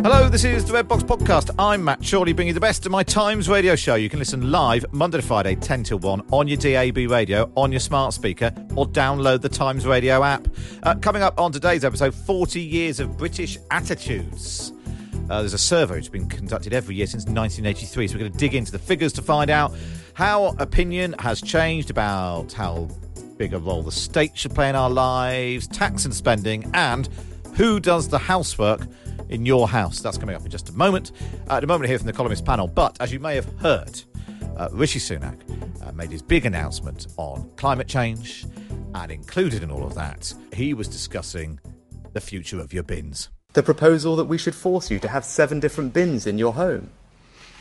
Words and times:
Hello, 0.00 0.28
this 0.28 0.44
is 0.44 0.64
the 0.64 0.72
Red 0.72 0.86
Box 0.86 1.02
Podcast. 1.02 1.50
I'm 1.58 1.82
Matt 1.82 2.08
Chorley, 2.08 2.32
bringing 2.32 2.50
you 2.50 2.54
the 2.54 2.60
best 2.60 2.86
of 2.86 2.92
my 2.92 3.02
Times 3.02 3.48
radio 3.48 3.74
show. 3.74 3.96
You 3.96 4.08
can 4.08 4.20
listen 4.20 4.52
live 4.52 4.86
Monday 4.92 5.18
to 5.18 5.26
Friday, 5.26 5.56
10 5.56 5.82
till 5.82 5.98
1, 5.98 6.28
on 6.30 6.46
your 6.46 6.56
DAB 6.56 7.10
radio, 7.10 7.50
on 7.56 7.72
your 7.72 7.80
smart 7.80 8.14
speaker, 8.14 8.52
or 8.76 8.86
download 8.86 9.40
the 9.40 9.48
Times 9.48 9.86
Radio 9.86 10.22
app. 10.22 10.46
Uh, 10.84 10.94
coming 10.94 11.22
up 11.22 11.40
on 11.40 11.50
today's 11.50 11.84
episode 11.84 12.14
40 12.14 12.60
years 12.60 13.00
of 13.00 13.16
British 13.18 13.58
attitudes. 13.72 14.72
Uh, 15.28 15.40
there's 15.40 15.52
a 15.52 15.58
survey 15.58 15.96
which 15.96 16.04
has 16.04 16.10
been 16.10 16.28
conducted 16.28 16.72
every 16.72 16.94
year 16.94 17.08
since 17.08 17.24
1983, 17.24 18.06
so 18.06 18.14
we're 18.14 18.20
going 18.20 18.32
to 18.32 18.38
dig 18.38 18.54
into 18.54 18.70
the 18.70 18.78
figures 18.78 19.12
to 19.14 19.20
find 19.20 19.50
out 19.50 19.74
how 20.14 20.54
opinion 20.60 21.16
has 21.18 21.42
changed 21.42 21.90
about 21.90 22.52
how 22.52 22.88
big 23.36 23.52
a 23.52 23.58
role 23.58 23.82
the 23.82 23.90
state 23.90 24.36
should 24.38 24.54
play 24.54 24.68
in 24.68 24.76
our 24.76 24.90
lives, 24.90 25.66
tax 25.66 26.04
and 26.04 26.14
spending, 26.14 26.70
and 26.72 27.08
who 27.58 27.80
does 27.80 28.08
the 28.08 28.18
housework 28.18 28.86
in 29.30 29.44
your 29.44 29.66
house. 29.66 29.98
That's 29.98 30.16
coming 30.16 30.36
up 30.36 30.44
in 30.44 30.50
just 30.50 30.68
a 30.68 30.72
moment. 30.72 31.10
Uh, 31.50 31.54
at 31.54 31.64
a 31.64 31.66
moment 31.66 31.88
here 31.88 31.98
from 31.98 32.06
the 32.06 32.12
columnist 32.12 32.44
panel. 32.44 32.68
But 32.68 32.96
as 33.00 33.12
you 33.12 33.18
may 33.18 33.34
have 33.34 33.52
heard, 33.58 34.00
uh, 34.56 34.68
Rishi 34.70 35.00
Sunak 35.00 35.40
uh, 35.84 35.90
made 35.90 36.12
his 36.12 36.22
big 36.22 36.46
announcement 36.46 37.08
on 37.16 37.50
climate 37.56 37.88
change, 37.88 38.46
and 38.94 39.10
included 39.10 39.64
in 39.64 39.72
all 39.72 39.84
of 39.84 39.96
that, 39.96 40.32
he 40.54 40.72
was 40.72 40.86
discussing 40.86 41.58
the 42.12 42.20
future 42.20 42.60
of 42.60 42.72
your 42.72 42.84
bins. 42.84 43.28
The 43.54 43.64
proposal 43.64 44.14
that 44.14 44.26
we 44.26 44.38
should 44.38 44.54
force 44.54 44.88
you 44.88 45.00
to 45.00 45.08
have 45.08 45.24
seven 45.24 45.58
different 45.58 45.92
bins 45.92 46.28
in 46.28 46.38
your 46.38 46.54
home. 46.54 46.90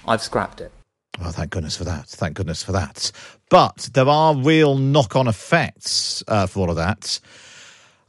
I've 0.08 0.22
scrapped 0.22 0.62
it. 0.62 0.72
Well, 1.20 1.32
thank 1.32 1.50
goodness 1.50 1.76
for 1.76 1.86
that. 1.86 2.06
Thank 2.06 2.36
goodness 2.36 2.62
for 2.62 2.72
that. 2.74 3.12
But 3.50 3.90
there 3.94 4.08
are 4.08 4.36
real 4.36 4.78
knock 4.78 5.16
on 5.16 5.28
effects 5.28 6.24
uh, 6.28 6.46
for 6.46 6.60
all 6.60 6.70
of 6.70 6.76
that. 6.76 7.20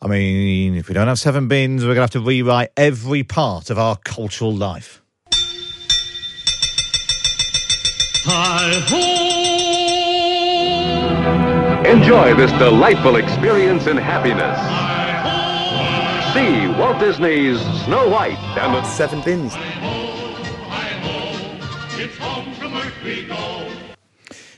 I 0.01 0.07
mean, 0.07 0.77
if 0.77 0.89
we 0.89 0.95
don't 0.95 1.09
have 1.09 1.19
seven 1.19 1.49
bins, 1.49 1.83
we're 1.83 1.95
going 1.95 1.97
to 1.97 2.03
have 2.03 2.11
to 2.11 2.21
rewrite 2.21 2.71
every 2.77 3.25
part 3.25 3.69
of 3.69 3.79
our 3.79 3.97
cultural 3.97 4.55
life. 4.55 5.03
Enjoy 11.85 12.35
this 12.35 12.53
delightful 12.53 13.17
experience 13.17 13.87
in 13.87 13.97
happiness. 13.97 14.59
See 16.35 16.69
Walt 16.79 17.01
Disney's 17.01 17.59
Snow 17.85 18.09
White 18.09 18.39
and 18.59 18.75
the 18.75 18.85
Seven 18.85 19.21
bins. 19.23 19.55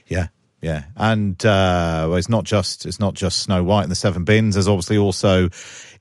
Yeah, 0.07 0.27
yeah, 0.63 0.85
and 0.97 1.43
uh, 1.45 2.07
well, 2.09 2.17
it's 2.17 2.29
not 2.29 2.45
just 2.45 2.87
it's 2.87 3.01
not 3.01 3.15
just 3.15 3.39
Snow 3.41 3.63
White 3.65 3.83
and 3.83 3.91
the 3.91 3.97
Seven 3.97 4.25
Bins. 4.25 4.55
There's 4.55 4.69
obviously 4.69 4.99
also 4.99 5.49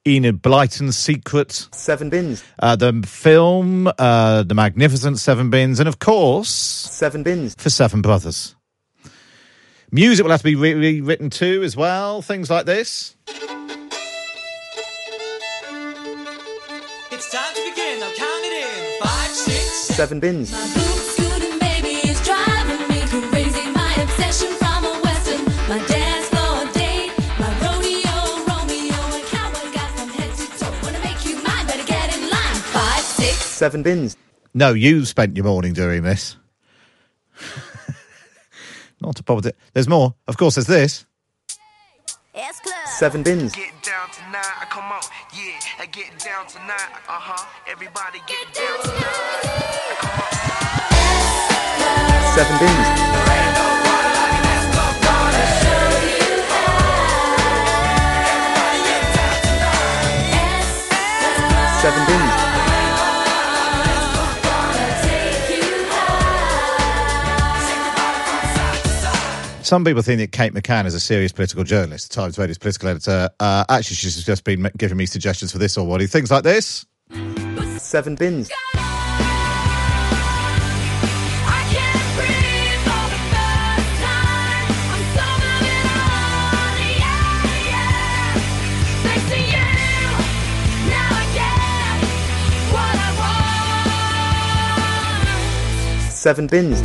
Enid 0.08 0.42
Blyton's 0.42 0.98
Secret, 0.98 1.68
Seven 1.72 2.10
bins. 2.10 2.44
uh, 2.60 2.76
the 2.76 3.04
film, 3.06 3.88
uh, 3.98 4.44
the 4.44 4.54
Magnificent 4.56 5.20
Seven 5.20 5.50
Bins, 5.50 5.80
and 5.80 5.88
of 5.90 6.00
course 6.00 6.50
Seven 6.50 7.24
bins. 7.24 7.56
for 7.58 7.70
Seven 7.70 8.02
Brothers. 8.02 8.56
Music 9.92 10.24
will 10.24 10.32
have 10.32 10.42
to 10.42 10.44
be 10.46 10.56
re- 10.56 10.74
rewritten 10.76 11.30
too, 11.30 11.64
as 11.64 11.76
well. 11.76 12.22
Things 12.22 12.50
like 12.50 12.66
this. 12.66 13.16
It's 17.12 17.32
time 17.32 17.54
to 17.56 17.70
begin. 17.72 18.04
I'll 18.04 18.14
count 18.14 18.46
it 18.46 18.54
in. 18.64 19.02
Five, 19.02 19.30
six, 19.32 19.58
seven. 19.88 19.96
Seven 19.96 20.20
bins. 20.20 20.89
Seven 33.60 33.84
bins. 33.84 34.16
No, 34.54 34.72
you 34.72 35.04
spent 35.04 35.36
your 35.36 35.44
morning 35.44 35.74
doing 35.74 36.02
this. 36.02 36.38
Not 39.02 39.20
a 39.20 39.24
problem. 39.24 39.52
There's 39.74 39.90
more. 39.90 40.16
Of 40.30 40.38
course, 40.38 40.56
there's 40.56 40.68
this. 40.68 41.06
S 42.34 42.60
Club. 42.62 42.88
Seven 42.88 43.22
bins. 43.22 43.52
Get 43.52 43.74
down 43.84 44.10
tonight, 44.12 44.66
come 44.70 44.86
on, 44.86 45.02
yeah, 45.36 45.60
I 45.78 45.88
get 45.88 46.18
down 46.20 46.48
tonight, 46.48 46.90
uh 47.10 47.20
huh. 47.20 47.46
Everybody 47.70 48.20
get 48.28 48.54
down 48.54 48.80
tonight. 48.82 49.44
Seven 52.34 52.60
bins. 52.60 53.59
Seven 61.90 62.06
bins. 62.06 62.32
Some 69.66 69.84
people 69.84 70.04
think 70.04 70.20
that 70.20 70.32
Kate 70.32 70.54
McCann 70.54 70.86
is 70.86 70.94
a 70.94 71.00
serious 71.00 71.32
political 71.32 71.64
journalist, 71.64 72.12
the 72.12 72.16
Times 72.16 72.38
Radio's 72.38 72.60
political 72.60 72.90
editor. 72.90 73.30
Uh, 73.40 73.66
actually, 73.70 73.96
she's 73.96 74.24
just 74.24 74.44
been 74.44 74.70
giving 74.78 74.98
me 74.98 75.08
suggestions 75.08 75.52
for 75.52 75.58
this 75.58 75.80
already. 75.80 76.06
Things 76.06 76.30
like 76.30 76.44
this. 76.44 76.86
Seven 77.80 78.14
bins. 78.14 78.52
Seven 96.20 96.48
bins. 96.48 96.80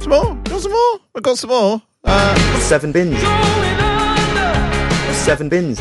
Some 0.00 0.10
more. 0.10 0.36
Got 0.44 0.60
some 0.60 0.70
more. 0.70 1.00
I've 1.16 1.22
got 1.24 1.36
some 1.36 1.50
more. 1.50 1.82
Uh, 2.04 2.58
Seven 2.60 2.92
bins. 2.92 3.18
Seven 5.16 5.48
bins. 5.48 5.80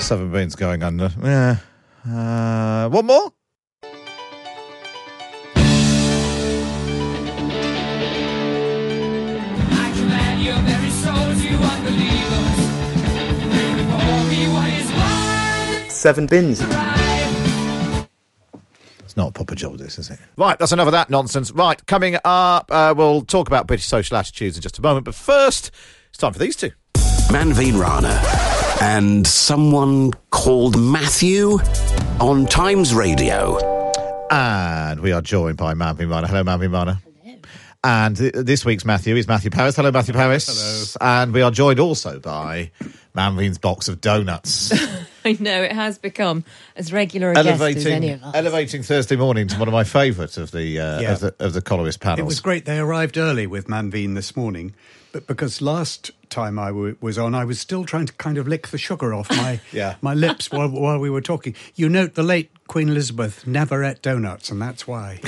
seven 0.00 0.32
bins 0.32 0.56
going 0.56 0.82
under. 0.82 1.08
Yeah. 1.22 1.56
Uh, 2.04 2.88
one 2.88 3.06
more. 3.06 3.32
Seven 16.00 16.24
bins. 16.24 16.62
It's 19.00 19.18
not 19.18 19.28
a 19.28 19.32
proper 19.32 19.54
job, 19.54 19.76
this, 19.76 19.98
is 19.98 20.08
it? 20.08 20.18
Right, 20.38 20.58
that's 20.58 20.72
enough 20.72 20.86
of 20.86 20.92
that 20.92 21.10
nonsense. 21.10 21.50
Right, 21.52 21.84
coming 21.84 22.16
up, 22.24 22.72
uh, 22.72 22.94
we'll 22.96 23.20
talk 23.20 23.48
about 23.48 23.66
British 23.66 23.84
social 23.84 24.16
attitudes 24.16 24.56
in 24.56 24.62
just 24.62 24.78
a 24.78 24.82
moment. 24.82 25.04
But 25.04 25.14
first, 25.14 25.70
it's 26.08 26.16
time 26.16 26.32
for 26.32 26.38
these 26.38 26.56
two. 26.56 26.70
Manveen 27.28 27.78
Rana 27.78 28.18
and 28.80 29.26
someone 29.26 30.12
called 30.30 30.80
Matthew 30.80 31.58
on 32.18 32.46
Times 32.46 32.94
Radio. 32.94 33.58
And 34.30 35.00
we 35.00 35.12
are 35.12 35.20
joined 35.20 35.58
by 35.58 35.74
Manveen 35.74 36.10
Rana. 36.10 36.28
Hello, 36.28 36.42
Manveen 36.44 36.72
Rana. 36.72 37.02
And 37.84 38.16
th- 38.16 38.32
this 38.36 38.64
week's 38.64 38.86
Matthew 38.86 39.16
is 39.16 39.28
Matthew 39.28 39.50
Parris. 39.50 39.76
Hello, 39.76 39.90
Matthew 39.90 40.14
Parris. 40.14 40.96
Hello. 40.98 41.20
And 41.20 41.34
we 41.34 41.42
are 41.42 41.50
joined 41.50 41.78
also 41.78 42.18
by 42.20 42.70
Manveen's 43.14 43.58
box 43.58 43.86
of 43.88 44.00
donuts. 44.00 44.72
I 45.24 45.36
know 45.40 45.62
it 45.62 45.72
has 45.72 45.98
become 45.98 46.44
as 46.76 46.92
regular 46.92 47.30
a 47.32 47.34
guest 47.34 47.48
as 47.60 47.86
any 47.86 48.08
elevating, 48.10 48.12
of 48.14 48.22
us. 48.24 48.34
elevating 48.34 48.82
Thursday 48.82 49.16
morning 49.16 49.48
to 49.48 49.58
one 49.58 49.68
of 49.68 49.72
my 49.72 49.84
favourite 49.84 50.36
of 50.36 50.50
the 50.50 50.78
uh, 50.78 51.00
Yeah. 51.00 51.12
of 51.12 51.20
the 51.20 51.34
of 51.38 51.52
the 51.52 51.62
columnist 51.62 52.00
panels. 52.00 52.20
It 52.20 52.24
was 52.24 52.40
great. 52.40 52.64
They 52.64 52.78
arrived 52.78 53.16
early 53.18 53.46
with 53.46 53.66
Manveen 53.66 54.14
this 54.14 54.36
morning, 54.36 54.74
but 55.12 55.26
because 55.26 55.60
last 55.60 56.10
time 56.30 56.58
I 56.58 56.68
w- 56.68 56.96
was 57.00 57.18
on, 57.18 57.34
I 57.34 57.44
was 57.44 57.58
still 57.58 57.84
trying 57.84 58.06
to 58.06 58.12
kind 58.12 58.38
of 58.38 58.46
lick 58.46 58.68
the 58.68 58.78
sugar 58.78 59.12
off 59.12 59.28
my 59.30 59.60
Yeah. 59.72 59.96
my 60.00 60.14
lips 60.14 60.50
while, 60.52 60.68
while 60.68 60.98
we 60.98 61.10
were 61.10 61.20
talking. 61.20 61.54
You 61.74 61.88
note 61.88 62.14
the 62.14 62.22
late 62.22 62.50
Queen 62.68 62.88
Elizabeth 62.88 63.46
never 63.46 63.82
ate 63.84 64.00
donuts, 64.02 64.50
and 64.50 64.62
that's 64.62 64.86
why. 64.86 65.20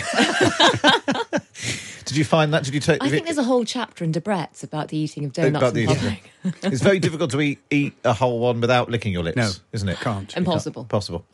Did 2.04 2.16
you 2.16 2.24
find 2.24 2.52
that? 2.52 2.64
Did 2.64 2.74
you 2.74 2.80
take? 2.80 3.02
I 3.02 3.08
think 3.08 3.24
there's 3.24 3.38
a 3.38 3.42
whole 3.44 3.64
chapter 3.64 4.04
in 4.04 4.12
Debrett's 4.12 4.62
about 4.62 4.88
the 4.88 4.96
eating 4.98 5.24
of 5.24 5.32
donuts 5.32 5.56
about 5.56 5.76
in 5.76 5.86
the- 5.86 5.94
public. 5.94 6.32
it's 6.62 6.82
very 6.82 6.98
difficult 6.98 7.30
to 7.30 7.40
eat, 7.40 7.60
eat 7.70 7.94
a 8.04 8.12
whole 8.12 8.40
one 8.40 8.60
without 8.60 8.90
licking 8.90 9.12
your 9.12 9.22
lips, 9.22 9.36
No, 9.36 9.50
isn't 9.72 9.88
it? 9.88 9.98
can't. 9.98 10.36
Impossible. 10.36 10.84
Possible. 10.84 11.24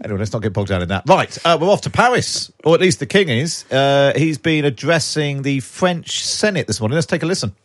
anyway, 0.04 0.20
let's 0.20 0.34
not 0.34 0.42
get 0.42 0.54
bogged 0.54 0.70
down 0.70 0.82
in 0.82 0.90
that. 0.90 1.04
Right, 1.08 1.38
uh, 1.46 1.58
we're 1.60 1.70
off 1.70 1.82
to 1.82 1.90
Paris, 1.90 2.52
or 2.64 2.76
at 2.76 2.82
least 2.82 3.00
the 3.00 3.06
king 3.06 3.30
is. 3.30 3.66
Uh, 3.72 4.14
he's 4.16 4.38
been 4.38 4.66
addressing 4.66 5.42
the 5.42 5.60
French 5.60 6.24
Senate 6.26 6.68
this 6.68 6.80
morning. 6.80 6.96
Let's 6.96 7.08
take 7.08 7.24
a 7.24 7.26
listen. 7.26 7.56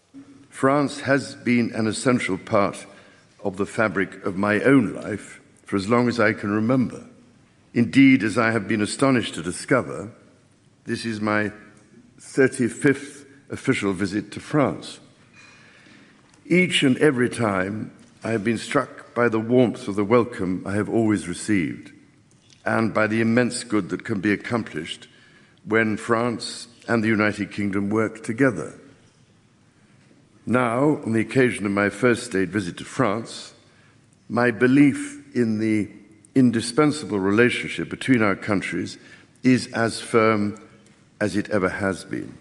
France 0.49 1.01
has 1.01 1.35
been 1.37 1.73
an 1.75 1.87
essential 1.87 2.39
part 2.39 2.87
of 3.43 3.57
the 3.57 3.67
fabric 3.67 4.25
of 4.25 4.37
my 4.37 4.61
own 4.61 4.95
life 4.95 5.41
for 5.65 5.77
as 5.77 5.89
long 5.89 6.09
as 6.09 6.19
I 6.21 6.33
can 6.33 6.51
remember. 6.51 7.07
Indeed, 7.73 8.23
as 8.25 8.37
I 8.37 8.51
have 8.51 8.67
been 8.67 8.83
astonished 8.83 9.35
to 9.35 9.43
discover, 9.43 10.11
this 10.91 11.07
is 11.07 11.21
my 11.21 11.53
35th 12.19 13.25
official 13.49 13.93
visit 13.93 14.33
to 14.33 14.41
France. 14.41 14.99
Each 16.45 16.83
and 16.83 16.99
every 16.99 17.29
time, 17.29 17.93
I 18.25 18.33
have 18.33 18.43
been 18.43 18.59
struck 18.59 19.15
by 19.15 19.29
the 19.29 19.39
warmth 19.39 19.87
of 19.87 19.95
the 19.95 20.05
welcome 20.05 20.65
I 20.67 20.73
have 20.73 20.89
always 20.89 21.29
received 21.29 21.93
and 22.65 22.93
by 22.93 23.07
the 23.07 23.21
immense 23.21 23.63
good 23.63 23.89
that 23.91 24.05
can 24.05 24.19
be 24.21 24.33
accomplished 24.33 25.07
when 25.65 25.97
France 25.97 26.67
and 26.89 27.05
the 27.05 27.09
United 27.09 27.53
Kingdom 27.53 27.89
work 27.89 28.25
together. 28.25 28.77
Now, 30.45 31.01
on 31.05 31.13
the 31.13 31.21
occasion 31.21 31.67
of 31.67 31.73
my 31.73 31.89
first 31.89 32.25
state 32.25 32.49
visit 32.49 32.79
to 32.79 32.85
France, 32.85 33.55
my 34.29 34.51
belief 34.51 35.23
in 35.37 35.61
the 35.61 35.89
indispensable 36.35 37.21
relationship 37.21 37.89
between 37.89 38.23
our 38.23 38.35
countries 38.35 38.99
is 39.45 39.69
as 39.69 40.01
firm 40.01 40.61
as 41.21 41.37
it 41.37 41.51
ever 41.51 41.69
has 41.69 42.05
been. 42.05 42.37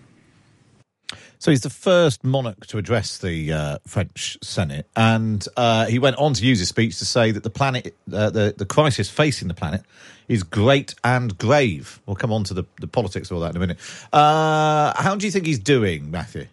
So 1.40 1.52
he's 1.52 1.62
the 1.62 1.70
first 1.70 2.24
monarch 2.24 2.68
to 2.68 2.78
address 2.78 3.18
the 3.18 3.54
uh, 3.54 3.78
French 3.88 4.38
Senate, 4.44 4.88
and 4.96 5.48
uh, 5.56 5.86
he 5.86 5.98
went 5.98 6.18
on 6.18 6.34
to 6.34 6.46
use 6.46 6.60
his 6.60 6.68
speech 6.68 7.00
to 7.00 7.06
say 7.06 7.32
that 7.32 7.44
the 7.44 7.50
planet, 7.50 7.96
uh, 8.12 8.30
the 8.30 8.54
the 8.58 8.66
crisis 8.66 9.10
facing 9.10 9.48
the 9.48 9.54
planet, 9.54 9.84
is 10.28 10.44
great 10.44 10.96
and 11.02 11.38
grave. 11.38 12.02
We'll 12.06 12.18
come 12.18 12.34
on 12.34 12.44
to 12.46 12.54
the, 12.54 12.66
the 12.82 12.88
politics 12.88 13.32
of 13.32 13.36
all 13.36 13.42
that 13.42 13.52
in 13.52 13.56
a 13.56 13.60
minute. 13.60 13.78
Uh, 14.12 14.94
how 15.02 15.16
do 15.16 15.26
you 15.26 15.32
think 15.32 15.46
he's 15.46 15.60
doing, 15.60 16.12
Matthew? 16.12 16.48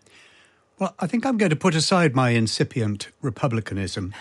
Well, 0.78 0.94
I 1.00 1.06
think 1.06 1.26
I'm 1.26 1.36
going 1.36 1.50
to 1.50 1.56
put 1.56 1.74
aside 1.74 2.14
my 2.14 2.30
incipient 2.30 3.08
republicanism 3.22 4.14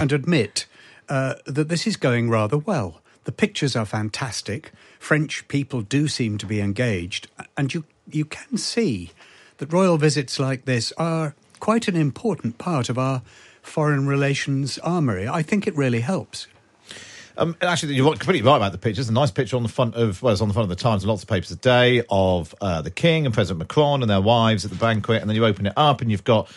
and 0.00 0.10
admit 0.12 0.66
uh, 1.08 1.34
that 1.44 1.68
this 1.68 1.86
is 1.86 1.96
going 1.96 2.30
rather 2.30 2.56
well. 2.56 3.02
The 3.24 3.32
pictures 3.32 3.76
are 3.76 3.84
fantastic. 3.84 4.72
French 4.98 5.46
people 5.48 5.82
do 5.82 6.08
seem 6.08 6.38
to 6.38 6.46
be 6.46 6.60
engaged, 6.60 7.28
and 7.56 7.72
you 7.72 7.84
you 8.10 8.24
can 8.24 8.56
see 8.56 9.10
that 9.58 9.72
royal 9.72 9.98
visits 9.98 10.38
like 10.38 10.64
this 10.64 10.92
are 10.96 11.34
quite 11.60 11.88
an 11.88 11.96
important 11.96 12.58
part 12.58 12.88
of 12.88 12.98
our 12.98 13.22
foreign 13.62 14.06
relations 14.06 14.78
armory. 14.78 15.28
I 15.28 15.42
think 15.42 15.66
it 15.66 15.76
really 15.76 16.00
helps. 16.00 16.46
Um, 17.36 17.56
actually, 17.62 17.94
you're 17.94 18.10
completely 18.16 18.42
right 18.42 18.56
about 18.56 18.72
the 18.72 18.78
pictures. 18.78 19.08
A 19.08 19.12
nice 19.12 19.30
picture 19.30 19.56
on 19.56 19.62
the 19.62 19.68
front 19.68 19.94
of, 19.94 20.20
well, 20.22 20.32
it's 20.32 20.42
on 20.42 20.48
the 20.48 20.54
front 20.54 20.64
of 20.64 20.76
the 20.76 20.82
Times 20.82 21.04
and 21.04 21.08
lots 21.08 21.22
of 21.22 21.28
papers 21.28 21.48
today 21.48 22.02
of 22.10 22.52
uh, 22.60 22.82
the 22.82 22.90
King 22.90 23.26
and 23.26 23.34
President 23.34 23.60
Macron 23.60 24.02
and 24.02 24.10
their 24.10 24.20
wives 24.20 24.64
at 24.64 24.72
the 24.72 24.76
banquet. 24.76 25.20
And 25.20 25.30
then 25.30 25.36
you 25.36 25.46
open 25.46 25.66
it 25.66 25.72
up 25.76 26.00
and 26.00 26.10
you've 26.10 26.24
got, 26.24 26.50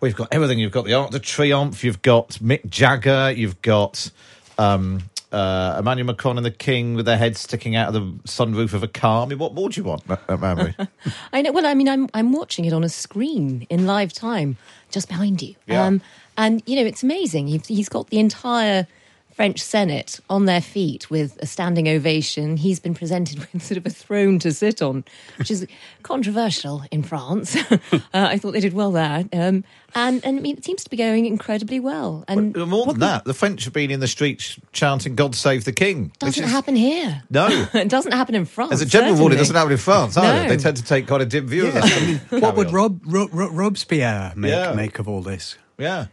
you've 0.00 0.14
got 0.14 0.28
everything. 0.30 0.60
You've 0.60 0.70
got 0.70 0.84
the 0.84 0.94
Arc 0.94 1.10
de 1.10 1.18
Triomphe, 1.18 1.82
you've 1.82 2.02
got 2.02 2.30
Mick 2.34 2.68
Jagger, 2.70 3.32
you've 3.36 3.60
got 3.60 4.10
um, 4.56 5.02
uh, 5.32 5.76
Emmanuel 5.78 6.06
Macron 6.06 6.36
and 6.36 6.44
the 6.44 6.50
King 6.50 6.94
with 6.94 7.06
their 7.06 7.16
heads 7.16 7.40
sticking 7.40 7.76
out 7.76 7.88
of 7.88 7.94
the 7.94 8.00
sunroof 8.28 8.72
of 8.72 8.82
a 8.82 8.88
car. 8.88 9.24
I 9.24 9.28
mean, 9.28 9.38
what 9.38 9.54
more 9.54 9.68
do 9.68 9.80
you 9.80 9.84
want, 9.84 10.08
Ma- 10.08 10.16
uh, 10.28 10.72
I 11.32 11.42
know. 11.42 11.52
Well, 11.52 11.66
I 11.66 11.74
mean, 11.74 11.88
I'm 11.88 12.08
I'm 12.14 12.32
watching 12.32 12.64
it 12.64 12.72
on 12.72 12.84
a 12.84 12.88
screen 12.88 13.66
in 13.70 13.86
live 13.86 14.12
time, 14.12 14.56
just 14.90 15.08
behind 15.08 15.42
you. 15.42 15.54
Yeah. 15.66 15.84
Um, 15.84 16.00
and 16.36 16.62
you 16.66 16.76
know, 16.76 16.84
it's 16.84 17.02
amazing. 17.02 17.46
He's 17.46 17.88
got 17.88 18.10
the 18.10 18.18
entire 18.18 18.86
French 19.34 19.60
Senate 19.60 20.20
on 20.28 20.44
their 20.44 20.60
feet 20.60 21.08
with 21.10 21.38
a 21.40 21.46
standing 21.46 21.88
ovation. 21.88 22.56
He's 22.56 22.78
been 22.80 22.94
presented 22.94 23.38
with 23.52 23.62
sort 23.62 23.78
of 23.78 23.86
a 23.86 23.90
throne 23.90 24.38
to 24.40 24.52
sit 24.52 24.82
on, 24.82 25.04
which 25.38 25.50
is 25.50 25.66
controversial 26.02 26.82
in 26.90 27.02
France. 27.02 27.56
uh, 27.72 27.78
I 28.12 28.38
thought 28.38 28.52
they 28.52 28.60
did 28.60 28.74
well 28.74 28.92
there. 28.92 29.24
Um, 29.32 29.64
and 29.94 30.24
and 30.24 30.38
I 30.38 30.40
mean, 30.40 30.56
it 30.56 30.64
seems 30.64 30.84
to 30.84 30.90
be 30.90 30.96
going 30.96 31.26
incredibly 31.26 31.80
well. 31.80 32.24
And 32.28 32.54
Well, 32.54 32.66
more 32.66 32.86
than 32.86 33.00
that, 33.00 33.24
the 33.24 33.34
French 33.34 33.64
have 33.64 33.72
been 33.72 33.90
in 33.90 34.00
the 34.00 34.06
streets 34.08 34.58
chanting 34.72 35.14
"God 35.16 35.34
save 35.34 35.64
the 35.64 35.72
King." 35.72 36.12
doesn't 36.18 36.44
is- 36.44 36.50
happen 36.50 36.76
here. 36.76 37.22
No. 37.30 37.48
it 37.74 37.88
doesn't 37.88 38.12
happen 38.12 38.34
in 38.34 38.44
France. 38.44 38.72
As 38.72 38.82
a 38.82 38.86
general 38.86 39.14
rule, 39.16 39.32
it 39.32 39.36
doesn't 39.36 39.56
happen 39.56 39.72
in 39.72 39.78
France 39.78 40.16
either. 40.16 40.42
No. 40.42 40.48
They 40.48 40.56
tend 40.56 40.76
to 40.76 40.84
take 40.84 41.06
quite 41.06 41.22
a 41.22 41.26
dim 41.26 41.46
view 41.48 41.66
of 41.68 41.74
Yeah, 41.74 41.80
that. 41.80 41.92
I 42.02 42.06
mean, 42.06 42.40
what 42.42 42.56
would 42.56 42.68
on. 42.68 42.72
Rob, 42.74 43.00
Ro, 43.04 43.28
Ro, 43.32 43.48
Robespierre 43.50 44.32
make, 44.36 44.50
Yeah. 44.50 44.72
make 44.74 44.98
of 44.98 45.08
all 45.08 45.22
this? 45.22 45.56
Yeah. 45.78 46.06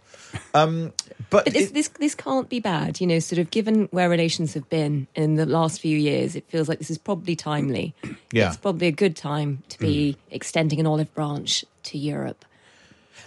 Um, 0.54 0.94
but 1.30 1.45
But 1.45 1.54
this, 1.54 1.68
it- 1.69 1.74
this 1.74 1.88
this 2.00 2.16
can't 2.16 2.48
be 2.50 2.60
bad, 2.60 3.00
you 3.01 3.07
know. 3.07 3.19
Sort 3.19 3.39
of 3.39 3.51
given 3.51 3.88
where 3.92 4.10
relations 4.10 4.54
have 4.54 4.69
been 4.69 5.07
in 5.16 5.36
the 5.36 5.45
last 5.45 5.80
few 5.81 5.98
years, 5.98 6.36
it 6.36 6.45
feels 6.50 6.68
like 6.69 6.80
this 6.80 6.89
is 6.89 6.98
probably 6.98 7.36
timely. 7.36 7.94
Yeah. 8.31 8.48
it's 8.50 8.57
probably 8.57 8.88
a 8.88 8.92
good 8.92 9.16
time 9.16 9.63
to 9.69 9.80
be 9.80 10.18
extending 10.31 10.80
an 10.80 10.88
olive 10.88 11.13
branch 11.13 11.63
to 11.84 11.98
Europe. 11.98 12.45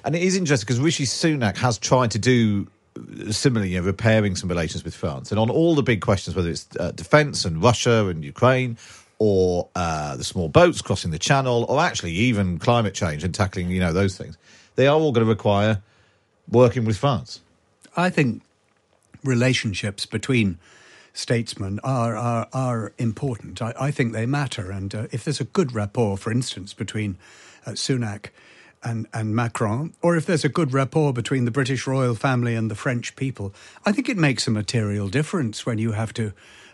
And 0.05 0.15
it 0.17 0.23
is 0.23 0.37
interesting 0.37 0.67
because 0.67 0.81
Rishi 0.81 1.05
Sunak 1.05 1.57
has 1.59 1.77
tried 1.79 2.11
to 2.12 2.19
do 2.19 2.67
uh, 2.97 3.33
similarly, 3.33 3.73
you 3.73 3.81
know, 3.81 3.87
repairing 3.87 4.35
some 4.37 4.49
relations 4.49 4.83
with 4.83 4.95
France. 4.95 5.31
And 5.31 5.39
on 5.39 5.51
all 5.51 5.75
the 5.75 5.83
big 5.83 6.01
questions, 6.01 6.35
whether 6.35 6.49
it's 6.49 6.67
uh, 6.79 6.93
defence 6.93 7.45
and 7.45 7.62
Russia 7.62 8.07
and 8.07 8.25
Ukraine, 8.25 8.79
or 9.19 9.69
uh, 9.75 10.17
the 10.17 10.25
small 10.25 10.49
boats 10.49 10.81
crossing 10.81 11.11
the 11.11 11.19
channel, 11.19 11.67
or 11.69 11.81
actually 11.81 12.12
even 12.12 12.59
climate 12.59 12.95
change 12.95 13.23
and 13.25 13.35
tackling, 13.35 13.71
you 13.71 13.79
know, 13.81 13.93
those 13.93 14.17
things, 14.17 14.39
they 14.77 14.87
are 14.87 14.99
all 14.99 15.12
going 15.12 15.27
to 15.27 15.29
require 15.31 15.83
working 16.50 16.85
with 16.85 16.97
France. 16.97 17.41
I 17.97 18.11
think 18.11 18.43
relationships 19.25 20.06
between 20.06 20.58
statesmen 21.12 21.81
are 21.82 22.17
are, 22.17 22.49
are 22.52 22.93
important. 22.99 23.61
I, 23.62 23.73
I 23.79 23.91
think 23.91 24.12
they 24.12 24.26
matter, 24.26 24.70
and 24.70 24.94
uh, 24.94 25.06
if 25.11 25.25
there's 25.25 25.41
a 25.41 25.44
good 25.44 25.75
rapport, 25.75 26.17
for 26.17 26.31
instance, 26.31 26.73
between 26.75 27.17
uh, 27.67 27.73
Sunak 27.73 28.26
and 28.82 29.06
and 29.12 29.35
Macron, 29.35 29.93
or 30.02 30.17
if 30.17 30.26
there's 30.26 30.44
a 30.44 30.49
good 30.49 30.73
rapport 30.73 31.12
between 31.12 31.44
the 31.44 31.50
British 31.50 31.87
royal 31.87 32.14
family 32.14 32.55
and 32.55 32.70
the 32.70 32.75
French 32.75 33.17
people, 33.17 33.52
I 33.85 33.93
think 33.93 34.08
it 34.08 34.17
makes 34.17 34.47
a 34.47 34.50
material 34.50 35.08
difference 35.08 35.67
when 35.67 35.79
you 35.79 35.93
have 35.93 36.12
to. 36.14 36.32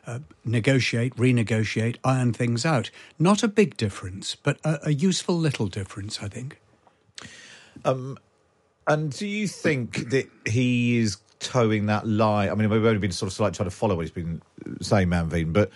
Uh, 0.08 0.20
negotiate, 0.44 1.16
renegotiate, 1.16 1.96
iron 2.04 2.32
things 2.32 2.64
out. 2.64 2.92
Not 3.18 3.42
a 3.42 3.48
big 3.48 3.76
difference, 3.76 4.36
but 4.36 4.56
a, 4.62 4.78
a 4.84 4.92
useful 4.92 5.36
little 5.36 5.66
difference, 5.66 6.22
I 6.22 6.28
think. 6.28 6.60
And 8.86 9.10
do 9.10 9.26
you 9.26 9.48
think 9.48 10.10
that 10.10 10.28
he 10.46 10.98
is 10.98 11.18
towing 11.40 11.86
that 11.86 12.06
line? 12.06 12.50
I 12.50 12.54
mean, 12.54 12.70
we've 12.70 12.84
only 12.84 12.98
been 12.98 13.12
sort 13.12 13.28
of 13.28 13.34
slightly 13.34 13.56
trying 13.56 13.68
to 13.68 13.74
follow 13.74 13.96
what 13.96 14.02
he's 14.02 14.10
been 14.10 14.40
uh, 14.64 14.82
saying, 14.82 15.08
Manveen, 15.08 15.52
but 15.52 15.70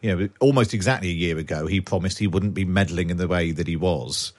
you 0.00 0.14
know, 0.14 0.28
almost 0.40 0.74
exactly 0.74 1.08
a 1.08 1.14
year 1.14 1.38
ago, 1.38 1.66
he 1.66 1.80
promised 1.80 2.18
he 2.18 2.26
wouldn't 2.26 2.54
be 2.54 2.64
meddling 2.64 3.10
in 3.10 3.16
the 3.16 3.28
way 3.28 3.52
that 3.52 3.66
he 3.66 3.76
was. 3.76 4.32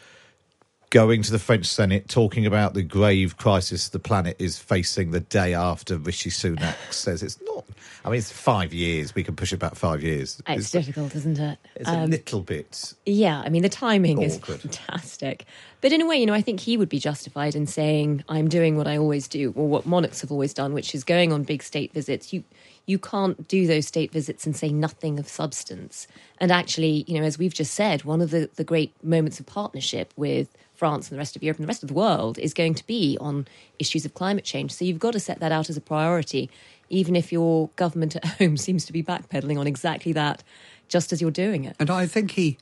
Going 0.95 1.23
to 1.23 1.31
the 1.33 1.39
French 1.39 1.65
Senate, 1.65 2.07
talking 2.07 2.45
about 2.45 2.73
the 2.73 2.81
grave 2.81 3.35
crisis 3.35 3.89
the 3.89 3.99
planet 3.99 4.37
is 4.39 4.57
facing 4.57 5.11
the 5.11 5.19
day 5.19 5.53
after 5.53 5.97
Rishi 5.97 6.29
Sunak 6.29 6.73
says 6.89 7.21
it's 7.21 7.37
not. 7.41 7.65
I 8.05 8.09
mean, 8.09 8.19
it's 8.19 8.31
five 8.31 8.73
years. 8.73 9.13
We 9.13 9.21
can 9.21 9.35
push 9.35 9.51
it 9.51 9.57
back 9.57 9.75
five 9.75 10.01
years. 10.01 10.41
It's, 10.47 10.71
difficult, 10.71 11.13
isn't 11.13 11.37
it? 11.37 11.59
it's 11.75 11.89
a 11.89 11.91
Um, 11.91 12.11
little 12.11 12.39
bit. 12.39 12.93
Yeah, 13.05 13.41
I 13.41 13.49
mean, 13.49 13.61
the 13.61 13.67
timing 13.67 14.21
is 14.21 14.37
fantastic. 14.37 15.43
But 15.81 15.91
in 15.91 15.99
a 15.99 16.05
way, 16.05 16.15
you 16.15 16.25
know, 16.25 16.33
I 16.33 16.41
think 16.41 16.61
he 16.61 16.77
would 16.77 16.87
be 16.87 16.99
justified 16.99 17.55
in 17.55 17.67
saying, 17.67 18.23
I'm 18.29 18.47
doing 18.47 18.77
what 18.77 18.87
I 18.87 18.97
always 18.97 19.27
do, 19.27 19.51
or 19.57 19.67
what 19.67 19.85
monarchs 19.85 20.21
have 20.21 20.31
always 20.31 20.53
done, 20.53 20.73
which 20.73 20.95
is 20.95 21.03
going 21.03 21.33
on 21.33 21.43
big 21.43 21.61
state 21.61 21.91
visits. 21.91 22.31
You 22.31 22.45
you 22.85 22.99
can't 22.99 23.47
do 23.49 23.67
those 23.67 23.85
state 23.85 24.13
visits 24.13 24.45
and 24.45 24.55
say 24.55 24.69
nothing 24.69 25.19
of 25.19 25.27
substance. 25.27 26.07
And 26.37 26.51
actually, 26.51 27.03
you 27.07 27.19
know, 27.19 27.25
as 27.25 27.37
we've 27.37 27.53
just 27.53 27.73
said, 27.73 28.05
one 28.05 28.21
of 28.21 28.29
the, 28.29 28.49
the 28.55 28.63
great 28.63 28.93
moments 29.03 29.39
of 29.39 29.45
partnership 29.47 30.13
with 30.15 30.55
France 30.75 31.09
and 31.09 31.15
the 31.15 31.19
rest 31.19 31.35
of 31.35 31.43
Europe 31.43 31.57
and 31.57 31.63
the 31.63 31.67
rest 31.67 31.83
of 31.83 31.89
the 31.89 31.95
world 31.95 32.37
is 32.37 32.53
going 32.53 32.73
to 32.75 32.85
be 32.85 33.17
on 33.19 33.47
issues 33.79 34.05
of 34.05 34.13
climate 34.13 34.43
change. 34.43 34.71
So 34.73 34.85
you've 34.85 34.99
got 34.99 35.13
to 35.13 35.19
set 35.19 35.39
that 35.39 35.51
out 35.51 35.69
as 35.69 35.77
a 35.77 35.81
priority, 35.81 36.49
even 36.89 37.15
if 37.15 37.31
your 37.31 37.69
government 37.75 38.15
at 38.15 38.25
home 38.39 38.57
seems 38.57 38.85
to 38.85 38.93
be 38.93 39.03
backpedaling 39.03 39.59
on 39.59 39.67
exactly 39.67 40.13
that, 40.13 40.43
just 40.87 41.11
as 41.13 41.21
you're 41.21 41.31
doing 41.31 41.65
it. 41.65 41.75
And 41.79 41.89
I 41.89 42.05
think 42.07 42.31
he 42.31 42.57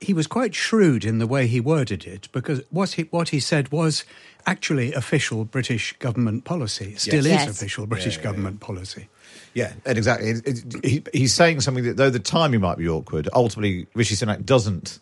he 0.00 0.12
was 0.12 0.26
quite 0.26 0.52
shrewd 0.52 1.04
in 1.04 1.18
the 1.18 1.28
way 1.28 1.46
he 1.46 1.60
worded 1.60 2.04
it 2.04 2.28
because 2.32 2.60
what 2.70 2.92
he 2.92 3.02
what 3.10 3.28
he 3.28 3.38
said 3.38 3.70
was 3.70 4.04
actually 4.46 4.92
official 4.92 5.44
British 5.44 5.92
government 5.98 6.44
policy. 6.44 6.94
Still 6.96 7.24
Yes. 7.24 7.48
is 7.48 7.56
official 7.56 7.86
British 7.86 8.18
government 8.18 8.60
policy. 8.60 9.08
Yeah, 9.54 9.74
and 9.84 9.98
exactly. 9.98 10.30
It, 10.30 10.46
it, 10.46 10.84
he, 10.84 11.02
he's 11.12 11.34
saying 11.34 11.60
something 11.60 11.84
that, 11.84 11.96
though 11.96 12.10
the 12.10 12.18
timing 12.18 12.60
might 12.60 12.78
be 12.78 12.88
awkward, 12.88 13.28
ultimately 13.34 13.86
Rishi 13.94 14.14
Sunak 14.14 14.44
doesn't 14.44 14.98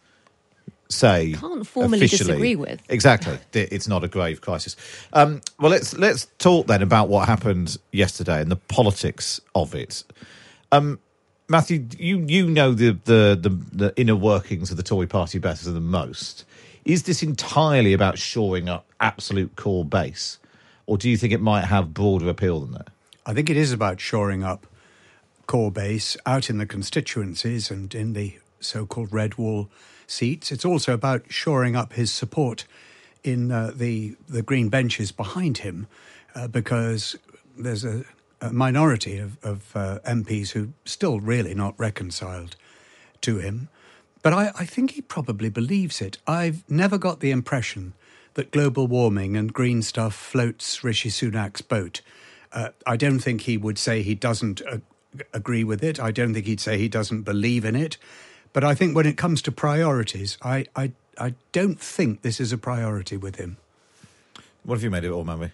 say. 0.93 1.33
Can't 1.33 1.67
formally 1.67 1.99
officially- 1.99 2.29
disagree 2.29 2.57
with. 2.57 2.83
Exactly, 2.89 3.39
it's 3.53 3.89
not 3.89 4.05
a 4.05 4.09
grave 4.09 4.41
crisis. 4.41 4.77
Um, 5.13 5.41
well, 5.59 5.71
let's 5.71 5.97
let's 5.97 6.27
talk 6.39 6.67
then 6.67 6.83
about 6.83 7.09
what 7.09 7.29
happened 7.29 7.77
yesterday 7.93 8.41
and 8.41 8.51
the 8.51 8.57
politics 8.57 9.41
of 9.55 9.75
it. 9.75 10.05
Um, 10.73 10.99
Matthew, 11.49 11.87
you 11.99 12.25
you 12.29 12.49
know 12.49 12.73
the, 12.73 12.99
the 13.05 13.39
the 13.41 13.51
the 13.73 13.93
inner 13.97 14.17
workings 14.17 14.71
of 14.71 14.77
the 14.77 14.83
Tory 14.83 15.07
Party 15.07 15.39
better 15.39 15.71
than 15.71 15.85
most. 15.85 16.45
Is 16.85 17.03
this 17.03 17.23
entirely 17.23 17.93
about 17.93 18.19
shoring 18.19 18.69
up 18.69 18.87
absolute 19.01 19.57
core 19.57 19.85
base, 19.85 20.39
or 20.87 20.97
do 20.97 21.11
you 21.11 21.17
think 21.17 21.33
it 21.33 21.41
might 21.41 21.65
have 21.65 21.93
broader 21.93 22.29
appeal 22.29 22.61
than 22.61 22.73
that? 22.73 22.89
I 23.27 23.35
think 23.35 23.51
it 23.51 23.57
is 23.57 23.73
about 23.73 24.01
shoring 24.01 24.43
up 24.43 24.67
core 25.47 25.71
base 25.71 26.17
out 26.25 26.49
in 26.49 26.59
the 26.59 26.67
constituencies 26.67 27.71
and 27.71 27.93
in 27.95 28.13
the 28.13 28.39
so-called 28.61 29.13
red 29.13 29.37
wall 29.37 29.69
seats. 30.11 30.53
It's 30.53 30.65
also 30.65 30.93
about 30.93 31.25
shoring 31.33 31.77
up 31.77 31.93
his 31.95 32.13
support 32.13 32.65
in 33.23 33.53
uh, 33.53 33.73
the 33.75 34.17
the 34.29 34.43
green 34.43 34.69
benches 34.69 35.13
behind 35.13 35.59
him, 35.59 35.87
uh, 36.35 36.49
because 36.49 37.17
there's 37.57 37.85
a, 37.85 38.05
a 38.41 38.53
minority 38.53 39.19
of, 39.19 39.37
of 39.45 39.77
uh, 39.77 39.99
MPs 40.07 40.51
who 40.51 40.73
still 40.85 41.21
really 41.21 41.55
not 41.55 41.75
reconciled 41.79 42.57
to 43.21 43.39
him. 43.39 43.69
But 44.23 44.33
I, 44.33 44.53
I 44.59 44.65
think 44.67 44.93
he 44.93 45.03
probably 45.03 45.49
believes 45.49 46.01
it. 46.01 46.19
I've 46.27 46.69
never 46.69 46.99
got 46.99 47.21
the 47.21 47.31
impression 47.31 47.95
that 48.35 48.51
global 48.51 48.87
warming 48.87 49.37
and 49.37 49.53
green 49.53 49.83
stuff 49.83 50.15
floats 50.15 50.85
Rishi 50.85 51.09
Sunak's 51.09 51.63
boat. 51.63 52.01
Uh, 52.53 52.71
I 52.87 52.97
don't 52.97 53.19
think 53.19 53.43
he 53.43 53.57
would 53.57 53.79
say 53.79 54.03
he 54.03 54.15
doesn't 54.15 54.63
agree 55.33 55.65
with 55.65 55.83
it. 55.83 55.99
I 55.99 56.11
don't 56.11 56.35
think 56.35 56.47
he'd 56.47 56.61
say 56.61 56.79
he 56.79 56.89
doesn't 56.89 57.23
believe 57.23 57.65
in 57.65 57.77
it. 57.77 57.97
But 58.53 58.65
I 58.65 58.75
think 58.75 58.97
when 58.97 59.07
it 59.07 59.17
comes 59.17 59.43
to 59.43 59.53
priorities, 59.53 60.37
I, 60.43 60.67
I, 60.75 60.93
I 61.19 61.35
don't 61.53 61.81
think 61.81 62.23
this 62.23 62.41
is 62.41 62.53
a 62.53 62.59
priority 62.59 63.17
with 63.17 63.37
him. 63.37 63.57
What 64.65 64.75
have 64.77 64.83
you 64.83 64.91
made 64.91 65.05
of 65.05 65.13
it 65.13 65.15
all, 65.15 65.25
Mammy? 65.25 65.51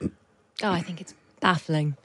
Oh, 0.63 0.71
I 0.71 0.81
think 0.81 1.01
it's 1.01 1.15
baffling. 1.41 1.97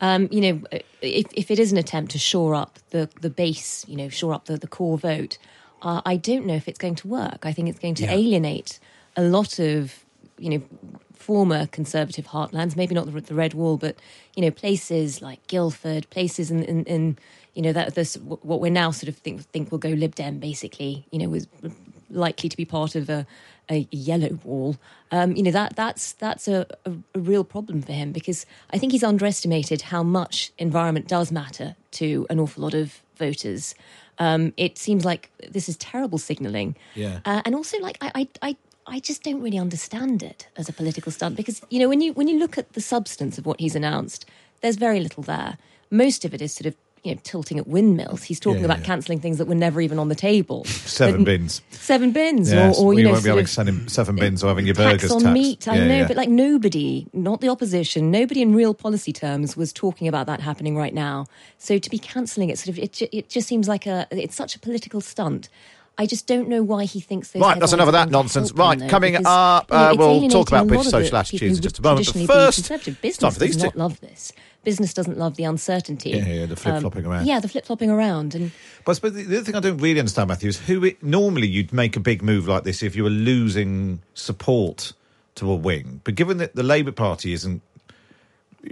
Um, 0.00 0.28
you 0.30 0.40
know, 0.40 0.62
if, 1.02 1.26
if 1.32 1.50
it 1.50 1.58
is 1.58 1.72
an 1.72 1.78
attempt 1.78 2.12
to 2.12 2.18
shore 2.18 2.54
up 2.54 2.78
the, 2.90 3.08
the 3.20 3.30
base, 3.30 3.84
you 3.86 3.96
know, 3.96 4.08
shore 4.08 4.32
up 4.34 4.46
the, 4.46 4.56
the 4.56 4.66
core 4.66 4.98
vote, 4.98 5.38
uh, 5.82 6.00
I 6.04 6.16
don't 6.16 6.46
know 6.46 6.54
if 6.54 6.68
it's 6.68 6.78
going 6.78 6.96
to 6.96 7.08
work. 7.08 7.44
I 7.44 7.52
think 7.52 7.68
it's 7.68 7.78
going 7.78 7.94
to 7.96 8.04
Yeah. 8.04 8.14
alienate 8.14 8.78
a 9.16 9.22
lot 9.22 9.58
of, 9.58 10.04
you 10.38 10.50
know, 10.50 10.62
former 11.14 11.66
conservative 11.66 12.28
heartlands, 12.28 12.76
maybe 12.76 12.94
not 12.94 13.12
the, 13.12 13.20
the 13.20 13.34
Red 13.34 13.54
Wall, 13.54 13.76
but, 13.76 13.96
you 14.34 14.42
know, 14.42 14.50
places 14.50 15.20
like 15.20 15.46
Guildford, 15.46 16.08
places 16.10 16.50
in, 16.50 16.62
in, 16.64 16.84
in 16.84 17.18
you 17.54 17.62
know, 17.62 17.72
that 17.72 17.94
this, 17.94 18.14
what 18.16 18.60
we're 18.60 18.70
now 18.70 18.90
sort 18.90 19.08
of 19.08 19.16
think, 19.16 19.42
think 19.46 19.70
will 19.70 19.78
go 19.78 19.90
Lib 19.90 20.14
Dem, 20.14 20.38
basically, 20.38 21.06
you 21.10 21.18
know, 21.18 21.28
was 21.28 21.46
likely 22.10 22.48
to 22.48 22.56
be 22.56 22.64
part 22.64 22.94
of 22.94 23.08
a, 23.08 23.26
a 23.70 23.86
yellow 23.90 24.38
wall. 24.44 24.76
Um, 25.12 25.34
you 25.36 25.42
know 25.42 25.50
that 25.52 25.76
that's 25.76 26.12
that's 26.14 26.48
a, 26.48 26.66
a, 26.84 26.92
a 27.14 27.18
real 27.20 27.44
problem 27.44 27.82
for 27.82 27.92
him 27.92 28.10
because 28.12 28.46
I 28.72 28.78
think 28.78 28.92
he's 28.92 29.04
underestimated 29.04 29.82
how 29.82 30.02
much 30.02 30.52
environment 30.58 31.06
does 31.08 31.30
matter 31.30 31.76
to 31.92 32.26
an 32.30 32.40
awful 32.40 32.62
lot 32.64 32.74
of 32.74 33.00
voters. 33.16 33.74
Um, 34.18 34.52
it 34.56 34.76
seems 34.76 35.04
like 35.04 35.30
this 35.50 35.68
is 35.68 35.76
terrible 35.76 36.18
signalling, 36.18 36.76
Yeah. 36.94 37.20
uh, 37.24 37.42
and 37.44 37.54
also 37.54 37.78
like 37.78 37.96
I, 38.00 38.10
I 38.14 38.28
I 38.42 38.56
I 38.86 38.98
just 38.98 39.22
don't 39.22 39.40
really 39.40 39.58
understand 39.58 40.22
it 40.22 40.48
as 40.56 40.68
a 40.68 40.72
political 40.72 41.12
stunt 41.12 41.36
because 41.36 41.62
you 41.70 41.78
know 41.78 41.88
when 41.88 42.00
you 42.00 42.12
when 42.12 42.26
you 42.28 42.38
look 42.38 42.58
at 42.58 42.72
the 42.72 42.80
substance 42.80 43.38
of 43.38 43.46
what 43.46 43.60
he's 43.60 43.76
announced, 43.76 44.26
there's 44.62 44.76
very 44.76 44.98
little 45.00 45.22
there. 45.22 45.58
Most 45.92 46.24
of 46.24 46.34
it 46.34 46.42
is 46.42 46.52
sort 46.52 46.66
of 46.66 46.74
you 47.02 47.14
know 47.14 47.20
tilting 47.24 47.58
at 47.58 47.66
windmills. 47.66 48.22
He's 48.22 48.38
talking 48.38 48.60
Yeah, 48.60 48.66
about 48.66 48.80
yeah. 48.80 48.84
cancelling 48.86 49.20
things 49.20 49.38
that 49.38 49.46
were 49.46 49.54
never 49.54 49.80
even 49.80 49.98
on 49.98 50.08
the 50.08 50.14
table. 50.14 50.64
Seven 50.66 51.20
But- 51.24 51.30
bins. 51.30 51.62
Seven 51.70 52.12
bins, 52.12 52.52
Yes, 52.52 52.78
or, 52.78 52.86
or 52.86 52.92
you 52.92 52.98
we 52.98 53.02
know, 53.04 53.12
won't 53.12 53.24
be 53.24 53.30
having 53.30 53.46
seven, 53.46 53.88
seven 53.88 54.16
bins 54.16 54.44
or 54.44 54.48
having 54.48 54.66
your 54.66 54.74
burgers 54.74 55.10
on 55.10 55.22
taxed. 55.22 55.32
meat. 55.34 55.66
I 55.68 55.76
Yeah, 55.76 55.86
know, 56.02 56.06
but 56.08 56.16
like 56.16 56.28
nobody, 56.28 57.06
not 57.12 57.40
the 57.40 57.48
opposition, 57.48 58.10
nobody 58.10 58.42
in 58.42 58.54
real 58.54 58.74
policy 58.74 59.12
terms 59.12 59.56
was 59.56 59.72
talking 59.72 60.08
about 60.08 60.26
that 60.26 60.40
happening 60.40 60.76
right 60.76 60.94
now. 60.94 61.26
So 61.58 61.78
to 61.78 61.90
be 61.90 61.98
cancelling 61.98 62.50
it, 62.50 62.58
sort 62.58 62.76
of, 62.76 62.78
it, 62.78 63.00
it 63.12 63.28
just 63.28 63.48
seems 63.48 63.66
like 63.68 63.86
a 63.86 64.06
it's 64.10 64.36
such 64.36 64.54
a 64.54 64.58
political 64.58 65.00
stunt. 65.00 65.48
I 65.98 66.06
just 66.06 66.26
don't 66.26 66.48
know 66.48 66.62
why 66.62 66.84
he 66.84 67.00
thinks 67.00 67.30
those. 67.32 67.42
Right, 67.42 67.60
that's 67.60 67.72
enough 67.74 67.88
of 67.88 67.92
that 67.92 68.10
nonsense. 68.10 68.52
Right, 68.52 68.78
though, 68.78 68.88
coming 68.88 69.12
because, 69.12 69.26
up, 69.26 69.70
you 69.70 69.76
know, 69.76 69.84
uh, 69.84 69.94
we'll 69.96 70.28
talk 70.30 70.48
about 70.48 70.66
British 70.66 70.86
lot 70.86 70.94
of 70.94 71.00
the 71.00 71.04
social 71.04 71.16
attitudes 71.18 71.56
in 71.58 71.62
just 71.62 71.78
a 71.78 71.82
moment, 71.82 72.06
but 72.06 72.26
first, 72.26 72.58
be 72.58 72.62
conservative. 72.62 72.94
it's 72.94 73.18
Business 73.18 73.18
time 73.18 73.32
for 73.32 73.40
these 73.40 73.56
two. 73.56 73.62
not 73.64 73.76
love 73.76 74.00
this. 74.00 74.32
Business 74.64 74.94
doesn't 74.94 75.18
love 75.18 75.36
the 75.36 75.44
uncertainty. 75.44 76.10
Yeah, 76.10 76.26
yeah, 76.26 76.46
the 76.46 76.56
flip-flopping 76.56 77.04
around. 77.04 77.26
Yeah, 77.26 77.40
the 77.40 77.48
flip 77.48 77.66
flopping 77.66 77.90
around, 77.90 78.34
and 78.34 78.50
But 78.84 78.92
I 78.92 78.94
suppose 78.94 79.12
the 79.14 79.24
the 79.24 79.36
other 79.36 79.44
thing 79.44 79.54
I 79.56 79.60
don't 79.60 79.78
really 79.78 79.98
understand, 79.98 80.28
Matthew, 80.28 80.48
is 80.48 80.58
who 80.58 80.84
it, 80.84 81.02
normally 81.02 81.46
you'd 81.46 81.72
make 81.72 81.96
a 81.96 82.00
big 82.00 82.22
move 82.22 82.48
like 82.48 82.64
this 82.64 82.82
if 82.82 82.96
you 82.96 83.04
were 83.04 83.10
losing 83.10 84.02
support 84.14 84.92
to 85.36 85.50
a 85.50 85.54
wing. 85.54 86.00
But 86.04 86.14
given 86.14 86.38
that 86.38 86.54
the 86.54 86.62
Labour 86.62 86.92
Party 86.92 87.32
isn't, 87.32 87.62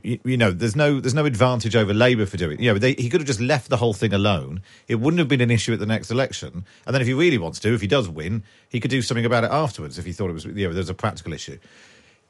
you, 0.02 0.18
you 0.24 0.36
know, 0.36 0.50
there's 0.50 0.76
no 0.76 1.00
there's 1.00 1.14
no 1.14 1.24
advantage 1.24 1.74
over 1.74 1.94
Labour 1.94 2.26
for 2.26 2.36
doing. 2.36 2.58
it. 2.58 2.62
You 2.64 2.72
know, 2.72 2.78
they, 2.78 2.92
he 2.94 3.08
could 3.08 3.20
have 3.20 3.26
just 3.26 3.40
left 3.40 3.68
the 3.70 3.76
whole 3.78 3.92
thing 3.94 4.12
alone. 4.12 4.62
It 4.86 4.96
wouldn't 4.96 5.18
have 5.18 5.28
been 5.28 5.40
an 5.40 5.50
issue 5.50 5.72
at 5.72 5.78
the 5.78 5.86
next 5.86 6.10
election. 6.10 6.64
And 6.86 6.94
then 6.94 7.00
if 7.00 7.06
he 7.08 7.14
really 7.14 7.38
wants 7.38 7.58
to, 7.60 7.72
if 7.74 7.80
he 7.80 7.86
does 7.86 8.08
win, 8.08 8.42
he 8.68 8.80
could 8.80 8.90
do 8.90 9.02
something 9.02 9.24
about 9.24 9.44
it 9.44 9.50
afterwards. 9.50 9.98
If 9.98 10.04
he 10.04 10.12
thought 10.12 10.30
it 10.30 10.34
was, 10.34 10.44
you 10.44 10.68
know, 10.68 10.74
there's 10.74 10.90
a 10.90 10.94
practical 10.94 11.32
issue. 11.32 11.58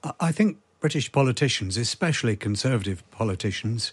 I- 0.05 0.13
I 0.21 0.33
think 0.33 0.59
British 0.81 1.11
politicians, 1.11 1.77
especially 1.77 2.37
conservative 2.37 3.03
politicians, 3.11 3.93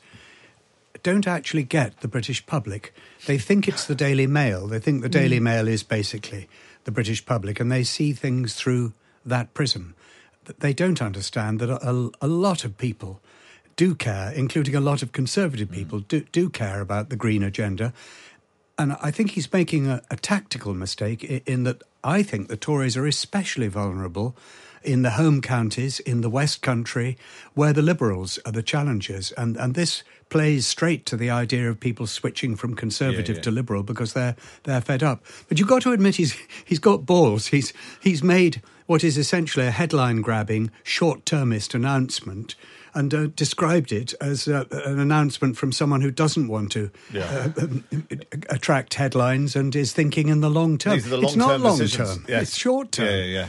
don't 1.03 1.27
actually 1.27 1.63
get 1.63 1.99
the 2.01 2.07
British 2.07 2.45
public. 2.45 2.93
They 3.25 3.37
think 3.37 3.67
it's 3.67 3.85
the 3.85 3.95
Daily 3.95 4.27
Mail. 4.27 4.67
They 4.67 4.79
think 4.79 5.01
the 5.01 5.09
Daily 5.09 5.39
Mm. 5.39 5.43
Mail 5.43 5.67
is 5.67 5.83
basically 5.83 6.47
the 6.83 6.91
British 6.91 7.25
public, 7.25 7.59
and 7.59 7.71
they 7.71 7.83
see 7.83 8.13
things 8.13 8.53
through 8.53 8.93
that 9.25 9.53
prism. 9.53 9.95
They 10.59 10.73
don't 10.73 11.01
understand 11.01 11.59
that 11.59 11.69
a, 11.71 12.11
a 12.21 12.27
lot 12.27 12.63
of 12.63 12.77
people 12.77 13.19
do 13.75 13.95
care, 13.95 14.31
including 14.31 14.75
a 14.75 14.79
lot 14.79 15.01
of 15.01 15.11
conservative 15.11 15.69
mm. 15.69 15.73
people, 15.73 15.99
do, 15.99 16.21
do 16.31 16.49
care 16.49 16.81
about 16.81 17.09
the 17.09 17.15
green 17.15 17.43
agenda. 17.43 17.93
And 18.77 18.97
I 19.01 19.11
think 19.11 19.31
he's 19.31 19.51
making 19.51 19.87
a, 19.87 20.01
a 20.09 20.15
tactical 20.15 20.73
mistake 20.73 21.25
i- 21.29 21.41
in 21.45 21.63
that 21.63 21.81
I 22.03 22.23
think 22.23 22.47
the 22.47 22.57
Tories 22.57 22.97
are 22.97 23.07
especially 23.07 23.67
vulnerable 23.67 24.35
in 24.83 25.01
the 25.01 25.11
home 25.11 25.41
counties, 25.41 25.99
in 26.01 26.21
the 26.21 26.29
West 26.29 26.61
Country, 26.61 27.17
where 27.55 27.73
the 27.73 27.81
Liberals 27.81 28.37
are 28.45 28.51
the 28.51 28.61
challengers. 28.61 29.31
And, 29.31 29.57
and 29.57 29.73
this 29.73 30.03
plays 30.29 30.67
straight 30.67 31.05
to 31.07 31.17
the 31.17 31.29
idea 31.29 31.69
of 31.69 31.79
people 31.79 32.05
switching 32.05 32.55
from 32.55 32.75
conservative 32.75 33.37
yeah. 33.37 33.41
to 33.41 33.51
liberal 33.51 33.81
because 33.81 34.13
they're, 34.13 34.35
they're 34.63 34.81
fed 34.81 35.01
up. 35.01 35.23
But 35.47 35.57
you've 35.57 35.67
got 35.67 35.81
to 35.83 35.91
admit 35.91 36.17
he's, 36.17 36.37
he's 36.65 36.79
got 36.79 37.05
balls. 37.05 37.47
He's, 37.47 37.73
he's 37.99 38.23
made 38.23 38.61
what 38.85 39.03
is 39.03 39.17
essentially 39.17 39.65
a 39.65 39.71
headline 39.71 40.21
grabbing, 40.21 40.69
short 40.83 41.25
termist 41.25 41.73
announcement. 41.73 42.55
And 42.95 43.13
uh, 43.13 43.27
described 43.35 43.91
it 43.91 44.13
as 44.21 44.47
uh, 44.47 44.63
an 44.71 44.99
announcement 44.99 45.57
from 45.57 45.73
someone 45.73 45.99
who 45.99 46.11
doesn't 46.11 46.47
want 46.47 46.71
to 46.71 46.89
Yeah. 47.11 47.51
uh, 47.57 47.61
um, 47.63 47.83
attract 48.49 48.93
headlines 48.93 49.55
and 49.55 49.75
is 49.75 49.91
thinking 49.91 50.29
in 50.29 50.39
the 50.41 50.49
long 50.49 50.77
term. 50.77 50.93
These 50.95 51.07
are 51.07 51.17
the 51.17 51.21
it's 51.23 51.35
not 51.35 51.47
long-term 51.49 51.63
long 51.63 51.77
decisions. 51.77 52.15
term. 52.15 52.25
Yes. 52.29 52.41
It's 52.43 52.57
short 52.57 52.91
term. 52.93 53.07
Yeah, 53.07 53.15
yeah. 53.25 53.25
yeah. 53.39 53.47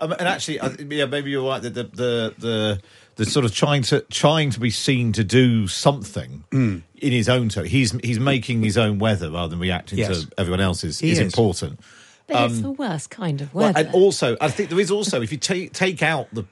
Um, 0.00 0.12
and 0.12 0.28
actually, 0.28 0.60
I, 0.60 0.68
yeah, 0.90 1.06
maybe 1.06 1.30
you're 1.30 1.48
right 1.48 1.62
that 1.62 1.72
the, 1.74 1.84
the 1.84 2.34
the 2.38 2.80
the 3.16 3.24
sort 3.24 3.44
of 3.46 3.54
trying 3.54 3.82
to 3.84 4.00
trying 4.10 4.50
to 4.50 4.60
be 4.60 4.70
seen 4.70 5.12
to 5.12 5.24
do 5.24 5.66
something 5.68 6.44
Mm. 6.50 6.82
in 6.96 7.12
his 7.12 7.28
own 7.28 7.48
tone. 7.48 7.64
He's 7.64 7.92
he's 8.02 8.18
making 8.20 8.62
his 8.62 8.76
own 8.76 8.98
weather 8.98 9.30
rather 9.30 9.48
than 9.50 9.60
reacting 9.60 9.98
Yes. 9.98 10.24
to 10.24 10.30
everyone 10.36 10.60
else's 10.60 10.98
He 10.98 11.10
is, 11.12 11.20
is. 11.20 11.24
important. 11.24 11.78
but 12.26 12.44
it's 12.50 12.56
Um, 12.56 12.62
the 12.62 12.70
worst 12.72 13.10
kind 13.10 13.40
of 13.40 13.54
well, 13.54 13.66
weather. 13.72 13.86
and 13.86 13.94
also, 13.94 14.36
I 14.40 14.48
think 14.50 14.68
there 14.70 14.80
is 14.80 14.90
also 14.90 15.22
if 15.22 15.30
you 15.30 15.38
take 15.38 15.72
take 15.72 16.02
out 16.02 16.26
the 16.34 16.44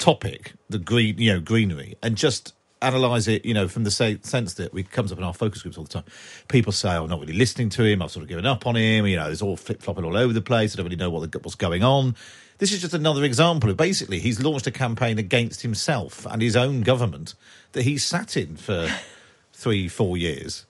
topic, 0.00 0.54
the 0.68 0.78
green, 0.78 1.18
you 1.18 1.32
know, 1.32 1.40
greenery, 1.40 1.96
and 2.02 2.16
just 2.16 2.54
analyze 2.82 3.28
it, 3.28 3.44
you 3.44 3.52
know, 3.52 3.68
from 3.68 3.84
the 3.84 3.90
sense 3.90 4.54
that 4.54 4.74
it 4.74 4.90
comes 4.90 5.12
up 5.12 5.18
in 5.18 5.24
our 5.24 5.34
focus 5.34 5.62
groups 5.62 5.76
all 5.78 5.84
the 5.84 5.90
time. 5.90 6.04
People 6.48 6.72
say, 6.72 6.88
"I'm 6.88 7.08
not 7.08 7.20
really 7.20 7.34
listening 7.34 7.68
to 7.70 7.84
him. 7.84 8.02
I've 8.02 8.10
sort 8.10 8.24
of 8.24 8.28
given 8.28 8.46
up 8.46 8.66
on 8.66 8.74
him." 8.76 9.06
You 9.06 9.16
know, 9.16 9.26
there's 9.26 9.42
all 9.42 9.56
flip 9.56 9.82
flopping 9.82 10.04
all 10.04 10.16
over 10.16 10.32
the 10.32 10.40
place. 10.40 10.74
I 10.74 10.78
don't 10.78 10.86
really 10.86 10.96
know 10.96 11.10
what 11.10 11.30
the, 11.30 11.38
what's 11.38 11.54
going 11.54 11.84
on. 11.84 12.16
This 12.58 12.72
is 12.72 12.80
just 12.80 12.92
another 12.94 13.24
example 13.24 13.70
of 13.70 13.76
basically 13.76 14.18
he's 14.18 14.42
launched 14.42 14.66
a 14.66 14.70
campaign 14.70 15.18
against 15.18 15.62
himself 15.62 16.26
and 16.26 16.42
his 16.42 16.56
own 16.56 16.82
government 16.82 17.34
that 17.72 17.82
he 17.84 17.96
sat 17.96 18.36
in 18.36 18.56
for 18.56 18.88
three, 19.52 19.88
four 19.88 20.16
years. 20.16 20.66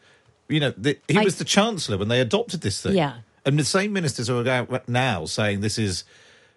You 0.48 0.60
know, 0.60 0.74
the, 0.76 0.98
he 1.08 1.18
I- 1.18 1.24
was 1.24 1.38
the 1.38 1.44
chancellor 1.44 1.96
when 1.96 2.08
they 2.08 2.20
adopted 2.20 2.60
this 2.60 2.82
thing. 2.82 2.96
Yeah. 2.96 3.14
And 3.44 3.58
the 3.58 3.64
same 3.64 3.92
ministers 3.92 4.28
are 4.28 4.46
out 4.48 4.88
now 4.88 5.24
saying 5.24 5.60
this 5.62 5.78
is 5.78 6.04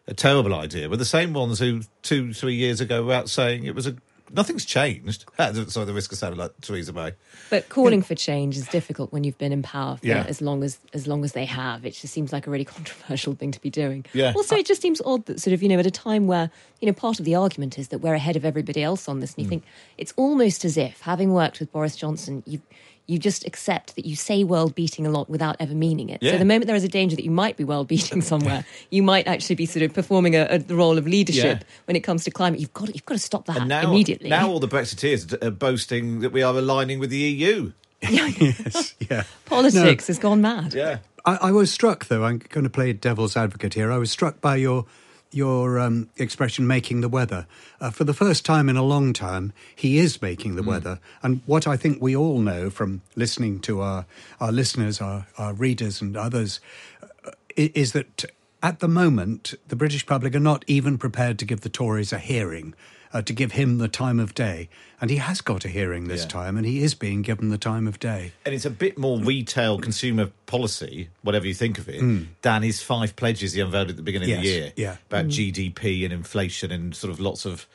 a 0.07 0.13
terrible 0.13 0.53
idea 0.53 0.89
were 0.89 0.97
the 0.97 1.05
same 1.05 1.33
ones 1.33 1.59
who 1.59 1.81
two, 2.01 2.33
three 2.33 2.55
years 2.55 2.81
ago 2.81 3.03
were 3.03 3.13
out 3.13 3.29
saying 3.29 3.63
it 3.65 3.75
was 3.75 3.87
a 3.87 3.95
nothing's 4.35 4.65
changed. 4.65 5.25
Sorry, 5.37 5.85
the 5.85 5.93
risk 5.93 6.11
of 6.11 6.17
sounding 6.17 6.39
like 6.39 6.51
Theresa 6.61 6.91
May. 6.91 7.11
But 7.51 7.69
calling 7.69 8.01
for 8.01 8.15
change 8.15 8.57
is 8.57 8.67
difficult 8.67 9.13
when 9.13 9.23
you've 9.23 9.37
been 9.37 9.51
in 9.51 9.61
power 9.61 9.97
for 9.97 10.07
Yeah. 10.07 10.25
as 10.27 10.41
long 10.41 10.63
as 10.63 10.79
as 10.93 11.05
long 11.07 11.23
as 11.23 11.33
they 11.33 11.45
have. 11.45 11.85
It 11.85 11.91
just 11.91 12.13
seems 12.13 12.33
like 12.33 12.47
a 12.47 12.49
really 12.49 12.65
controversial 12.77 13.35
thing 13.35 13.51
to 13.51 13.61
be 13.61 13.69
doing. 13.69 14.05
Yeah. 14.13 14.33
Also, 14.35 14.55
it 14.55 14.65
just 14.65 14.81
seems 14.81 15.01
odd 15.05 15.25
that 15.27 15.39
sort 15.39 15.53
of 15.53 15.61
you 15.61 15.69
know 15.69 15.77
at 15.79 15.85
a 15.85 15.91
time 15.91 16.25
where 16.27 16.49
you 16.81 16.87
know 16.87 16.93
part 16.93 17.19
of 17.19 17.25
the 17.25 17.35
argument 17.35 17.77
is 17.77 17.89
that 17.89 17.99
we're 17.99 18.15
ahead 18.15 18.35
of 18.35 18.43
everybody 18.43 18.81
else 18.83 19.07
on 19.07 19.19
this, 19.19 19.31
Mm. 19.31 19.35
and 19.37 19.43
you 19.45 19.49
think 19.49 19.63
it's 19.97 20.13
almost 20.17 20.65
as 20.65 20.77
if 20.77 21.01
having 21.01 21.31
worked 21.31 21.59
with 21.59 21.71
Boris 21.71 21.95
Johnson, 21.95 22.41
you 22.47 22.61
you 23.05 23.19
just 23.19 23.45
accept 23.45 23.95
that 23.95 24.05
you 24.05 24.15
say 24.15 24.43
world 24.43 24.75
beating 24.75 25.05
a 25.05 25.09
lot 25.09 25.29
without 25.29 25.55
ever 25.59 25.73
meaning 25.73 26.09
it. 26.09 26.21
Yeah. 26.23 26.31
So 26.33 26.37
the 26.37 26.45
moment 26.45 26.67
there 26.67 26.75
is 26.75 26.83
a 26.83 26.87
danger 26.89 27.15
that 27.15 27.23
you 27.25 27.31
might 27.31 27.57
be 27.57 27.63
world 27.63 27.87
beating 27.87 28.21
somewhere, 28.31 28.65
you 28.89 29.03
might 29.03 29.27
actually 29.27 29.55
be 29.55 29.65
sort 29.65 29.83
of 29.83 29.93
performing 29.93 30.35
a, 30.35 30.45
a, 30.49 30.57
the 30.59 30.75
role 30.75 30.97
of 30.97 31.05
leadership 31.05 31.59
Yeah. 31.59 31.67
when 31.85 31.95
it 31.95 32.01
comes 32.01 32.23
to 32.23 32.31
climate. 32.31 32.59
You've 32.59 32.73
got 32.73 32.87
to, 32.87 32.93
you've 32.93 33.05
got 33.05 33.15
to 33.15 33.19
stop 33.19 33.45
that 33.47 33.57
And 33.57 33.67
now, 33.69 33.89
immediately. 33.89 34.29
now 34.29 34.49
all 34.49 34.59
the 34.59 34.67
Brexiteers 34.69 35.43
are 35.43 35.51
boasting 35.51 36.21
that 36.21 36.31
we 36.31 36.41
are 36.43 36.55
aligning 36.55 36.99
with 36.99 37.09
the 37.09 37.17
EU. 37.17 37.71
yes, 38.01 38.95
yeah. 39.09 39.23
Politics 39.45 40.07
has 40.07 40.19
gone 40.19 40.41
mad. 40.41 40.73
Yeah. 40.73 40.99
I, 41.25 41.35
I 41.41 41.51
was 41.51 41.71
struck, 41.71 42.05
though. 42.07 42.23
I'm 42.25 42.37
going 42.37 42.65
to 42.65 42.69
play 42.69 42.91
devil's 42.93 43.37
advocate 43.37 43.73
here. 43.75 43.91
I 43.91 43.97
was 43.97 44.11
struck 44.11 44.41
by 44.41 44.57
your 44.57 44.85
your 45.33 45.79
um, 45.79 46.09
expression 46.17 46.67
"making 46.67 47.01
the 47.01 47.09
weather." 47.09 47.47
Uh, 47.79 47.89
for 47.89 48.03
the 48.03 48.13
first 48.13 48.45
time 48.45 48.69
in 48.69 48.77
a 48.77 48.83
long 48.83 49.13
time, 49.13 49.53
he 49.75 49.97
is 49.97 50.21
making 50.21 50.55
the 50.55 50.63
weather. 50.63 50.99
And 51.21 51.41
what 51.45 51.67
I 51.67 51.77
think 51.77 52.01
we 52.01 52.15
all 52.15 52.39
know 52.39 52.69
from 52.69 53.01
listening 53.15 53.59
to 53.61 53.81
our 53.81 54.05
our 54.39 54.51
listeners, 54.51 55.01
our 55.01 55.27
our 55.37 55.53
readers, 55.53 56.01
and 56.01 56.15
others, 56.15 56.59
uh, 57.01 57.31
is 57.55 57.91
that 57.93 58.25
at 58.61 58.79
the 58.79 58.87
moment 58.87 59.53
the 59.67 59.75
British 59.75 60.05
public 60.05 60.35
are 60.35 60.39
not 60.39 60.63
even 60.67 60.97
prepared 60.97 61.37
to 61.39 61.45
give 61.45 61.61
the 61.61 61.69
Tories 61.69 62.13
a 62.13 62.19
hearing. 62.19 62.73
Uh, 63.13 63.21
to 63.21 63.31
give 63.33 63.51
him 63.53 63.77
the 63.77 63.87
time 63.87 64.19
of 64.19 64.33
day. 64.33 64.67
And 64.99 65.09
he 65.09 65.17
has 65.17 65.41
got 65.41 65.65
a 65.65 65.67
hearing 65.69 66.07
this 66.07 66.21
Yeah. 66.23 66.27
time, 66.29 66.57
and 66.57 66.65
he 66.65 66.81
is 66.81 66.95
being 66.95 67.21
given 67.21 67.49
the 67.49 67.57
time 67.57 67.87
of 67.87 67.99
day. 67.99 68.31
And 68.45 68.55
it's 68.55 68.65
a 68.65 68.69
bit 68.69 68.97
more 68.97 69.19
retail 69.19 69.77
consumer 69.77 70.31
policy, 70.45 71.09
whatever 71.21 71.45
you 71.45 71.53
think 71.53 71.77
of 71.77 71.87
it, 71.89 72.01
than 72.41 72.63
his 72.63 72.81
five 72.81 73.15
pledges 73.15 73.53
he 73.53 73.61
unveiled 73.61 73.89
at 73.89 73.95
the 73.97 74.01
beginning 74.01 74.31
of 74.31 74.41
the 74.41 74.47
year 74.47 74.73
yeah. 74.75 74.95
about 75.09 75.25
GDP 75.27 76.03
and 76.03 76.13
inflation 76.13 76.71
and 76.71 76.95
sort 76.95 77.11
of 77.11 77.19
lots 77.19 77.45
of, 77.45 77.67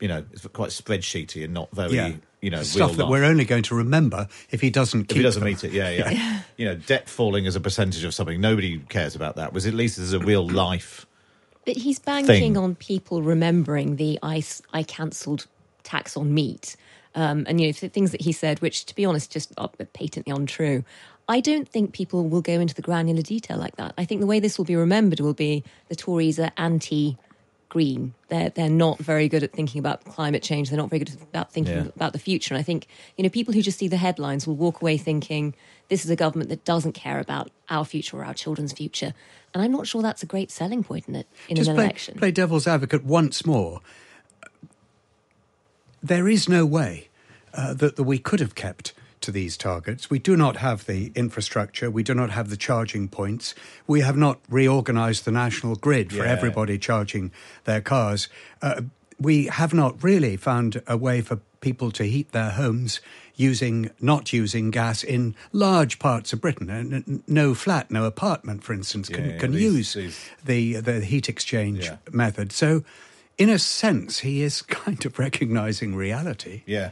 you 0.00 0.08
know, 0.08 0.24
it's 0.32 0.46
quite 0.48 0.70
spreadsheety 0.70 1.44
and 1.44 1.54
not 1.54 1.70
very, 1.70 1.94
yeah, 1.94 2.12
you 2.40 2.50
know, 2.50 2.64
stuff 2.64 2.96
that 2.96 3.04
life. 3.04 3.10
we're 3.10 3.24
only 3.24 3.44
going 3.44 3.62
to 3.62 3.76
remember 3.76 4.26
if 4.50 4.60
he 4.60 4.68
doesn't. 4.68 5.02
If 5.02 5.08
keep 5.08 5.16
he 5.18 5.22
doesn't 5.22 5.40
them. 5.40 5.48
meet 5.48 5.62
it, 5.62 5.70
yeah, 5.72 5.90
yeah. 6.10 6.40
you 6.56 6.64
know, 6.64 6.74
debt 6.74 7.08
falling 7.08 7.46
as 7.46 7.54
a 7.54 7.60
percentage 7.60 8.02
of 8.02 8.12
something, 8.12 8.40
nobody 8.40 8.80
cares 8.88 9.14
about 9.14 9.36
that. 9.36 9.52
Was 9.52 9.66
at 9.66 9.74
least 9.74 9.98
there's 9.98 10.12
a 10.12 10.18
real 10.18 10.48
life. 10.48 11.06
But 11.64 11.76
he's 11.76 11.98
banking 11.98 12.54
thing. 12.54 12.56
on 12.56 12.74
people 12.74 13.22
remembering 13.22 13.96
the 13.96 14.18
i 14.22 14.82
cancelled 14.82 15.46
tax 15.82 16.16
on 16.16 16.34
meat. 16.34 16.76
Um, 17.14 17.44
and, 17.46 17.60
you 17.60 17.68
know, 17.68 17.72
th- 17.72 17.92
things 17.92 18.10
that 18.12 18.22
he 18.22 18.32
said, 18.32 18.60
which, 18.60 18.86
to 18.86 18.94
be 18.94 19.04
honest, 19.04 19.30
just 19.30 19.52
are 19.58 19.68
patently 19.92 20.32
untrue. 20.32 20.82
I 21.28 21.40
don't 21.40 21.68
think 21.68 21.92
people 21.92 22.28
will 22.28 22.40
go 22.40 22.54
into 22.54 22.74
the 22.74 22.82
granular 22.82 23.22
detail 23.22 23.58
like 23.58 23.76
that. 23.76 23.94
I 23.98 24.04
think 24.04 24.20
the 24.20 24.26
way 24.26 24.40
this 24.40 24.58
will 24.58 24.64
be 24.64 24.76
remembered 24.76 25.20
will 25.20 25.34
be 25.34 25.62
the 25.88 25.96
Tories 25.96 26.38
are 26.38 26.52
anti 26.56 27.16
green. 27.72 28.12
They're, 28.28 28.50
they're 28.50 28.68
not 28.68 28.98
very 28.98 29.28
good 29.30 29.42
at 29.42 29.52
thinking 29.54 29.78
about 29.78 30.04
climate 30.04 30.42
change. 30.42 30.68
They're 30.68 30.76
not 30.76 30.90
very 30.90 31.00
good 31.04 31.16
about 31.22 31.50
thinking 31.50 31.74
Yeah. 31.76 31.88
about 31.96 32.12
the 32.12 32.18
future. 32.18 32.52
And 32.54 32.60
I 32.60 32.62
think, 32.62 32.86
you 33.16 33.22
know, 33.24 33.30
people 33.30 33.54
who 33.54 33.62
just 33.62 33.78
see 33.78 33.88
the 33.88 33.96
headlines 33.96 34.46
will 34.46 34.56
walk 34.56 34.82
away 34.82 34.98
thinking 34.98 35.54
this 35.88 36.04
is 36.04 36.10
a 36.10 36.16
government 36.16 36.50
that 36.50 36.66
doesn't 36.66 36.92
care 36.92 37.18
about 37.18 37.50
our 37.70 37.86
future 37.86 38.18
or 38.18 38.24
our 38.26 38.34
children's 38.34 38.74
future. 38.74 39.14
And 39.54 39.62
I'm 39.62 39.72
not 39.72 39.86
sure 39.86 40.02
that's 40.02 40.22
a 40.22 40.26
great 40.26 40.50
selling 40.50 40.84
point 40.84 41.08
in 41.08 41.14
it 41.16 41.26
in 41.48 41.56
Just 41.56 41.70
an 41.70 41.76
play, 41.76 41.84
election. 41.84 42.18
play 42.18 42.30
devil's 42.30 42.66
advocate 42.66 43.04
once 43.04 43.46
more. 43.46 43.80
There 46.02 46.28
is 46.28 46.48
no 46.48 46.66
way 46.66 47.08
uh, 47.54 47.72
that, 47.74 47.96
that 47.96 48.02
we 48.04 48.18
could 48.18 48.40
have 48.40 48.54
kept 48.54 48.92
to 49.22 49.32
these 49.32 49.56
targets. 49.56 50.10
We 50.10 50.18
do 50.18 50.36
not 50.36 50.56
have 50.56 50.86
the 50.86 51.10
infrastructure. 51.14 51.90
We 51.90 52.02
do 52.02 52.14
not 52.14 52.30
have 52.30 52.50
the 52.50 52.56
charging 52.56 53.08
points. 53.08 53.54
We 53.86 54.00
have 54.00 54.16
not 54.16 54.40
reorganized 54.48 55.24
the 55.24 55.30
national 55.32 55.76
grid 55.76 56.10
for 56.12 56.24
Yeah. 56.24 56.30
everybody 56.32 56.78
charging 56.78 57.32
their 57.64 57.80
cars. 57.80 58.28
Uh, 58.60 58.82
we 59.18 59.46
have 59.46 59.72
not 59.72 60.02
really 60.02 60.36
found 60.36 60.82
a 60.86 60.96
way 60.96 61.20
for 61.20 61.36
people 61.60 61.90
to 61.92 62.04
heat 62.04 62.32
their 62.32 62.50
homes 62.50 63.00
using 63.36 63.88
not 64.00 64.32
using 64.32 64.70
gas 64.70 65.02
in 65.04 65.34
large 65.52 65.98
parts 65.98 66.32
of 66.32 66.40
Britain. 66.40 67.22
No 67.26 67.54
flat, 67.54 67.90
no 67.90 68.04
apartment, 68.04 68.62
for 68.64 68.72
instance, 68.74 69.08
can, 69.08 69.24
Yeah, 69.24 69.30
yeah, 69.32 69.38
can 69.38 69.52
these- 69.52 69.62
use 69.62 69.92
these- 69.94 70.20
the 70.44 70.76
the 70.80 71.00
heat 71.04 71.28
exchange 71.28 71.84
Yeah. 71.84 71.96
method. 72.10 72.52
So, 72.52 72.84
in 73.38 73.48
a 73.48 73.58
sense, 73.58 74.18
he 74.20 74.42
is 74.42 74.60
kind 74.84 75.04
of 75.06 75.18
recognizing 75.18 75.94
reality. 75.94 76.62
Yeah. 76.66 76.90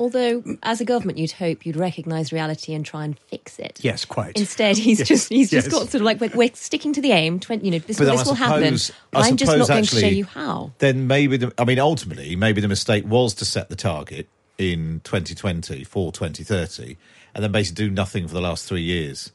Although, 0.00 0.42
as 0.62 0.80
a 0.80 0.86
government, 0.86 1.18
you'd 1.18 1.32
hope 1.32 1.66
you'd 1.66 1.76
recognise 1.76 2.32
reality 2.32 2.72
and 2.72 2.86
try 2.86 3.04
and 3.04 3.18
fix 3.18 3.58
it. 3.58 3.78
Yes, 3.82 4.06
quite. 4.06 4.38
Instead, 4.38 4.78
he's 4.78 4.98
Yes, 5.00 5.08
just 5.08 5.28
he's 5.28 5.50
just 5.50 5.70
got 5.70 5.90
sort 5.90 5.96
of 5.96 6.00
like 6.00 6.22
we're, 6.22 6.30
we're 6.34 6.50
sticking 6.54 6.94
to 6.94 7.02
the 7.02 7.12
aim. 7.12 7.38
20, 7.38 7.62
you 7.62 7.70
know, 7.70 7.78
this, 7.80 7.98
this 7.98 8.24
will 8.24 8.32
happen. 8.32 8.62
I 8.62 9.28
I'm 9.28 9.36
just 9.36 9.52
suppose 9.52 9.68
not 9.68 9.68
going 9.68 9.84
to 9.84 10.00
show 10.00 10.06
you 10.06 10.24
how. 10.24 10.72
Then 10.78 11.06
maybe 11.06 11.36
the, 11.36 11.52
I 11.58 11.66
mean, 11.66 11.78
ultimately, 11.78 12.34
maybe 12.34 12.62
the 12.62 12.68
mistake 12.68 13.04
was 13.06 13.34
to 13.34 13.44
set 13.44 13.68
the 13.68 13.76
target 13.76 14.26
in 14.56 15.02
2020 15.04 15.84
for 15.84 16.12
2030, 16.12 16.96
and 17.34 17.44
then 17.44 17.52
basically 17.52 17.84
do 17.84 17.90
nothing 17.90 18.26
for 18.26 18.32
the 18.32 18.40
last 18.40 18.66
three 18.66 18.80
years. 18.80 19.32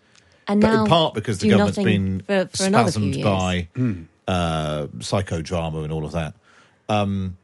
And 0.48 0.62
but 0.62 0.74
now 0.74 0.82
in 0.82 0.90
part 0.90 1.14
because 1.14 1.38
the 1.38 1.50
government's 1.50 1.78
been 1.78 2.22
for, 2.22 2.48
for 2.48 2.58
spasmed 2.58 3.24
by 3.24 3.68
uh, 4.28 4.88
psychodrama 4.98 5.84
and 5.84 5.94
all 5.94 6.06
of 6.06 6.14
that. 6.14 6.34
Um, 6.90 7.38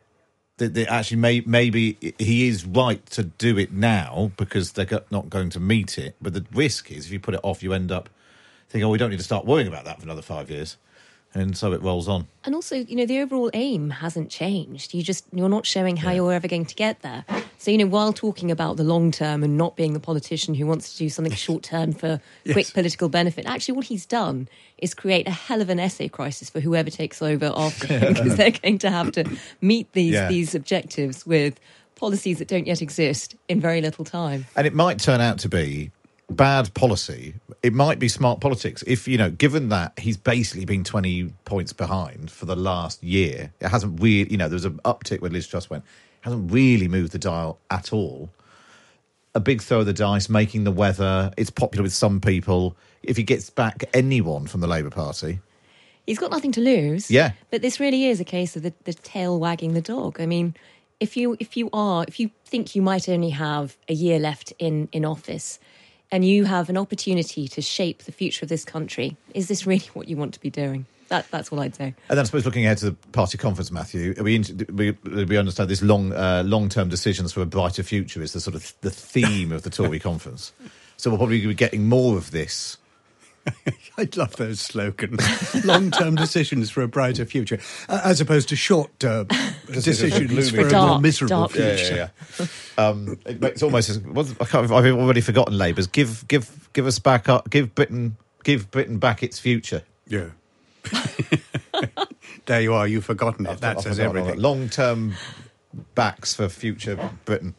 that 0.61 0.75
that 0.75 0.91
actually, 0.91 1.17
may, 1.17 1.41
maybe 1.41 1.97
he 2.19 2.47
is 2.47 2.65
right 2.65 3.03
to 3.07 3.23
do 3.23 3.57
it 3.57 3.73
now 3.73 4.31
because 4.37 4.73
they're 4.73 5.01
not 5.09 5.29
going 5.29 5.49
to 5.49 5.59
meet 5.59 5.97
it. 5.97 6.15
But 6.21 6.33
the 6.33 6.45
risk 6.53 6.91
is, 6.91 7.07
if 7.07 7.11
you 7.11 7.19
put 7.19 7.33
it 7.33 7.39
off, 7.43 7.63
you 7.63 7.73
end 7.73 7.91
up 7.91 8.09
thinking, 8.69 8.85
"Oh, 8.85 8.89
we 8.89 8.99
don't 8.99 9.09
need 9.09 9.17
to 9.17 9.23
start 9.23 9.45
worrying 9.45 9.67
about 9.67 9.85
that 9.85 9.97
for 9.97 10.03
another 10.03 10.21
five 10.21 10.51
years," 10.51 10.77
and 11.33 11.55
so 11.57 11.71
it 11.73 11.81
rolls 11.81 12.07
on. 12.07 12.27
And 12.43 12.55
also, 12.55 12.75
you 12.75 12.95
know, 12.95 13.05
the 13.05 13.19
overall 13.19 13.49
aim 13.53 13.89
hasn't 13.89 14.29
changed. 14.29 14.93
You 14.93 15.03
just 15.03 15.25
you're 15.31 15.47
not 15.49 15.65
showing 15.65 15.97
how 15.97 16.11
you're 16.11 16.33
ever 16.33 16.47
going 16.47 16.65
to 16.65 16.75
get 16.75 17.01
there. 17.01 17.23
So, 17.57 17.71
you 17.71 17.77
know, 17.77 17.85
while 17.85 18.11
talking 18.13 18.49
about 18.51 18.77
the 18.77 18.83
long 18.83 19.11
term 19.11 19.43
and 19.43 19.57
not 19.57 19.75
being 19.75 19.93
the 19.93 19.99
politician 19.99 20.53
who 20.55 20.65
wants 20.65 20.91
to 20.93 20.97
do 20.97 21.09
something 21.09 21.33
short 21.47 21.63
term 21.63 21.93
for 21.93 22.19
Yes. 22.43 22.53
quick 22.53 22.73
political 22.73 23.07
benefit, 23.09 23.45
actually, 23.45 23.75
what 23.75 23.85
he's 23.85 24.05
done 24.05 24.47
is 24.79 24.93
create 24.93 25.27
a 25.27 25.31
hell 25.31 25.61
of 25.61 25.69
an 25.69 25.79
essay 25.79 26.07
crisis 26.07 26.49
for 26.49 26.59
whoever 26.59 26.89
takes 26.89 27.21
over 27.21 27.51
after 27.55 27.87
him 27.99 28.13
because 28.13 28.35
they're 28.35 28.51
going 28.51 28.79
to 28.79 28.89
have 28.89 29.11
to 29.13 29.23
meet 29.61 29.91
these 29.93 30.13
Yeah. 30.13 30.27
these 30.27 30.55
objectives 30.55 31.25
with 31.25 31.59
policies 31.95 32.39
that 32.39 32.47
don't 32.47 32.65
yet 32.65 32.81
exist 32.81 33.35
in 33.47 33.61
very 33.61 33.79
little 33.79 34.03
time. 34.03 34.45
And 34.55 34.65
it 34.65 34.73
might 34.73 34.99
turn 34.99 35.21
out 35.21 35.37
to 35.39 35.49
be 35.49 35.91
bad 36.31 36.73
policy. 36.73 37.35
It 37.63 37.73
might 37.73 37.99
be 37.99 38.07
smart 38.07 38.41
politics. 38.41 38.83
If, 38.87 39.07
you 39.07 39.17
know, 39.17 39.29
given 39.29 39.69
that 39.69 39.97
he's 39.99 40.17
basically 40.17 40.65
been 40.65 40.83
20 40.83 41.33
points 41.45 41.73
behind 41.73 42.31
for 42.31 42.45
the 42.45 42.55
last 42.55 43.03
year, 43.03 43.53
it 43.59 43.67
hasn't 43.67 44.01
really, 44.01 44.31
you 44.31 44.37
know, 44.37 44.47
there 44.47 44.55
was 44.55 44.65
an 44.65 44.79
uptick 44.85 45.21
when 45.21 45.33
Liz 45.33 45.47
Truss 45.47 45.69
went, 45.69 45.83
hasn't 46.21 46.51
really 46.51 46.87
moved 46.87 47.11
the 47.11 47.19
dial 47.19 47.59
at 47.69 47.93
all. 47.93 48.29
A 49.33 49.39
big 49.39 49.61
throw 49.61 49.79
of 49.79 49.85
the 49.85 49.93
dice, 49.93 50.27
making 50.29 50.63
the 50.63 50.71
weather. 50.71 51.31
It's 51.37 51.49
popular 51.49 51.83
with 51.83 51.93
some 51.93 52.19
people. 52.19 52.75
If 53.03 53.17
he 53.17 53.23
gets 53.23 53.49
back 53.49 53.83
anyone 53.93 54.47
from 54.47 54.61
the 54.61 54.67
Labour 54.67 54.89
Party, 54.89 55.39
He's 56.07 56.17
got 56.17 56.31
nothing 56.31 56.51
to 56.53 56.61
lose. 56.61 57.11
Yeah. 57.11 57.33
But 57.51 57.61
this 57.61 57.79
really 57.79 58.07
is 58.07 58.19
a 58.19 58.23
case 58.23 58.55
of 58.55 58.63
the, 58.63 58.73
the 58.85 58.93
tail 58.93 59.39
wagging 59.39 59.73
the 59.73 59.81
dog. 59.81 60.19
I 60.19 60.25
mean, 60.25 60.55
if 60.99 61.15
you 61.15 61.35
if 61.39 61.57
you 61.57 61.69
are 61.73 62.05
if 62.07 62.19
you 62.19 62.31
think 62.45 62.75
you 62.75 62.81
might 62.81 63.07
only 63.07 63.29
have 63.29 63.77
a 63.87 63.93
year 63.93 64.19
left 64.19 64.53
in 64.59 64.87
in 64.91 65.05
office 65.05 65.59
and 66.11 66.25
you 66.25 66.45
have 66.45 66.69
an 66.69 66.77
opportunity 66.77 67.47
to 67.47 67.61
shape 67.61 68.03
the 68.03 68.11
future 68.11 68.45
of 68.45 68.49
this 68.49 68.65
country, 68.65 69.17
is 69.33 69.47
this 69.47 69.65
really 69.65 69.89
what 69.93 70.07
you 70.07 70.17
want 70.17 70.33
to 70.33 70.39
be 70.39 70.49
doing? 70.49 70.85
That 71.07 71.29
that's 71.29 71.51
all 71.51 71.59
I'd 71.59 71.75
say. 71.75 71.93
And 72.09 72.17
then 72.17 72.19
I 72.19 72.23
suppose 72.23 72.45
looking 72.45 72.65
ahead 72.65 72.77
to 72.79 72.91
the 72.91 72.95
party 73.11 73.37
conference, 73.37 73.69
Matthew, 73.69 74.13
we 74.21 74.43
we, 74.71 74.91
we 74.91 75.37
understand 75.37 75.69
this 75.69 75.81
long 75.81 76.13
uh, 76.13 76.43
long 76.45 76.69
term 76.69 76.87
decisions 76.87 77.33
for 77.33 77.41
a 77.41 77.45
brighter 77.45 77.83
future 77.83 78.21
is 78.21 78.31
the 78.31 78.39
sort 78.39 78.55
of 78.55 78.73
the 78.79 78.91
theme 78.91 79.51
of 79.51 79.63
the 79.63 79.69
Tory 79.69 79.99
conference. 80.09 80.53
So 80.95 81.09
we'll 81.09 81.17
probably 81.17 81.45
be 81.45 81.53
getting 81.53 81.89
more 81.89 82.15
of 82.17 82.31
this. 82.31 82.77
I 83.97 84.07
love 84.15 84.35
those 84.37 84.59
slogans. 84.59 85.21
Long-term 85.65 86.15
decisions 86.15 86.69
for 86.69 86.81
a 86.81 86.87
brighter 86.87 87.25
future, 87.25 87.59
uh, 87.89 88.01
as 88.03 88.21
opposed 88.21 88.49
to 88.49 88.55
short-term 88.55 89.27
decisions 89.71 90.27
gloomy 90.27 90.49
for 90.49 90.67
a 90.67 90.69
Dark- 90.69 90.89
more 90.89 90.99
miserable 91.01 91.37
dark 91.47 91.51
future. 91.51 91.95
Yeah, 91.95 92.09
yeah, 92.39 92.45
Um, 92.77 93.19
it, 93.25 93.43
it's 93.43 93.63
almost 93.63 93.89
as 93.89 93.97
I 94.39 94.45
can't, 94.45 94.71
I've 94.71 94.85
already 94.85 95.21
forgotten 95.21 95.57
Labour's. 95.57 95.87
Give 95.87 96.25
give 96.27 96.69
give 96.73 96.87
us 96.87 96.99
back 96.99 97.27
up. 97.29 97.49
Give 97.49 97.73
Britain 97.75 98.17
give 98.43 98.71
Britain 98.71 98.97
back 98.97 99.23
its 99.23 99.39
future. 99.39 99.83
Yeah. 100.07 100.29
there 102.45 102.61
you 102.61 102.73
are. 102.73 102.87
You've 102.87 103.05
forgotten 103.05 103.45
it. 103.45 103.59
That 103.61 103.81
says 103.81 103.99
everything. 103.99 104.39
Long 104.39 104.69
term 104.69 105.15
backs 105.95 106.33
for 106.33 106.49
future 106.49 107.11
Britain. 107.25 107.55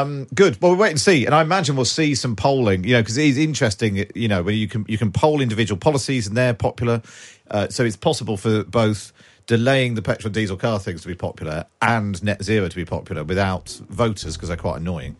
Um, 0.00 0.26
good. 0.34 0.60
Well, 0.60 0.72
we'll 0.72 0.80
wait 0.80 0.90
and 0.90 1.00
see, 1.00 1.26
and 1.26 1.34
I 1.34 1.42
imagine 1.42 1.76
we'll 1.76 1.84
see 1.84 2.14
some 2.14 2.36
polling. 2.36 2.84
You 2.84 2.94
know, 2.94 3.02
because 3.02 3.16
it 3.16 3.26
is 3.26 3.38
interesting. 3.38 4.04
You 4.14 4.28
know, 4.28 4.42
when 4.42 4.56
you 4.56 4.68
can 4.68 4.84
you 4.88 4.98
can 4.98 5.12
poll 5.12 5.40
individual 5.40 5.78
policies 5.78 6.26
and 6.26 6.36
they're 6.36 6.54
popular, 6.54 7.02
uh, 7.50 7.68
so 7.68 7.84
it's 7.84 7.96
possible 7.96 8.36
for 8.36 8.64
both 8.64 9.12
delaying 9.46 9.94
the 9.94 10.02
petrol 10.02 10.32
diesel 10.32 10.56
car 10.56 10.78
things 10.78 11.02
to 11.02 11.08
be 11.08 11.14
popular 11.14 11.66
and 11.82 12.22
net 12.24 12.42
zero 12.42 12.66
to 12.68 12.76
be 12.76 12.84
popular 12.84 13.22
without 13.24 13.68
voters 13.90 14.36
because 14.36 14.48
they're 14.48 14.56
quite 14.56 14.78
annoying. 14.80 15.16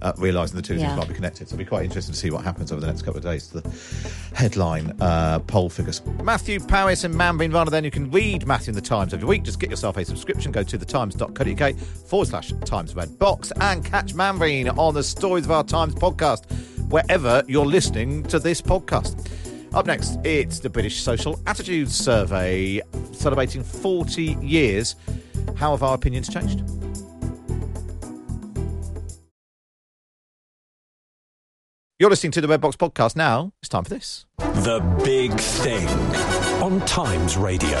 Uh, 0.00 0.12
realising 0.16 0.54
the 0.54 0.62
two 0.62 0.74
Yeah. 0.76 0.86
things 0.86 0.96
might 0.98 1.08
be 1.08 1.14
connected, 1.14 1.48
so 1.48 1.54
it'll 1.54 1.58
be 1.58 1.64
quite 1.64 1.84
interesting 1.84 2.12
to 2.14 2.18
see 2.20 2.30
what 2.30 2.44
happens 2.44 2.70
over 2.70 2.80
the 2.80 2.86
next 2.86 3.02
couple 3.02 3.18
of 3.18 3.24
days 3.24 3.48
to 3.48 3.60
the 3.60 3.68
headline 4.32 4.94
uh, 5.00 5.40
poll 5.40 5.68
figures. 5.68 6.02
Matthew 6.22 6.60
Parris 6.60 7.02
and 7.02 7.12
Manveen 7.14 7.52
Rana. 7.52 7.70
Then 7.70 7.82
you 7.82 7.90
can 7.90 8.08
read 8.12 8.46
Matthew 8.46 8.70
in 8.70 8.74
the 8.76 8.80
Times 8.80 9.12
every 9.12 9.26
week. 9.26 9.42
Just 9.42 9.58
get 9.58 9.70
yourself 9.70 9.96
a 9.96 10.04
subscription. 10.04 10.52
Go 10.52 10.62
to 10.62 10.78
thetimes.co.uk 10.78 11.76
forward 11.78 12.28
slash 12.28 12.52
Times 12.64 12.94
Red 12.94 13.18
Box 13.18 13.52
and 13.60 13.84
catch 13.84 14.14
Manveen 14.14 14.76
on 14.78 14.94
the 14.94 15.02
Stories 15.02 15.46
of 15.46 15.50
Our 15.50 15.64
Times 15.64 15.96
podcast 15.96 16.44
wherever 16.90 17.42
you're 17.48 17.66
listening 17.66 18.22
to 18.24 18.38
this 18.38 18.62
podcast. 18.62 19.26
Up 19.74 19.86
next, 19.86 20.18
it's 20.24 20.60
the 20.60 20.70
British 20.70 21.02
Social 21.02 21.38
Attitudes 21.46 21.94
Survey 21.94 22.80
celebrating 23.12 23.62
40 23.62 24.38
years. 24.40 24.96
How 25.56 25.72
have 25.72 25.82
our 25.82 25.94
opinions 25.94 26.28
changed? 26.28 26.62
You're 31.98 32.10
listening 32.10 32.30
to 32.32 32.40
the 32.40 32.48
Red 32.48 32.60
Box 32.60 32.76
podcast 32.76 33.16
now. 33.16 33.52
It's 33.60 33.68
time 33.68 33.82
for 33.82 33.90
this. 33.90 34.24
The 34.38 34.80
Big 35.04 35.32
Thing 35.32 35.86
on 36.62 36.80
Times 36.86 37.36
Radio. 37.36 37.78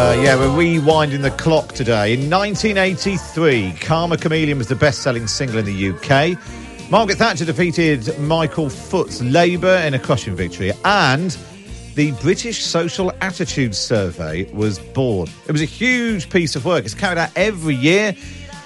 Uh, 0.00 0.18
yeah, 0.22 0.34
we're 0.34 0.46
rewinding 0.46 1.20
the 1.20 1.30
clock 1.32 1.74
today. 1.74 2.14
In 2.14 2.30
1983, 2.30 3.74
Karma 3.82 4.16
Chameleon 4.16 4.56
was 4.56 4.66
the 4.66 4.74
best 4.74 5.02
selling 5.02 5.26
single 5.26 5.58
in 5.58 5.66
the 5.66 5.90
UK. 5.90 6.90
Margaret 6.90 7.18
Thatcher 7.18 7.44
defeated 7.44 8.18
Michael 8.18 8.70
Foot's 8.70 9.20
Labour 9.20 9.76
in 9.84 9.92
a 9.92 9.98
crushing 9.98 10.34
victory, 10.34 10.72
and 10.86 11.36
the 11.96 12.12
British 12.22 12.64
Social 12.64 13.12
Attitudes 13.20 13.76
Survey 13.76 14.50
was 14.54 14.78
born. 14.78 15.28
It 15.46 15.52
was 15.52 15.60
a 15.60 15.66
huge 15.66 16.30
piece 16.30 16.56
of 16.56 16.64
work. 16.64 16.86
It's 16.86 16.94
carried 16.94 17.18
out 17.18 17.30
every 17.36 17.74
year 17.74 18.16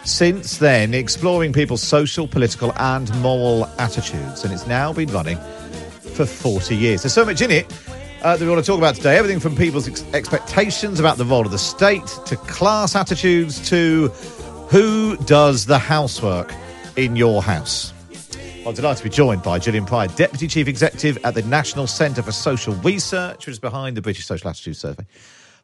since 0.04 0.58
then, 0.58 0.94
exploring 0.94 1.52
people's 1.52 1.82
social, 1.82 2.28
political, 2.28 2.72
and 2.76 3.12
moral 3.20 3.66
attitudes, 3.80 4.44
and 4.44 4.52
it's 4.52 4.68
now 4.68 4.92
been 4.92 5.10
running 5.10 5.38
for 6.14 6.26
40 6.26 6.76
years. 6.76 7.02
There's 7.02 7.12
so 7.12 7.24
much 7.24 7.40
in 7.40 7.50
it 7.50 7.72
uh, 8.24 8.36
that 8.36 8.44
we 8.44 8.50
want 8.50 8.64
to 8.64 8.66
talk 8.66 8.78
about 8.78 8.94
today. 8.94 9.16
Everything 9.16 9.38
from 9.38 9.54
people's 9.54 9.86
ex- 9.86 10.02
expectations 10.14 10.98
about 10.98 11.18
the 11.18 11.24
role 11.24 11.44
of 11.44 11.52
the 11.52 11.58
state 11.58 12.06
to 12.26 12.36
class 12.36 12.96
attitudes 12.96 13.68
to 13.68 14.08
who 14.70 15.16
does 15.18 15.66
the 15.66 15.78
housework 15.78 16.52
in 16.96 17.16
your 17.16 17.42
house. 17.42 17.92
I'm 18.66 18.72
delighted 18.72 18.98
to 18.98 19.04
be 19.04 19.10
joined 19.10 19.42
by 19.42 19.58
Gillian 19.58 19.84
Prior, 19.84 20.08
Deputy 20.08 20.48
Chief 20.48 20.68
Executive 20.68 21.18
at 21.22 21.34
the 21.34 21.42
National 21.42 21.86
Centre 21.86 22.22
for 22.22 22.32
Social 22.32 22.72
Research, 22.76 23.46
which 23.46 23.52
is 23.52 23.58
behind 23.58 23.94
the 23.94 24.00
British 24.00 24.24
Social 24.24 24.48
Attitude 24.48 24.76
Survey. 24.76 25.04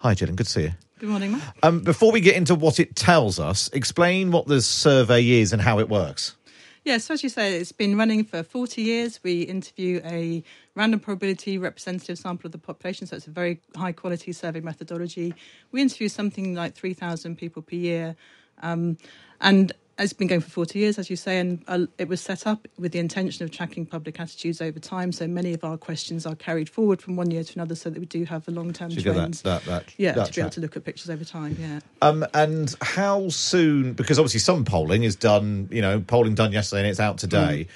Hi, 0.01 0.13
Gillian. 0.13 0.37
Good 0.37 0.45
to 0.45 0.53
see 0.53 0.63
you. 0.65 0.73
Good 0.99 1.09
morning, 1.09 1.33
Matt. 1.33 1.57
Um, 1.63 1.81
before 1.81 2.13
we 2.13 2.21
get 2.21 2.37
into 2.37 2.55
what 2.55 2.79
it 2.79 2.95
tells 2.95 3.41
us, 3.41 3.71
explain 3.73 4.33
what 4.33 4.47
the 4.49 4.61
survey 4.61 5.27
is 5.27 5.55
and 5.55 5.63
how 5.63 5.79
it 5.79 5.89
works. 5.89 6.37
Yeah, 6.83 6.97
so 6.97 7.13
as 7.13 7.23
you 7.23 7.29
say, 7.29 7.57
it's 7.59 7.73
been 7.73 7.99
running 7.99 8.25
for 8.25 8.43
40 8.43 8.81
years. 8.81 9.21
We 9.23 9.43
interview 9.43 10.01
a 10.03 10.43
random 10.75 10.99
probability 11.01 11.59
representative 11.59 12.17
sample 12.19 12.49
of 12.49 12.53
the 12.53 12.59
population, 12.59 13.07
so 13.07 13.17
it's 13.17 13.27
a 13.27 13.31
very 13.31 13.61
high 13.77 13.93
quality 13.93 14.33
survey 14.33 14.61
methodology. 14.61 15.35
We 15.73 15.83
interview 15.83 16.09
something 16.09 16.55
like 16.55 16.75
3,000 16.75 17.37
people 17.37 17.61
per 17.61 17.77
year. 17.77 18.17
Um, 18.63 18.97
and 19.43 19.73
it's 20.01 20.13
been 20.13 20.29
going 20.29 20.41
for 20.41 20.51
40 20.51 20.79
years, 20.79 20.99
as 20.99 21.11
you 21.11 21.17
say, 21.17 21.39
and 21.39 21.63
uh, 21.69 21.87
it 21.99 22.09
was 22.09 22.21
set 22.21 22.47
up 22.47 22.67
with 22.79 22.93
the 22.93 22.99
intention 22.99 23.45
of 23.45 23.51
tracking 23.51 23.85
public 23.87 24.19
attitudes 24.19 24.61
over 24.63 24.79
time. 24.79 25.13
So 25.13 25.27
many 25.29 25.53
of 25.53 25.63
our 25.63 25.77
questions 25.77 26.27
are 26.27 26.35
carried 26.35 26.69
forward 26.69 27.03
from 27.03 27.17
one 27.17 27.31
year 27.31 27.45
to 27.45 27.55
another 27.55 27.75
so 27.75 27.91
that 27.91 28.01
we 28.01 28.07
do 28.07 28.25
have 28.25 28.45
the 28.47 28.53
long 28.53 28.73
term 28.73 28.91
So 28.91 28.97
you 28.97 29.03
that- 29.03 29.15
trends. 29.15 29.43
that- 29.43 29.65
that- 29.65 29.85
yeah, 29.99 30.13
to 30.25 30.33
be 30.33 30.41
able 30.41 30.51
to 30.51 30.61
look 30.61 30.77
at 30.77 30.85
pictures 30.85 31.11
over 31.11 31.25
time, 31.25 31.57
yeah. 31.61 31.81
Um, 32.03 32.25
and 32.35 32.75
how 32.81 33.29
soon? 33.29 33.93
Because 33.93 34.19
obviously 34.19 34.41
some 34.41 34.65
polling 34.65 35.03
is 35.03 35.17
done. 35.17 35.69
You 35.71 35.83
know, 35.83 36.01
polling 36.01 36.35
done 36.35 36.53
yesterday 36.53 36.81
and 36.81 36.89
it's 36.91 37.01
out 37.01 37.19
today. 37.19 37.67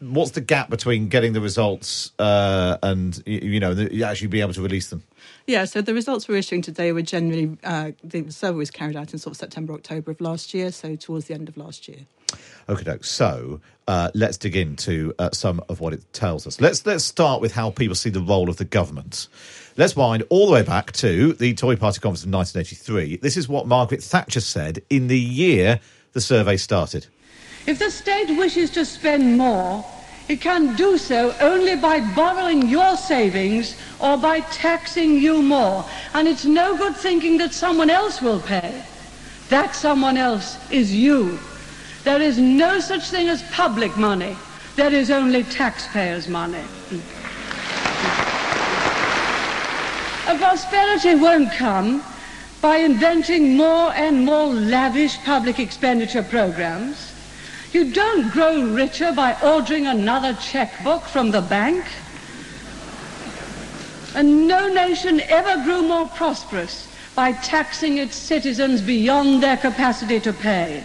What's 0.00 0.32
the 0.32 0.40
gap 0.40 0.70
between 0.70 1.08
getting 1.08 1.32
the 1.32 1.40
results 1.40 2.10
uh, 2.18 2.78
and 2.82 3.22
you 3.24 3.60
know 3.60 3.70
actually 4.04 4.26
being 4.26 4.42
able 4.42 4.54
to 4.54 4.62
release 4.62 4.88
them? 4.90 5.04
Yeah, 5.46 5.64
so 5.64 5.82
the 5.82 5.94
results 5.94 6.28
we're 6.28 6.38
issuing 6.38 6.62
today 6.62 6.92
were 6.92 7.02
generally, 7.02 7.56
uh, 7.64 7.92
the 8.04 8.30
survey 8.30 8.56
was 8.56 8.70
carried 8.70 8.96
out 8.96 9.12
in 9.12 9.18
sort 9.18 9.32
of 9.32 9.38
September, 9.38 9.72
October 9.74 10.12
of 10.12 10.20
last 10.20 10.54
year, 10.54 10.70
so 10.70 10.96
towards 10.96 11.26
the 11.26 11.34
end 11.34 11.48
of 11.48 11.56
last 11.56 11.88
year. 11.88 12.00
Okay, 12.68 12.84
doke. 12.84 13.04
So 13.04 13.60
uh, 13.88 14.10
let's 14.14 14.36
dig 14.36 14.56
into 14.56 15.12
uh, 15.18 15.30
some 15.32 15.60
of 15.68 15.80
what 15.80 15.92
it 15.92 16.12
tells 16.12 16.46
us. 16.46 16.60
Let's 16.60 16.86
let's 16.86 17.04
start 17.04 17.40
with 17.40 17.52
how 17.52 17.70
people 17.70 17.94
see 17.94 18.10
the 18.10 18.20
role 18.20 18.48
of 18.48 18.56
the 18.56 18.64
government. 18.64 19.28
Let's 19.76 19.96
wind 19.96 20.22
all 20.28 20.46
the 20.46 20.52
way 20.52 20.62
back 20.62 20.92
to 20.92 21.32
the 21.34 21.54
Tory 21.54 21.76
Party 21.76 22.00
conference 22.00 22.24
of 22.24 22.32
1983. 22.32 23.16
This 23.16 23.36
is 23.36 23.48
what 23.48 23.66
Margaret 23.66 24.02
Thatcher 24.02 24.40
said 24.40 24.82
in 24.90 25.08
the 25.08 25.18
year 25.18 25.80
the 26.12 26.20
survey 26.20 26.56
started. 26.56 27.06
If 27.66 27.78
the 27.78 27.90
state 27.90 28.36
wishes 28.36 28.70
to 28.70 28.84
spend 28.84 29.38
more, 29.38 29.84
it 30.32 30.40
can 30.40 30.74
do 30.76 30.96
so 30.96 31.34
only 31.40 31.76
by 31.76 32.00
borrowing 32.14 32.66
your 32.66 32.96
savings 32.96 33.76
or 34.00 34.16
by 34.16 34.40
taxing 34.40 35.18
you 35.18 35.42
more. 35.42 35.84
And 36.14 36.26
it's 36.26 36.46
no 36.46 36.76
good 36.76 36.96
thinking 36.96 37.36
that 37.38 37.52
someone 37.52 37.90
else 37.90 38.22
will 38.22 38.40
pay. 38.40 38.82
That 39.50 39.74
someone 39.74 40.16
else 40.16 40.56
is 40.70 40.94
you. 40.94 41.38
There 42.04 42.20
is 42.20 42.38
no 42.38 42.80
such 42.80 43.10
thing 43.10 43.28
as 43.28 43.42
public 43.50 43.94
money. 43.98 44.34
There 44.74 44.92
is 44.92 45.10
only 45.10 45.44
taxpayers' 45.44 46.28
money. 46.28 46.64
And 50.26 50.38
prosperity 50.38 51.14
won't 51.14 51.52
come 51.52 52.02
by 52.62 52.78
inventing 52.78 53.54
more 53.54 53.92
and 53.92 54.24
more 54.24 54.46
lavish 54.46 55.18
public 55.24 55.58
expenditure 55.58 56.22
programs. 56.22 57.11
You 57.72 57.90
don't 57.90 58.30
grow 58.30 58.62
richer 58.62 59.12
by 59.12 59.34
ordering 59.42 59.86
another 59.86 60.34
checkbook 60.34 61.02
from 61.04 61.30
the 61.30 61.40
bank. 61.40 61.84
And 64.14 64.46
no 64.46 64.68
nation 64.68 65.20
ever 65.22 65.64
grew 65.64 65.80
more 65.80 66.06
prosperous 66.08 66.86
by 67.14 67.32
taxing 67.32 67.96
its 67.96 68.14
citizens 68.14 68.82
beyond 68.82 69.42
their 69.42 69.56
capacity 69.56 70.20
to 70.20 70.34
pay. 70.34 70.84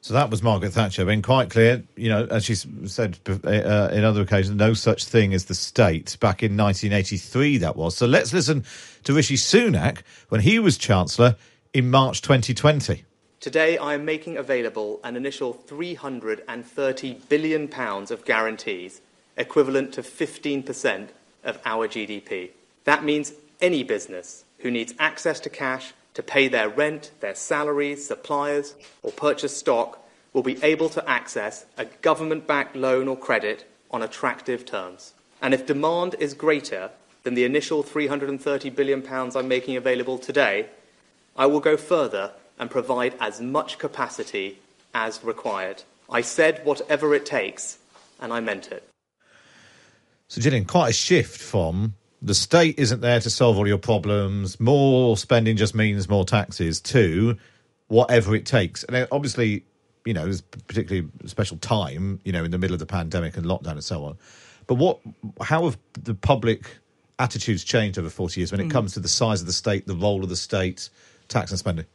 So 0.00 0.14
that 0.14 0.30
was 0.30 0.42
Margaret 0.42 0.72
Thatcher 0.72 1.04
being 1.04 1.22
quite 1.22 1.48
clear, 1.48 1.84
you 1.94 2.08
know, 2.08 2.26
as 2.28 2.44
she 2.44 2.56
said 2.56 3.20
uh, 3.28 3.88
in 3.92 4.02
other 4.02 4.22
occasions, 4.22 4.56
no 4.56 4.74
such 4.74 5.04
thing 5.04 5.32
as 5.32 5.44
the 5.44 5.54
state. 5.54 6.16
Back 6.18 6.42
in 6.42 6.56
1983, 6.56 7.58
that 7.58 7.76
was. 7.76 7.96
So 7.96 8.06
let's 8.06 8.32
listen 8.32 8.64
to 9.04 9.12
Rishi 9.12 9.36
Sunak 9.36 10.02
when 10.28 10.40
he 10.40 10.58
was 10.58 10.76
Chancellor 10.76 11.36
in 11.72 11.88
March 11.88 12.20
2020. 12.20 13.04
Today, 13.42 13.76
I 13.76 13.94
am 13.94 14.04
making 14.04 14.36
available 14.36 15.00
an 15.02 15.16
initial 15.16 15.52
£330 15.52 17.28
billion 17.28 17.74
of 17.74 18.24
guarantees, 18.24 19.00
equivalent 19.36 19.92
to 19.94 20.02
15% 20.02 21.08
of 21.42 21.58
our 21.64 21.88
GDP. 21.88 22.50
That 22.84 23.02
means 23.02 23.32
any 23.60 23.82
business 23.82 24.44
who 24.58 24.70
needs 24.70 24.94
access 25.00 25.40
to 25.40 25.50
cash 25.50 25.92
to 26.14 26.22
pay 26.22 26.46
their 26.46 26.68
rent, 26.68 27.10
their 27.18 27.34
salaries, 27.34 28.06
suppliers, 28.06 28.76
or 29.02 29.10
purchase 29.10 29.56
stock 29.56 29.98
will 30.32 30.44
be 30.44 30.62
able 30.62 30.88
to 30.90 31.10
access 31.10 31.66
a 31.76 31.86
government 31.86 32.46
backed 32.46 32.76
loan 32.76 33.08
or 33.08 33.16
credit 33.16 33.68
on 33.90 34.04
attractive 34.04 34.64
terms. 34.64 35.14
And 35.40 35.52
if 35.52 35.66
demand 35.66 36.14
is 36.20 36.32
greater 36.32 36.92
than 37.24 37.34
the 37.34 37.44
initial 37.44 37.82
£330 37.82 38.72
billion 38.76 39.04
I'm 39.10 39.48
making 39.48 39.76
available 39.76 40.18
today, 40.18 40.66
I 41.36 41.46
will 41.46 41.58
go 41.58 41.76
further 41.76 42.34
and 42.58 42.70
provide 42.70 43.14
as 43.20 43.40
much 43.40 43.78
capacity 43.78 44.58
as 44.94 45.22
required. 45.24 45.82
I 46.10 46.20
said 46.20 46.60
whatever 46.64 47.14
it 47.14 47.24
takes, 47.26 47.78
and 48.20 48.32
I 48.32 48.40
meant 48.40 48.70
it. 48.70 48.88
So, 50.28 50.40
Gillian, 50.40 50.64
quite 50.64 50.90
a 50.90 50.92
shift 50.92 51.40
from 51.40 51.94
the 52.22 52.34
state 52.34 52.78
isn't 52.78 53.00
there 53.00 53.20
to 53.20 53.28
solve 53.30 53.58
all 53.58 53.66
your 53.66 53.78
problems, 53.78 54.60
more 54.60 55.16
spending 55.16 55.56
just 55.56 55.74
means 55.74 56.08
more 56.08 56.24
taxes, 56.24 56.80
to 56.80 57.36
whatever 57.88 58.34
it 58.34 58.46
takes. 58.46 58.84
And 58.84 59.08
obviously, 59.10 59.64
you 60.04 60.14
know, 60.14 60.24
there's 60.24 60.40
particularly 60.40 61.08
a 61.24 61.28
special 61.28 61.56
time, 61.58 62.20
you 62.24 62.32
know, 62.32 62.44
in 62.44 62.50
the 62.50 62.58
middle 62.58 62.74
of 62.74 62.80
the 62.80 62.86
pandemic 62.86 63.36
and 63.36 63.44
lockdown 63.44 63.72
and 63.72 63.84
so 63.84 64.04
on. 64.04 64.16
But 64.66 64.76
what, 64.76 65.00
how 65.40 65.64
have 65.64 65.76
the 65.94 66.14
public 66.14 66.78
attitudes 67.18 67.64
changed 67.64 67.98
over 67.98 68.08
40 68.08 68.40
years 68.40 68.52
when 68.52 68.60
it 68.60 68.68
Mm. 68.68 68.70
comes 68.70 68.94
to 68.94 69.00
the 69.00 69.08
size 69.08 69.40
of 69.40 69.46
the 69.46 69.52
state, 69.52 69.86
the 69.86 69.94
role 69.96 70.22
of 70.22 70.28
the 70.28 70.36
state, 70.36 70.88
tax 71.28 71.50
and 71.50 71.58
spending? 71.58 71.86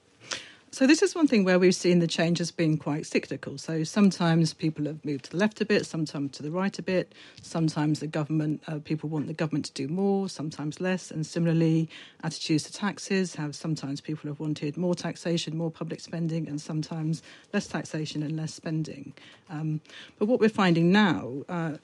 So 0.78 0.86
this 0.86 1.02
is 1.02 1.16
one 1.16 1.26
thing 1.26 1.44
where 1.44 1.58
we've 1.58 1.74
seen 1.74 1.98
the 1.98 2.06
change 2.06 2.38
has 2.38 2.52
been 2.52 2.78
quite 2.78 3.08
cyclical. 3.08 3.58
So 3.58 3.84
sometimes 3.84 4.54
people 4.54 4.86
have 4.86 5.04
moved 5.04 5.26
to 5.26 5.32
the 5.32 5.38
left 5.38 5.60
a 5.60 5.66
bit, 5.66 5.88
sometimes 5.88 6.34
to 6.34 6.44
the 6.44 6.52
right 6.52 6.78
a 6.78 6.84
bit. 6.84 7.16
Sometimes 7.42 8.00
the 8.00 8.06
government, 8.06 8.62
uh, 8.68 8.78
people 8.78 9.10
want 9.10 9.26
the 9.26 9.34
government 9.34 9.66
to 9.66 9.74
do 9.74 9.88
more, 9.88 10.30
sometimes 10.30 10.80
less. 10.80 11.10
And 11.10 11.26
similarly, 11.26 11.90
attitudes 12.22 12.66
to 12.66 12.74
taxes 12.74 13.34
have 13.34 13.56
sometimes 13.56 14.02
people 14.02 14.30
have 14.30 14.40
wanted 14.40 14.78
more 14.78 14.94
taxation, 14.94 15.58
more 15.58 15.72
public 15.72 16.00
spending, 16.00 16.48
and 16.48 16.62
sometimes 16.62 17.24
less 17.54 17.66
taxation 17.66 18.22
and 18.22 18.38
less 18.38 18.54
spending. 18.54 19.16
Um, 19.50 19.82
but 20.20 20.28
what 20.28 20.40
we're 20.40 20.48
finding 20.48 20.92
now. 20.92 21.42
Uh, 21.50 21.78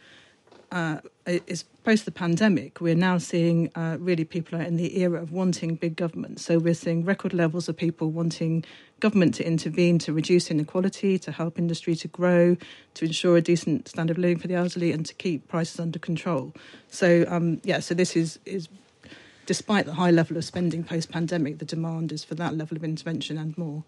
uh, 0.73 0.99
is 1.25 1.63
post 1.83 2.05
the 2.05 2.12
pandemic, 2.12 2.81
we're 2.81 2.95
now 2.95 3.17
seeing 3.19 3.69
uh, 3.75 3.97
really 3.99 4.25
people 4.25 4.57
are 4.57 4.63
in 4.63 4.75
the 4.75 4.99
era 4.99 5.21
of 5.21 5.31
wanting 5.31 5.75
big 5.75 5.95
government. 5.95 6.39
So 6.39 6.57
we're 6.57 6.73
seeing 6.73 7.05
record 7.05 7.33
levels 7.33 7.69
of 7.69 7.77
people 7.77 8.09
wanting 8.09 8.65
government 8.99 9.36
to 9.36 9.45
intervene 9.45 9.99
to 9.99 10.13
reduce 10.13 10.49
inequality, 10.49 11.19
to 11.19 11.31
help 11.31 11.59
industry 11.59 11.95
to 11.95 12.07
grow, 12.07 12.57
to 12.95 13.05
ensure 13.05 13.38
a 13.38 13.41
decent 13.41 13.88
standard 13.88 14.17
of 14.17 14.21
living 14.21 14.39
for 14.39 14.47
the 14.47 14.55
elderly, 14.55 14.91
and 14.91 15.05
to 15.05 15.13
keep 15.13 15.47
prices 15.47 15.79
under 15.79 15.99
control. 15.99 16.53
So 16.89 17.25
um, 17.27 17.62
yeah, 17.63 17.79
so 17.79 17.93
this 17.93 18.15
is 18.15 18.39
is. 18.45 18.67
Despite 19.45 19.86
the 19.86 19.93
high 19.93 20.12
level 20.12 20.38
of 20.38 20.45
spending 20.45 20.86
post 20.86 21.12
pandemic, 21.12 21.58
the 21.60 21.65
demand 21.65 22.13
is 22.13 22.23
for 22.23 22.34
that 22.36 22.56
level 22.56 22.77
of 22.77 22.84
intervention 22.84 23.38
and 23.38 23.58
more. 23.58 23.84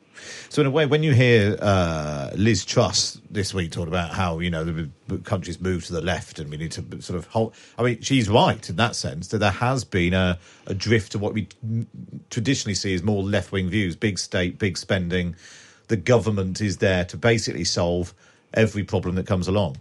So 0.49 0.61
in 0.61 0.67
a 0.67 0.71
way, 0.71 0.85
when 0.85 1.01
you 1.01 1.13
hear 1.13 1.57
uh, 1.61 2.31
Liz 2.35 2.65
Truss 2.65 3.21
this 3.31 3.53
week 3.53 3.71
talk 3.71 3.87
about 3.87 4.11
how 4.11 4.39
you 4.39 4.49
know 4.49 4.65
the 4.65 4.89
country's 5.19 5.61
moved 5.61 5.87
to 5.87 5.93
the 5.93 6.01
left 6.01 6.39
and 6.39 6.51
we 6.51 6.57
need 6.57 6.73
to 6.73 7.01
sort 7.01 7.17
of 7.17 7.27
hold, 7.27 7.53
I 7.77 7.83
mean, 7.83 8.01
she's 8.01 8.29
right 8.29 8.69
in 8.69 8.75
that 8.75 8.97
sense 8.97 9.29
that 9.29 9.37
there 9.37 9.51
has 9.51 9.85
been 9.85 10.13
a, 10.13 10.37
a 10.67 10.73
drift 10.73 11.13
to 11.13 11.19
what 11.19 11.33
we 11.33 11.47
traditionally 12.29 12.75
see 12.75 12.93
as 12.93 13.01
more 13.01 13.23
left 13.23 13.53
wing 13.53 13.69
views: 13.69 13.95
big 13.95 14.19
state, 14.19 14.59
big 14.59 14.77
spending. 14.77 15.35
The 15.87 15.97
government 15.97 16.59
is 16.61 16.77
there 16.77 17.05
to 17.05 17.17
basically 17.17 17.63
solve 17.63 18.13
every 18.53 18.83
problem 18.83 19.15
that 19.15 19.27
comes 19.27 19.47
along. 19.47 19.77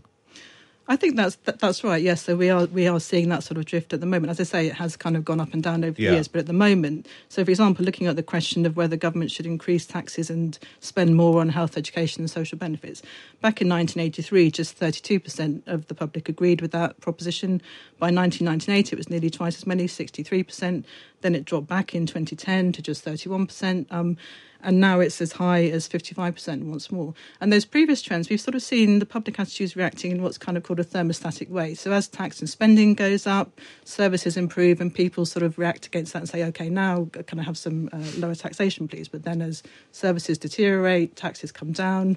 I 0.86 0.96
think 0.96 1.16
that's 1.16 1.36
that, 1.44 1.60
that's 1.60 1.82
right. 1.82 2.02
Yes, 2.02 2.22
so 2.22 2.36
we 2.36 2.50
are 2.50 2.66
we 2.66 2.86
are 2.86 3.00
seeing 3.00 3.30
that 3.30 3.42
sort 3.42 3.56
of 3.56 3.64
drift 3.64 3.94
at 3.94 4.00
the 4.00 4.06
moment. 4.06 4.30
As 4.30 4.38
I 4.38 4.42
say, 4.42 4.66
it 4.66 4.74
has 4.74 4.96
kind 4.96 5.16
of 5.16 5.24
gone 5.24 5.40
up 5.40 5.54
and 5.54 5.62
down 5.62 5.82
over 5.82 6.00
Yeah. 6.00 6.10
the 6.10 6.16
years, 6.16 6.28
but 6.28 6.40
at 6.40 6.46
the 6.46 6.52
moment, 6.52 7.08
so 7.30 7.42
for 7.42 7.50
example, 7.50 7.84
looking 7.86 8.06
at 8.06 8.16
the 8.16 8.22
question 8.22 8.66
of 8.66 8.76
whether 8.76 8.94
government 8.96 9.30
should 9.30 9.46
increase 9.46 9.86
taxes 9.86 10.28
and 10.28 10.58
spend 10.80 11.16
more 11.16 11.40
on 11.40 11.48
health, 11.48 11.78
education, 11.78 12.20
and 12.22 12.30
social 12.30 12.58
benefits, 12.58 13.00
back 13.40 13.62
in 13.62 13.68
1983, 13.68 14.50
just 14.50 14.76
32 14.76 15.20
percent 15.20 15.62
of 15.66 15.86
the 15.86 15.94
public 15.94 16.28
agreed 16.28 16.60
with 16.60 16.72
that 16.72 17.00
proposition. 17.00 17.62
By 17.98 18.10
1998, 18.10 18.92
it 18.92 18.96
was 18.96 19.08
nearly 19.08 19.30
twice 19.30 19.56
as 19.56 19.66
many, 19.66 19.86
63 19.86 20.42
percent. 20.42 20.84
Then 21.22 21.34
it 21.34 21.46
dropped 21.46 21.66
back 21.68 21.94
in 21.94 22.04
2010 22.04 22.72
to 22.72 22.82
just 22.82 23.02
31 23.02 23.46
percent. 23.46 23.86
Um, 23.90 24.18
and 24.64 24.80
now 24.80 24.98
it's 24.98 25.20
as 25.20 25.32
high 25.32 25.64
as 25.64 25.88
55% 25.88 26.64
once 26.64 26.90
more. 26.90 27.14
And 27.40 27.52
those 27.52 27.64
previous 27.64 28.00
trends, 28.02 28.28
we've 28.28 28.40
sort 28.40 28.54
of 28.54 28.62
seen 28.62 28.98
the 28.98 29.06
public 29.06 29.38
attitudes 29.38 29.76
reacting 29.76 30.10
in 30.10 30.22
what's 30.22 30.38
kind 30.38 30.56
of 30.56 30.62
called 30.62 30.80
a 30.80 30.84
thermostatic 30.84 31.50
way. 31.50 31.74
So 31.74 31.92
as 31.92 32.08
tax 32.08 32.40
and 32.40 32.48
spending 32.48 32.94
goes 32.94 33.26
up, 33.26 33.60
services 33.84 34.36
improve, 34.36 34.80
and 34.80 34.92
people 34.92 35.26
sort 35.26 35.42
of 35.42 35.58
react 35.58 35.86
against 35.86 36.14
that 36.14 36.20
and 36.20 36.28
say, 36.28 36.42
okay, 36.44 36.70
now 36.70 37.08
can 37.26 37.38
I 37.38 37.42
have 37.42 37.58
some 37.58 37.90
uh, 37.92 38.02
lower 38.16 38.34
taxation, 38.34 38.88
please? 38.88 39.06
But 39.06 39.24
then 39.24 39.42
as 39.42 39.62
services 39.92 40.38
deteriorate, 40.38 41.14
taxes 41.14 41.52
come 41.52 41.72
down, 41.72 42.16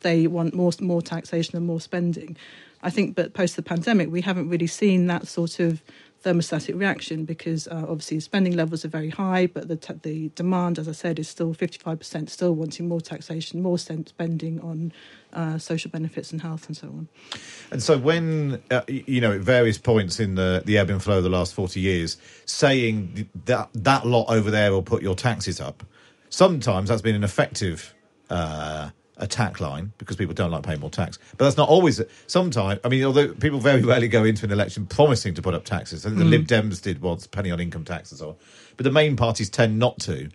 they 0.00 0.26
want 0.26 0.54
more 0.54 0.72
more 0.80 1.02
taxation 1.02 1.56
and 1.56 1.66
more 1.66 1.80
spending. 1.80 2.36
I 2.82 2.90
think, 2.90 3.16
but 3.16 3.32
post 3.32 3.56
the 3.56 3.62
pandemic, 3.62 4.10
we 4.10 4.20
haven't 4.20 4.48
really 4.48 4.66
seen 4.66 5.06
that 5.06 5.26
sort 5.26 5.58
of 5.58 5.82
thermostatic 6.24 6.78
reaction 6.78 7.24
because 7.24 7.68
uh, 7.68 7.84
obviously 7.88 8.20
spending 8.20 8.56
levels 8.56 8.84
are 8.84 8.88
very 8.88 9.10
high, 9.10 9.46
but 9.46 9.68
the 9.68 9.76
t- 9.76 9.94
the 10.02 10.28
demand, 10.34 10.78
as 10.78 10.88
I 10.88 10.92
said, 10.92 11.18
is 11.18 11.28
still 11.28 11.54
fifty 11.54 11.78
five 11.78 11.98
percent, 11.98 12.30
still 12.30 12.54
wanting 12.54 12.88
more 12.88 13.00
taxation, 13.00 13.62
more 13.62 13.78
spending 13.78 14.60
on 14.60 14.92
uh, 15.32 15.58
social 15.58 15.90
benefits 15.90 16.32
and 16.32 16.40
health 16.40 16.66
and 16.66 16.76
so 16.76 16.88
on. 16.88 17.08
And 17.70 17.82
so, 17.82 17.98
when 17.98 18.62
uh, 18.70 18.82
you 18.88 19.20
know, 19.20 19.32
at 19.32 19.40
various 19.40 19.78
points 19.78 20.18
in 20.20 20.34
the 20.34 20.62
the 20.64 20.78
ebb 20.78 20.90
and 20.90 21.02
flow 21.02 21.18
of 21.18 21.22
the 21.22 21.30
last 21.30 21.54
forty 21.54 21.80
years, 21.80 22.16
saying 22.44 23.28
that 23.44 23.68
that 23.74 24.06
lot 24.06 24.26
over 24.28 24.50
there 24.50 24.72
will 24.72 24.82
put 24.82 25.02
your 25.02 25.14
taxes 25.14 25.60
up, 25.60 25.84
sometimes 26.28 26.88
that's 26.88 27.02
been 27.02 27.14
an 27.14 27.24
effective 27.24 27.94
uh, 29.18 29.24
attack 29.24 29.60
line 29.60 29.92
because 29.98 30.16
people 30.16 30.34
don't 30.34 30.50
like 30.50 30.62
paying 30.62 30.80
more 30.80 30.90
tax. 30.90 31.18
But 31.36 31.44
that's 31.46 31.56
not 31.56 31.68
always. 31.68 32.00
Sometimes, 32.26 32.80
I 32.84 32.88
mean, 32.88 33.04
although 33.04 33.32
people 33.34 33.58
very 33.60 33.82
rarely 33.92 34.08
go 34.08 34.24
into 34.24 34.44
an 34.44 34.52
election 34.52 34.86
promising 34.86 35.34
to 35.34 35.42
put 35.42 35.54
up 35.54 35.64
taxes, 35.64 36.04
I 36.04 36.10
think 36.10 36.18
the 36.18 36.24
Mm. 36.24 36.30
Lib 36.30 36.46
Dems 36.46 36.82
did 36.82 37.00
once, 37.00 37.26
penny 37.26 37.50
on 37.50 37.60
income 37.60 37.84
tax 37.84 38.10
and 38.12 38.18
so 38.18 38.30
on. 38.30 38.34
But 38.76 38.84
the 38.84 38.90
main 38.92 39.16
parties 39.16 39.48
tend 39.50 39.78
not 39.78 39.98
to, 40.00 40.28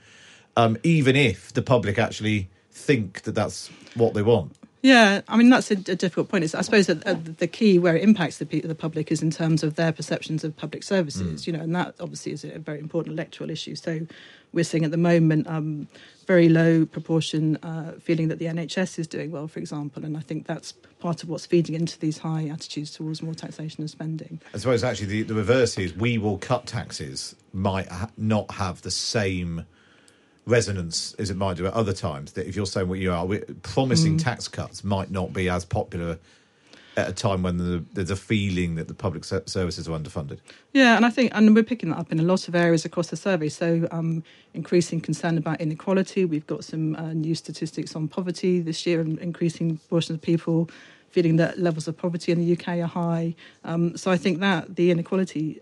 um, 0.58 0.78
even 0.84 1.16
if 1.16 1.54
the 1.54 1.62
public 1.62 2.00
actually 2.00 2.50
think 2.72 3.22
that 3.24 3.36
that's 3.36 3.70
what 3.96 4.14
they 4.14 4.22
want. 4.22 4.56
Yeah, 4.82 5.22
I 5.28 5.38
mean 5.38 5.50
that's 5.50 5.70
a, 5.70 5.76
a 5.76 5.96
difficult 5.96 6.30
point. 6.30 6.44
It's, 6.44 6.56
I 6.56 6.62
suppose 6.62 6.88
that 6.88 7.06
uh, 7.06 7.16
the 7.38 7.48
key 7.48 7.78
where 7.78 7.96
it 7.96 8.04
impacts 8.04 8.40
the, 8.40 8.46
the 8.46 8.76
public 8.76 9.12
is 9.12 9.22
in 9.22 9.30
terms 9.30 9.64
of 9.64 9.76
their 9.76 9.92
perceptions 9.92 10.44
of 10.44 10.58
public 10.58 10.84
services. 10.84 11.44
Mm. 11.44 11.48
You 11.48 11.54
know, 11.54 11.60
and 11.60 11.76
that 11.76 11.96
obviously 12.00 12.32
is 12.32 12.44
a 12.44 12.60
very 12.60 12.80
important 12.80 13.14
electoral 13.14 13.50
issue. 13.50 13.76
So 13.76 14.08
we're 14.54 14.64
seeing 14.64 14.84
at 14.84 14.92
the 14.92 14.98
moment 14.98 15.48
um, 15.48 15.88
very 16.26 16.50
low 16.50 16.86
proportion 16.86 17.58
uh, 17.58 17.94
feeling 18.00 18.28
that 18.30 18.40
the 18.40 18.46
NHS 18.46 19.00
is 19.00 19.08
doing 19.08 19.32
well, 19.32 19.48
for 19.48 19.60
example, 19.60 20.04
and 20.04 20.18
I 20.18 20.22
think 20.22 20.48
that's 20.48 20.74
part 21.00 21.24
of 21.24 21.30
what's 21.30 21.46
feeding 21.46 21.76
into 21.76 22.00
these 22.00 22.18
high 22.18 22.48
attitudes 22.48 22.92
towards 22.92 23.22
more 23.22 23.34
taxation 23.34 23.82
and 23.82 23.90
spending. 23.90 24.42
I 24.54 24.58
suppose 24.58 24.84
actually 24.84 25.08
the, 25.08 25.24
the 25.24 25.34
reverse 25.34 25.78
is 25.78 25.94
we 25.96 26.18
will 26.18 26.38
cut 26.38 26.66
taxes 26.66 27.36
might 27.54 27.88
ha- 27.88 28.10
not 28.18 28.52
have 28.52 28.82
the 28.82 28.92
same 28.92 29.66
resonance 30.52 31.14
as 31.18 31.30
it 31.30 31.38
might 31.38 31.58
do 31.58 31.66
at 31.66 31.74
other 31.74 31.94
times. 31.94 32.34
That 32.34 32.48
if 32.48 32.56
you're 32.56 32.66
saying 32.76 32.88
what 32.90 33.00
you 33.00 33.12
are, 33.12 33.26
promising 33.64 34.18
Mm. 34.18 34.24
tax 34.24 34.48
cuts 34.48 34.84
might 34.84 35.10
not 35.10 35.34
be 35.34 35.50
as 35.50 35.64
popular 35.66 36.20
at 36.98 37.08
a 37.08 37.14
time 37.14 37.42
when 37.42 37.56
the, 37.58 37.84
there's 37.94 38.12
a 38.12 38.18
feeling 38.18 38.76
that 38.76 38.88
the 38.90 38.94
public 38.94 39.24
services 39.24 39.88
are 39.88 39.98
underfunded. 39.98 40.40
Yeah, 40.74 40.98
and 40.98 41.06
I 41.06 41.10
think, 41.10 41.32
and 41.34 41.56
we're 41.56 41.64
picking 41.64 41.90
that 41.92 41.98
up 42.00 42.12
in 42.12 42.20
a 42.20 42.24
lot 42.24 42.50
of 42.50 42.54
areas 42.56 42.84
across 42.84 43.08
the 43.08 43.16
survey. 43.16 43.48
So, 43.48 43.88
um, 43.92 44.24
increasing 44.54 45.00
concern 45.00 45.38
about 45.38 45.62
inequality. 45.62 46.26
We've 46.26 46.46
got 46.48 46.66
some 46.66 46.96
uh, 46.98 47.14
new 47.14 47.34
statistics 47.34 47.96
on 47.96 48.10
poverty 48.10 48.60
this 48.60 48.86
year, 48.86 49.00
and 49.00 49.18
increasing 49.20 49.78
portion 49.90 50.16
of 50.16 50.22
people 50.22 50.70
feeling 51.12 51.38
that 51.38 51.58
levels 51.58 51.88
of 51.88 51.96
poverty 51.98 52.32
in 52.34 52.40
the 52.40 52.52
UK 52.56 52.68
are 52.80 52.88
high. 52.88 53.36
Um, 53.64 53.96
so, 53.96 54.12
I 54.12 54.18
think 54.18 54.40
that 54.42 54.76
the 54.76 54.92
inequality 54.92 55.62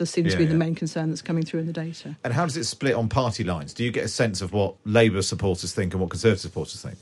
does 0.00 0.10
seem 0.10 0.24
Yeah, 0.24 0.32
to 0.32 0.38
be 0.38 0.46
the 0.46 0.54
main 0.54 0.74
concern 0.74 1.10
that's 1.10 1.20
coming 1.20 1.44
through 1.44 1.60
in 1.60 1.66
the 1.66 1.74
data. 1.74 2.16
And 2.24 2.32
how 2.32 2.46
does 2.46 2.56
it 2.56 2.64
split 2.64 2.94
on 2.94 3.10
party 3.10 3.44
lines? 3.44 3.74
Do 3.74 3.84
you 3.84 3.90
get 3.90 4.02
a 4.02 4.08
sense 4.08 4.40
of 4.40 4.52
what 4.54 4.76
Labour 4.86 5.20
supporters 5.20 5.74
think 5.74 5.92
and 5.92 6.00
what 6.00 6.08
Conservative 6.08 6.40
supporters 6.40 6.80
think? 6.80 6.96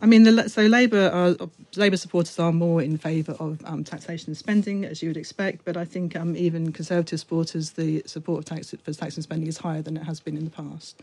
I 0.00 0.06
mean, 0.06 0.22
the, 0.22 0.48
so 0.48 0.62
Labour 0.62 1.10
are, 1.12 1.48
Labour 1.74 1.96
supporters 1.96 2.38
are 2.38 2.52
more 2.52 2.80
in 2.80 2.96
favour 2.96 3.32
of 3.32 3.60
um, 3.64 3.82
taxation 3.82 4.30
and 4.30 4.36
spending, 4.36 4.84
as 4.84 5.02
you 5.02 5.10
would 5.10 5.16
expect. 5.16 5.64
But 5.64 5.76
I 5.76 5.84
think 5.84 6.14
um, 6.14 6.36
even 6.36 6.72
Conservative 6.72 7.18
supporters, 7.18 7.72
the 7.72 8.04
support 8.06 8.38
of 8.38 8.44
tax 8.44 8.72
for 8.82 8.92
tax 8.92 9.16
and 9.16 9.24
spending 9.24 9.48
is 9.48 9.58
higher 9.58 9.82
than 9.82 9.96
it 9.96 10.04
has 10.04 10.20
been 10.20 10.36
in 10.36 10.44
the 10.44 10.50
past. 10.50 11.02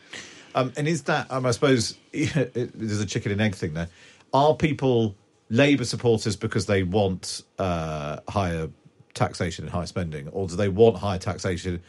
Um, 0.55 0.71
and 0.77 0.87
is 0.87 1.03
that, 1.03 1.29
um, 1.29 1.45
I 1.45 1.51
suppose, 1.51 1.97
there's 2.13 3.01
a 3.01 3.05
chicken 3.05 3.33
and 3.33 3.41
egg 3.41 3.55
thing 3.55 3.73
there. 3.73 3.89
Are 4.33 4.55
people 4.55 5.15
Labour 5.49 5.83
supporters 5.83 6.37
because 6.37 6.65
they 6.65 6.83
want 6.83 7.43
uh, 7.59 8.19
higher 8.29 8.69
taxation 9.17 9.65
and 9.65 9.71
high 9.73 9.85
spending, 9.85 10.27
or 10.29 10.47
do 10.47 10.55
they 10.55 10.69
want 10.69 10.97
higher 10.97 11.17
taxation 11.19 11.81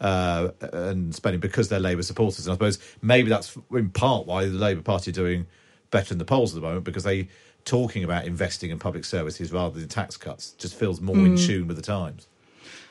uh, 0.00 0.48
and 0.72 1.14
spending 1.14 1.40
because 1.40 1.68
they're 1.68 1.80
Labour 1.80 2.02
supporters? 2.02 2.46
And 2.46 2.52
I 2.52 2.54
suppose 2.54 2.78
maybe 3.02 3.28
that's 3.28 3.56
in 3.72 3.90
part 3.90 4.26
why 4.26 4.44
the 4.46 4.52
Labour 4.52 4.82
Party 4.82 5.10
are 5.10 5.14
doing 5.14 5.46
better 5.90 6.14
in 6.14 6.18
the 6.18 6.24
polls 6.24 6.52
at 6.54 6.60
the 6.60 6.66
moment 6.66 6.84
because 6.84 7.04
they 7.04 7.28
talking 7.64 8.04
about 8.04 8.24
investing 8.24 8.70
in 8.70 8.78
public 8.78 9.04
services 9.04 9.52
rather 9.52 9.78
than 9.78 9.88
tax 9.88 10.16
cuts 10.16 10.52
just 10.52 10.74
feels 10.74 11.00
more 11.00 11.16
in 11.16 11.34
Mm. 11.34 11.46
tune 11.46 11.66
with 11.68 11.76
the 11.76 11.82
times. 11.82 12.28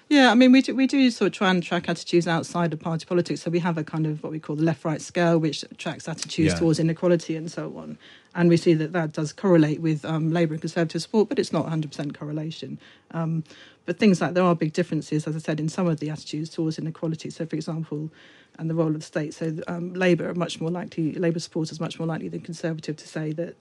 Yeah, 0.08 0.30
I 0.30 0.36
mean, 0.36 0.52
we 0.52 0.62
do, 0.62 0.76
we 0.76 0.86
do 0.86 1.10
sort 1.10 1.28
of 1.30 1.34
try 1.34 1.50
and 1.50 1.64
track 1.64 1.90
attitudes 1.90 2.28
outside 2.28 2.72
of 2.74 2.80
party 2.80 3.06
politics. 3.08 3.42
So 3.42 3.50
we 3.50 3.58
have 3.60 3.78
a 3.78 3.84
kind 3.84 4.06
of 4.06 4.22
what 4.22 4.32
we 4.32 4.40
call 4.40 4.56
the 4.56 4.62
left-right 4.64 5.02
scale, 5.02 5.40
which 5.40 5.66
tracks 5.80 6.08
attitudes 6.08 6.54
Yeah. 6.54 6.60
towards 6.60 6.80
inequality 6.80 7.36
and 7.36 7.52
so 7.52 7.76
on. 7.76 7.98
And 8.36 8.48
we 8.48 8.58
see 8.58 8.76
that 8.76 8.94
that 8.94 9.14
does 9.14 9.34
correlate 9.34 9.82
with 9.82 10.06
um, 10.06 10.32
Labour 10.32 10.54
and 10.54 10.62
Conservative 10.62 11.02
support, 11.02 11.28
but 11.28 11.40
it's 11.40 11.52
not 11.52 11.66
100% 11.66 12.16
correlation. 12.16 12.78
Um, 13.12 13.44
but 13.88 13.98
things 13.98 14.22
like 14.22 14.36
there 14.36 14.44
are 14.44 14.56
big 14.56 14.74
differences, 14.74 15.26
as 15.26 15.36
I 15.36 15.40
said, 15.40 15.60
in 15.60 15.70
some 15.70 15.88
of 15.88 16.00
the 16.00 16.12
attitudes 16.12 16.50
towards 16.52 16.78
inequality. 16.78 17.32
So, 17.32 17.46
for 17.48 17.56
example, 17.56 18.12
and 18.60 18.70
the 18.70 18.76
role 18.76 18.88
of 18.90 18.94
the 19.00 19.02
state. 19.02 19.34
So, 19.34 19.58
um, 19.68 19.94
Labour 19.96 20.30
are 20.30 20.36
much 20.36 20.62
more 20.62 20.70
likely, 20.72 21.14
Labour 21.14 21.40
supporters 21.40 21.80
much 21.80 21.98
more 21.98 22.08
likely 22.08 22.30
than 22.30 22.42
Conservative 22.42 22.96
to 22.98 23.08
say 23.08 23.32
that 23.34 23.56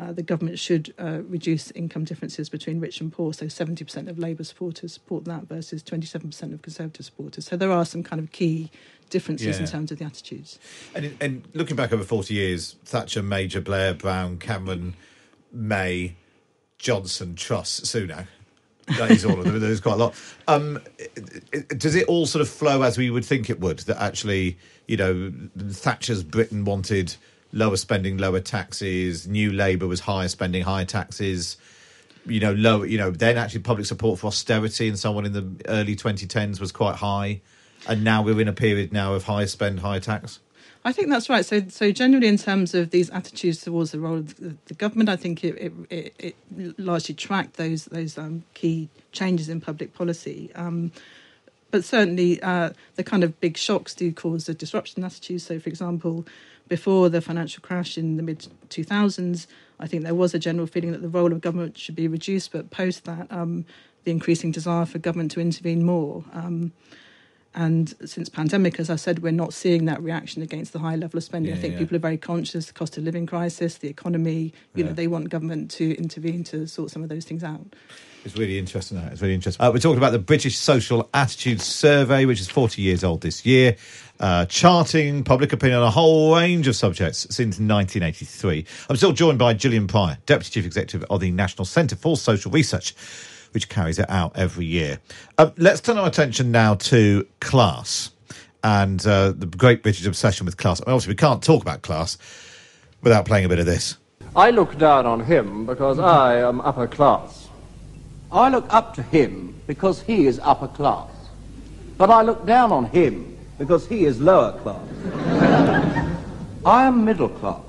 uh, 0.00 0.12
the 0.12 0.22
government 0.22 0.58
should 0.58 0.94
uh, 0.98 1.20
reduce 1.28 1.70
income 1.72 2.04
differences 2.04 2.48
between 2.48 2.80
rich 2.80 3.00
and 3.00 3.12
poor. 3.12 3.34
So 3.34 3.46
70% 3.46 4.08
of 4.08 4.18
Labour 4.18 4.44
supporters 4.44 4.94
support 4.94 5.24
that 5.26 5.46
versus 5.46 5.82
27% 5.82 6.54
of 6.54 6.62
Conservative 6.62 7.04
supporters. 7.04 7.46
So 7.46 7.56
there 7.56 7.70
are 7.70 7.84
some 7.84 8.02
kind 8.02 8.20
of 8.20 8.32
key 8.32 8.70
differences 9.10 9.58
in 9.58 9.66
terms 9.66 9.90
of 9.90 9.98
the 9.98 10.04
attitudes. 10.04 10.58
And, 10.94 11.16
and 11.20 11.42
looking 11.52 11.76
back 11.76 11.92
over 11.92 12.04
40 12.04 12.32
years, 12.32 12.76
Thatcher, 12.84 13.22
Major, 13.22 13.60
Blair, 13.60 13.92
Brown, 13.92 14.38
Cameron, 14.38 14.94
May, 15.52 16.14
Johnson, 16.78 17.34
Truss, 17.34 17.80
Sunak. 17.80 18.26
That 18.96 19.10
is 19.10 19.24
all 19.24 19.38
of 19.38 19.44
them. 19.44 19.60
There's 19.60 19.80
quite 19.80 19.94
a 19.94 19.96
lot. 19.96 20.14
Um, 20.48 20.80
does 21.76 21.94
it 21.94 22.06
all 22.08 22.26
sort 22.26 22.40
of 22.40 22.48
flow 22.48 22.82
as 22.82 22.96
we 22.96 23.10
would 23.10 23.24
think 23.24 23.50
it 23.50 23.60
would? 23.60 23.80
That 23.80 24.00
actually, 24.00 24.56
you 24.86 24.96
know, 24.96 25.32
Thatcher's 25.58 26.24
Britain 26.24 26.64
wanted 26.64 27.14
lower 27.52 27.76
spending, 27.76 28.18
lower 28.18 28.40
taxes. 28.40 29.26
New 29.26 29.52
Labour 29.52 29.86
was 29.86 30.00
higher 30.00 30.28
spending, 30.28 30.62
higher 30.62 30.84
taxes. 30.84 31.56
You 32.26 32.40
know, 32.40 32.52
low. 32.52 32.82
You 32.82 32.98
know, 32.98 33.10
then 33.10 33.38
actually 33.38 33.60
public 33.60 33.86
support 33.86 34.18
for 34.18 34.28
austerity 34.28 34.88
and 34.88 34.98
so 34.98 35.16
on 35.16 35.26
in 35.26 35.32
the 35.32 35.48
early 35.68 35.96
2010s 35.96 36.60
was 36.60 36.70
quite 36.72 36.96
high, 36.96 37.40
and 37.88 38.04
now 38.04 38.22
we're 38.22 38.40
in 38.40 38.48
a 38.48 38.52
period 38.52 38.92
now 38.92 39.14
of 39.14 39.24
higher 39.24 39.46
spend, 39.46 39.80
higher 39.80 40.00
tax. 40.00 40.40
I 40.84 40.92
think 40.92 41.10
that's 41.10 41.28
right. 41.28 41.44
So, 41.44 41.62
so 41.68 41.92
generally, 41.92 42.26
in 42.26 42.38
terms 42.38 42.74
of 42.74 42.90
these 42.90 43.10
attitudes 43.10 43.60
towards 43.60 43.90
the 43.90 44.00
role 44.00 44.16
of 44.18 44.36
the, 44.36 44.74
government, 44.74 45.10
I 45.10 45.16
think 45.16 45.44
it, 45.44 45.56
it, 45.56 45.72
it, 45.90 46.36
it 46.56 46.78
largely 46.78 47.14
tracked 47.14 47.56
those 47.56 47.84
those 47.86 48.16
um, 48.16 48.44
key 48.54 48.88
changes 49.12 49.48
in 49.50 49.60
public 49.60 49.92
policy. 49.92 50.50
Um, 50.54 50.92
but 51.70 51.84
certainly, 51.84 52.42
uh, 52.42 52.70
the 52.96 53.04
kind 53.04 53.22
of 53.22 53.38
big 53.40 53.58
shocks 53.58 53.94
do 53.94 54.10
cause 54.12 54.48
a 54.48 54.54
disruption 54.54 55.00
in 55.00 55.04
attitudes. 55.04 55.44
So, 55.44 55.60
for 55.60 55.68
example, 55.68 56.26
before 56.70 57.10
the 57.10 57.20
financial 57.20 57.60
crash 57.60 57.98
in 57.98 58.16
the 58.16 58.22
mid 58.22 58.48
2000s, 58.70 59.46
I 59.78 59.86
think 59.86 60.04
there 60.04 60.14
was 60.14 60.32
a 60.32 60.38
general 60.38 60.66
feeling 60.66 60.92
that 60.92 61.02
the 61.02 61.08
role 61.08 61.32
of 61.32 61.42
government 61.42 61.76
should 61.76 61.96
be 61.96 62.08
reduced. 62.08 62.52
But 62.52 62.70
post 62.70 63.04
that, 63.04 63.30
um, 63.30 63.66
the 64.04 64.10
increasing 64.10 64.52
desire 64.52 64.86
for 64.86 64.98
government 64.98 65.32
to 65.32 65.40
intervene 65.40 65.84
more. 65.84 66.24
Um, 66.32 66.72
and 67.54 67.94
since 68.04 68.28
pandemic, 68.28 68.78
as 68.78 68.90
I 68.90 68.96
said, 68.96 69.20
we're 69.20 69.32
not 69.32 69.52
seeing 69.52 69.86
that 69.86 70.00
reaction 70.02 70.40
against 70.40 70.72
the 70.72 70.78
high 70.78 70.94
level 70.94 71.18
of 71.18 71.24
spending. 71.24 71.52
I 71.52 71.56
think 71.56 71.74
yeah. 71.74 71.80
people 71.80 71.96
are 71.96 72.00
very 72.00 72.16
conscious 72.16 72.66
the 72.66 72.72
cost 72.72 72.96
of 72.96 73.02
living 73.02 73.26
crisis, 73.26 73.78
the 73.78 73.88
economy. 73.88 74.52
You 74.74 74.84
know, 74.84 74.92
they 74.92 75.08
want 75.08 75.30
government 75.30 75.70
to 75.72 75.96
intervene 75.96 76.44
to 76.44 76.68
sort 76.68 76.90
some 76.90 77.02
of 77.02 77.08
those 77.08 77.24
things 77.24 77.42
out. 77.42 77.74
It's 78.24 78.36
really 78.36 78.58
interesting. 78.58 79.00
That. 79.00 79.12
It's 79.12 79.22
really 79.22 79.34
interesting. 79.34 79.64
Uh, 79.64 79.70
we're 79.72 79.78
talking 79.78 79.98
about 79.98 80.12
the 80.12 80.18
British 80.18 80.58
Social 80.58 81.08
Attitude 81.14 81.60
Survey, 81.60 82.24
which 82.24 82.40
is 82.40 82.48
40 82.48 82.82
years 82.82 83.02
old 83.02 83.22
this 83.22 83.46
year, 83.46 83.76
uh, 84.20 84.44
charting 84.44 85.24
public 85.24 85.52
opinion 85.52 85.80
on 85.80 85.86
a 85.86 85.90
whole 85.90 86.36
range 86.36 86.68
of 86.68 86.76
subjects 86.76 87.20
since 87.30 87.58
1983. 87.58 88.66
I'm 88.88 88.96
still 88.96 89.12
joined 89.12 89.38
by 89.38 89.54
Gillian 89.54 89.86
Prior, 89.86 90.18
Deputy 90.26 90.50
Chief 90.50 90.66
Executive 90.66 91.04
of 91.10 91.20
the 91.20 91.30
National 91.30 91.64
Centre 91.64 91.96
for 91.96 92.16
Social 92.16 92.50
Research, 92.52 92.94
which 93.52 93.68
carries 93.68 93.98
it 93.98 94.08
out 94.08 94.32
every 94.36 94.66
year. 94.66 94.98
Um, 95.38 95.52
let's 95.56 95.80
turn 95.80 95.98
our 95.98 96.06
attention 96.06 96.50
now 96.50 96.74
to 96.74 97.26
class 97.40 98.10
and 98.62 99.04
uh, 99.06 99.32
the 99.32 99.46
great 99.46 99.82
British 99.82 100.06
obsession 100.06 100.46
with 100.46 100.56
class. 100.56 100.80
I 100.80 100.84
mean, 100.86 100.94
obviously, 100.94 101.12
we 101.12 101.16
can't 101.16 101.42
talk 101.42 101.62
about 101.62 101.82
class 101.82 102.18
without 103.02 103.24
playing 103.24 103.44
a 103.44 103.48
bit 103.48 103.58
of 103.58 103.66
this. 103.66 103.96
I 104.36 104.50
look 104.50 104.78
down 104.78 105.06
on 105.06 105.20
him 105.20 105.66
because 105.66 105.98
I 105.98 106.36
am 106.36 106.60
upper 106.60 106.86
class. 106.86 107.48
I 108.30 108.48
look 108.48 108.66
up 108.72 108.94
to 108.94 109.02
him 109.02 109.60
because 109.66 110.02
he 110.02 110.26
is 110.26 110.38
upper 110.42 110.68
class. 110.68 111.10
But 111.98 112.10
I 112.10 112.22
look 112.22 112.46
down 112.46 112.70
on 112.70 112.84
him 112.86 113.36
because 113.58 113.86
he 113.86 114.04
is 114.04 114.20
lower 114.20 114.52
class. 114.60 114.80
I 116.64 116.84
am 116.84 117.04
middle 117.04 117.28
class. 117.28 117.60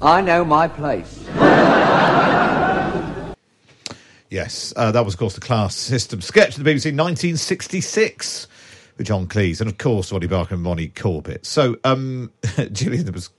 I 0.00 0.20
know 0.20 0.44
my 0.44 0.68
place. 0.68 1.24
Yes, 4.30 4.74
uh, 4.76 4.92
that 4.92 5.04
was, 5.04 5.14
of 5.14 5.20
course, 5.20 5.34
the 5.34 5.40
class 5.40 5.74
system 5.74 6.20
sketch 6.20 6.58
of 6.58 6.64
the 6.64 6.70
BBC 6.70 6.92
1966 6.92 8.46
with 8.98 9.06
John 9.06 9.26
Cleese 9.26 9.60
and, 9.60 9.70
of 9.70 9.78
course, 9.78 10.12
Ronnie 10.12 10.26
Barker 10.26 10.54
and 10.54 10.64
Ronnie 10.64 10.88
Corbett. 10.88 11.46
So, 11.46 11.76
um, 11.84 12.30
Gillian, 12.72 13.04
there 13.04 13.12
was, 13.12 13.30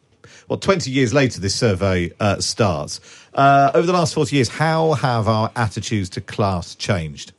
well, 0.47 0.57
20 0.57 0.89
years 0.89 1.13
later, 1.13 1.39
this 1.39 1.53
survey 1.53 2.11
uh, 2.19 2.39
starts. 2.39 3.01
Uh, 3.35 3.69
over 3.75 3.85
the 3.85 3.93
last 3.93 4.15
40 4.15 4.35
years, 4.35 4.49
how 4.49 4.93
have 4.93 5.27
our 5.27 5.51
attitudes 5.55 6.09
to 6.11 6.21
class 6.21 6.73
changed? 6.73 7.33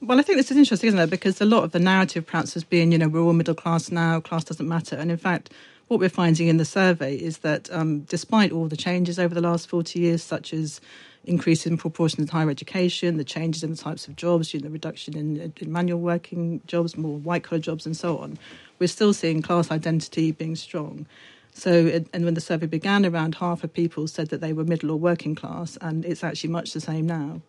Well, 0.00 0.20
I 0.20 0.22
think 0.22 0.38
this 0.38 0.52
is 0.52 0.56
interesting, 0.56 0.88
isn't 0.88 1.00
it? 1.00 1.10
Because 1.10 1.40
a 1.40 1.44
lot 1.44 1.64
of 1.64 1.72
the 1.72 1.80
narrative 1.80 2.26
perhaps 2.26 2.54
has 2.54 2.62
been, 2.62 2.92
you 2.92 2.98
know, 2.98 3.08
we're 3.08 3.20
all 3.20 3.32
middle 3.32 3.54
class 3.54 3.90
now, 3.90 4.20
class 4.20 4.44
doesn't 4.44 4.68
matter. 4.68 4.94
And 4.94 5.10
in 5.10 5.16
fact, 5.16 5.50
what 5.88 5.98
we're 5.98 6.08
finding 6.08 6.46
in 6.46 6.58
the 6.58 6.64
survey 6.64 7.16
is 7.16 7.38
that 7.38 7.68
um, 7.72 8.02
despite 8.02 8.52
all 8.52 8.68
the 8.68 8.76
changes 8.76 9.18
over 9.18 9.34
the 9.34 9.40
last 9.40 9.68
40 9.68 9.98
years, 9.98 10.22
such 10.22 10.54
as 10.54 10.80
increase 11.24 11.66
in 11.66 11.76
proportion 11.76 12.22
of 12.22 12.30
higher 12.30 12.50
education, 12.50 13.16
the 13.16 13.24
changes 13.24 13.62
in 13.62 13.70
the 13.70 13.76
types 13.76 14.08
of 14.08 14.16
jobs, 14.16 14.54
you 14.54 14.60
know, 14.60 14.64
the 14.64 14.70
reduction 14.70 15.16
in, 15.16 15.52
in 15.60 15.72
manual 15.72 16.00
working 16.00 16.60
jobs, 16.66 16.96
more 16.96 17.18
white 17.18 17.44
collar 17.44 17.60
jobs, 17.60 17.86
and 17.86 17.96
so 17.96 18.18
on, 18.18 18.38
we're 18.78 18.86
still 18.86 19.12
seeing 19.12 19.42
class 19.42 19.70
identity 19.70 20.32
being 20.32 20.56
strong. 20.56 21.06
So, 21.52 22.02
and 22.12 22.24
when 22.24 22.34
the 22.34 22.40
survey 22.40 22.66
began, 22.66 23.04
around 23.04 23.34
half 23.34 23.64
of 23.64 23.72
people 23.72 24.06
said 24.06 24.28
that 24.28 24.40
they 24.40 24.52
were 24.52 24.64
middle 24.64 24.92
or 24.92 24.96
working 24.96 25.34
class, 25.34 25.76
and 25.80 26.04
it's 26.04 26.24
actually 26.24 26.50
much 26.50 26.72
the 26.72 26.80
same 26.80 27.06
now. 27.06 27.42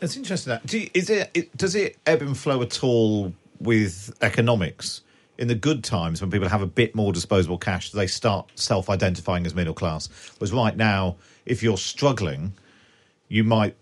It's 0.00 0.16
interesting. 0.16 0.50
That. 0.52 0.66
Do 0.66 0.78
you, 0.78 0.90
is 0.94 1.10
it, 1.10 1.30
it 1.34 1.56
does 1.56 1.74
it 1.74 1.98
ebb 2.06 2.22
and 2.22 2.36
flow 2.36 2.62
at 2.62 2.84
all 2.84 3.32
with 3.58 4.14
economics? 4.22 5.02
In 5.36 5.48
the 5.48 5.54
good 5.54 5.82
times, 5.82 6.20
when 6.20 6.30
people 6.30 6.50
have 6.50 6.60
a 6.60 6.66
bit 6.66 6.94
more 6.94 7.14
disposable 7.14 7.56
cash, 7.56 7.92
they 7.92 8.06
start 8.06 8.50
self-identifying 8.56 9.46
as 9.46 9.54
middle 9.54 9.72
class. 9.72 10.10
Whereas 10.36 10.52
right 10.52 10.76
now, 10.76 11.16
if 11.46 11.62
you're 11.62 11.78
struggling, 11.78 12.52
you 13.30 13.44
might 13.44 13.74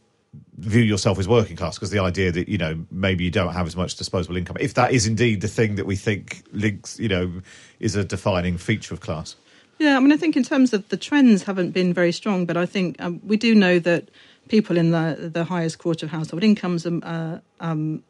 view 0.59 0.83
yourself 0.83 1.19
as 1.19 1.27
working 1.27 1.57
class 1.57 1.77
because 1.77 1.91
the 1.91 1.99
idea 1.99 2.31
that 2.31 2.49
you 2.49 2.59
know 2.59 2.85
maybe 2.93 3.25
you 3.25 3.31
don't 3.31 3.55
have 3.55 3.67
as 3.67 3.75
much 3.75 3.97
disposable 3.97 4.37
income, 4.37 4.57
if 4.61 4.75
that 4.75 4.93
is 4.93 5.07
indeed 5.07 5.41
the 5.41 5.49
thing 5.49 5.75
that 5.75 5.87
we 5.87 5.97
think 5.97 6.45
links, 6.53 7.01
you 7.01 7.09
know, 7.09 7.33
is 7.81 7.97
a 7.97 8.05
defining 8.05 8.57
feature 8.59 8.95
of 8.95 9.01
class. 9.01 9.35
Yeah, 9.79 9.97
I 9.97 10.01
mean, 10.01 10.13
I 10.13 10.17
think 10.17 10.37
in 10.37 10.43
terms 10.43 10.73
of 10.73 10.89
the 10.89 10.97
trends 10.97 11.45
haven't 11.45 11.71
been 11.71 11.95
very 11.95 12.13
strong, 12.13 12.47
but 12.47 12.57
I 12.57 12.67
think 12.67 13.01
um, 13.01 13.21
we 13.25 13.37
do 13.37 13.55
know 13.55 13.79
that 13.81 14.11
people 14.49 14.77
in 14.77 14.91
the 14.91 15.31
the 15.33 15.45
highest 15.45 15.79
quarter 15.79 16.07
of 16.07 16.13
household 16.13 16.45
incomes 16.45 16.87
are 16.87 17.01
uh, 17.03 17.39
um, 17.61 18.03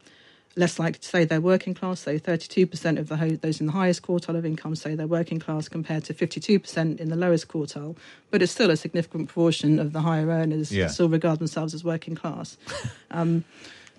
less 0.57 0.79
likely 0.79 0.99
to 0.99 1.09
say 1.09 1.25
they're 1.25 1.41
working 1.41 1.75
class. 1.75 2.01
So, 2.01 2.19
32% 2.19 2.99
of 2.99 3.09
the 3.09 3.17
ho- 3.17 3.37
those 3.37 3.61
in 3.61 3.67
the 3.67 3.73
highest 3.73 4.03
quartile 4.03 4.37
of 4.37 4.45
income 4.45 4.75
say 4.75 4.95
they're 4.95 5.07
working 5.07 5.39
class, 5.39 5.69
compared 5.69 6.05
to 6.05 6.15
52% 6.15 6.99
in 7.01 7.09
the 7.11 7.17
lowest 7.17 7.49
quartile. 7.49 7.97
But 8.31 8.43
it's 8.43 8.53
still 8.53 8.71
a 8.71 8.77
significant 8.77 9.29
proportion 9.29 9.79
of 9.79 9.93
the 9.93 10.01
higher 10.01 10.29
earners 10.29 10.73
Yeah. 10.73 10.89
still 10.89 11.09
regard 11.09 11.39
themselves 11.39 11.75
as 11.75 11.85
working 11.85 12.15
class. 12.15 12.57
Um, 13.11 13.45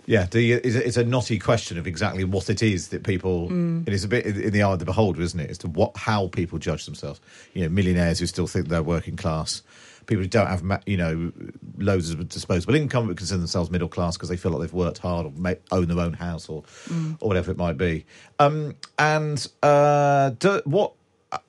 Yeah, 0.05 0.25
the, 0.25 0.53
it's, 0.53 0.75
a, 0.75 0.87
it's 0.87 0.97
a 0.97 1.03
knotty 1.03 1.37
question 1.37 1.77
of 1.77 1.85
exactly 1.85 2.23
what 2.23 2.49
it 2.49 2.63
is 2.63 2.87
that 2.89 3.03
people. 3.03 3.49
Mm. 3.49 3.87
It 3.87 3.93
is 3.93 4.03
a 4.03 4.07
bit 4.07 4.25
in 4.25 4.41
in 4.41 4.51
the 4.53 4.63
eye 4.63 4.73
of 4.73 4.79
the 4.79 4.85
beholder, 4.85 5.21
isn't 5.21 5.39
it? 5.39 5.51
As 5.51 5.57
to 5.59 5.67
what 5.67 5.95
how 5.97 6.27
people 6.29 6.57
judge 6.57 6.85
themselves. 6.85 7.21
You 7.53 7.61
know, 7.63 7.69
millionaires 7.69 8.17
who 8.19 8.25
still 8.25 8.47
think 8.47 8.69
they're 8.69 8.81
working 8.81 9.15
class, 9.17 9.61
people 10.09 10.23
who 10.23 10.27
don't 10.27 10.47
have 10.47 10.81
you 10.85 10.97
know 10.97 11.31
loads 11.77 12.09
of 12.09 12.27
disposable 12.27 12.75
income 12.75 13.07
but 13.07 13.15
consider 13.15 13.37
themselves 13.37 13.69
middle 13.71 13.87
class 13.87 14.17
because 14.17 14.27
they 14.27 14.35
feel 14.35 14.51
like 14.51 14.61
they've 14.61 14.73
worked 14.73 14.97
hard 14.97 15.25
or 15.25 15.31
ma- 15.37 15.53
own 15.71 15.87
their 15.87 15.99
own 15.99 16.13
house 16.13 16.49
or 16.49 16.63
Mm. 16.89 17.15
or 17.21 17.27
whatever 17.29 17.51
it 17.51 17.57
might 17.57 17.77
be. 17.77 18.05
Um, 18.39 18.75
and 18.97 19.45
uh, 19.63 20.31
do, 20.31 20.61
what 20.65 20.93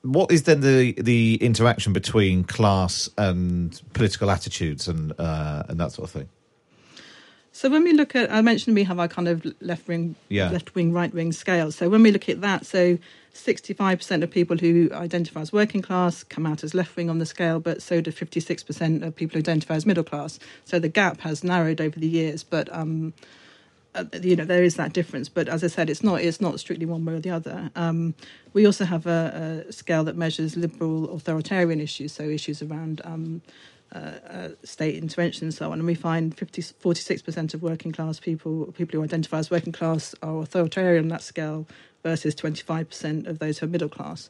what 0.03 0.31
is 0.31 0.43
then 0.43 0.61
the 0.61 0.93
the 0.93 1.35
interaction 1.41 1.91
between 1.91 2.43
class 2.43 3.09
and 3.17 3.81
political 3.93 4.29
attitudes 4.29 4.87
and 4.87 5.11
uh, 5.19 5.63
and 5.67 5.79
that 5.79 5.91
sort 5.91 6.07
of 6.07 6.11
thing? 6.11 6.29
So 7.53 7.69
when 7.69 7.83
we 7.83 7.93
look 7.93 8.15
at, 8.15 8.31
I 8.31 8.41
mentioned 8.41 8.75
we 8.75 8.83
have 8.85 8.99
our 8.99 9.07
kind 9.09 9.27
of 9.27 9.45
left 9.61 9.87
wing, 9.87 10.15
Yeah. 10.29 10.49
left 10.51 10.73
wing, 10.73 10.93
right 10.93 11.13
wing 11.13 11.31
scale. 11.33 11.71
So 11.71 11.89
when 11.89 12.01
we 12.01 12.11
look 12.11 12.29
at 12.29 12.41
that, 12.41 12.65
so 12.65 12.97
65% 13.33 14.23
of 14.23 14.31
people 14.31 14.57
who 14.57 14.89
identify 14.93 15.41
as 15.41 15.51
working 15.51 15.81
class 15.81 16.23
come 16.23 16.45
out 16.45 16.63
as 16.63 16.73
left 16.73 16.95
wing 16.95 17.09
on 17.09 17.19
the 17.19 17.25
scale, 17.25 17.59
but 17.59 17.81
so 17.81 17.99
do 18.01 18.11
56% 18.11 19.03
of 19.05 19.15
people 19.15 19.33
who 19.33 19.39
identify 19.39 19.75
as 19.75 19.85
middle 19.85 20.03
class. 20.03 20.39
So 20.65 20.79
the 20.79 20.89
gap 20.89 21.21
has 21.21 21.43
narrowed 21.43 21.81
over 21.81 21.99
the 21.99 22.07
years, 22.07 22.43
but 22.43 22.73
um, 22.73 23.13
uh, 23.95 24.05
you 24.21 24.35
know 24.37 24.45
there 24.45 24.63
is 24.63 24.75
that 24.75 24.93
difference. 24.93 25.27
But 25.29 25.49
as 25.49 25.63
I 25.63 25.67
said, 25.67 25.89
it's 25.89 26.03
not 26.03 26.21
it's 26.21 26.39
not 26.39 26.59
strictly 26.59 26.85
one 26.85 27.03
way 27.03 27.13
or 27.13 27.19
the 27.19 27.29
other. 27.31 27.69
Um, 27.75 28.15
we 28.53 28.65
also 28.65 28.85
have 28.85 29.05
a, 29.05 29.65
a 29.67 29.71
scale 29.73 30.03
that 30.05 30.15
measures 30.15 30.55
liberal 30.55 31.13
authoritarian 31.13 31.81
issues, 31.81 32.13
so 32.13 32.23
issues 32.23 32.61
around. 32.61 33.01
Um, 33.03 33.41
uh, 33.93 33.99
uh, 34.29 34.49
state 34.63 34.95
intervention 34.95 35.45
and 35.45 35.53
so 35.53 35.71
on. 35.71 35.79
And 35.79 35.85
we 35.85 35.95
find 35.95 36.37
50, 36.37 36.61
46% 36.61 37.53
of 37.53 37.61
working 37.61 37.91
class 37.91 38.19
people, 38.19 38.71
people 38.71 38.97
who 38.97 39.03
identify 39.03 39.39
as 39.39 39.51
working 39.51 39.73
class, 39.73 40.15
are 40.23 40.41
authoritarian 40.41 41.05
on 41.05 41.09
that 41.09 41.21
scale 41.21 41.67
versus 42.03 42.33
25% 42.35 43.27
of 43.27 43.39
those 43.39 43.59
who 43.59 43.65
are 43.65 43.69
middle 43.69 43.89
class. 43.89 44.29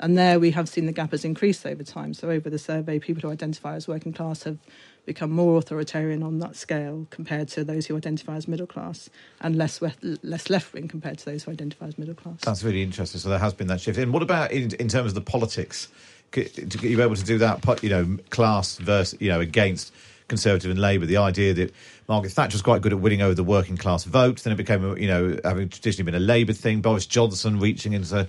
And 0.00 0.18
there 0.18 0.40
we 0.40 0.50
have 0.50 0.68
seen 0.68 0.86
the 0.86 0.92
gap 0.92 1.12
has 1.12 1.24
increased 1.24 1.64
over 1.64 1.84
time. 1.84 2.12
So 2.14 2.30
over 2.30 2.50
the 2.50 2.58
survey, 2.58 2.98
people 2.98 3.22
who 3.22 3.30
identify 3.30 3.76
as 3.76 3.86
working 3.86 4.12
class 4.12 4.42
have 4.42 4.58
become 5.04 5.30
more 5.30 5.58
authoritarian 5.58 6.22
on 6.22 6.38
that 6.38 6.56
scale 6.56 7.06
compared 7.10 7.48
to 7.48 7.64
those 7.64 7.86
who 7.86 7.96
identify 7.96 8.36
as 8.36 8.48
middle 8.48 8.66
class, 8.66 9.10
and 9.40 9.56
less 9.56 9.80
less 10.22 10.50
left 10.50 10.72
wing 10.72 10.88
compared 10.88 11.18
to 11.18 11.24
those 11.26 11.44
who 11.44 11.50
identify 11.52 11.86
as 11.86 11.98
middle 11.98 12.14
class. 12.14 12.40
That's 12.40 12.64
really 12.64 12.82
interesting. 12.82 13.20
So 13.20 13.28
there 13.28 13.38
has 13.38 13.54
been 13.54 13.66
that 13.68 13.80
shift. 13.80 13.98
And 13.98 14.12
what 14.12 14.22
about 14.22 14.52
in, 14.52 14.74
in 14.76 14.88
terms 14.88 15.08
of 15.10 15.14
the 15.14 15.20
politics? 15.20 15.88
To 16.32 16.88
you 16.88 17.02
able 17.02 17.14
to 17.14 17.24
do 17.24 17.38
that, 17.38 17.82
you 17.82 17.90
know, 17.90 18.18
class 18.30 18.76
versus, 18.76 19.20
you 19.20 19.28
know, 19.28 19.40
against 19.40 19.92
Conservative 20.28 20.70
and 20.70 20.80
Labour. 20.80 21.04
The 21.04 21.18
idea 21.18 21.52
that 21.54 21.74
Margaret 22.08 22.32
Thatcher 22.32 22.54
was 22.54 22.62
quite 22.62 22.80
good 22.80 22.92
at 22.92 23.00
winning 23.00 23.20
over 23.20 23.34
the 23.34 23.44
working 23.44 23.76
class 23.76 24.04
vote. 24.04 24.42
Then 24.42 24.52
it 24.52 24.56
became, 24.56 24.96
you 24.96 25.06
know, 25.06 25.38
having 25.44 25.68
traditionally 25.68 26.10
been 26.10 26.20
a 26.20 26.24
Labour 26.24 26.54
thing. 26.54 26.80
Boris 26.80 27.04
Johnson 27.04 27.58
reaching 27.58 27.92
into 27.92 28.26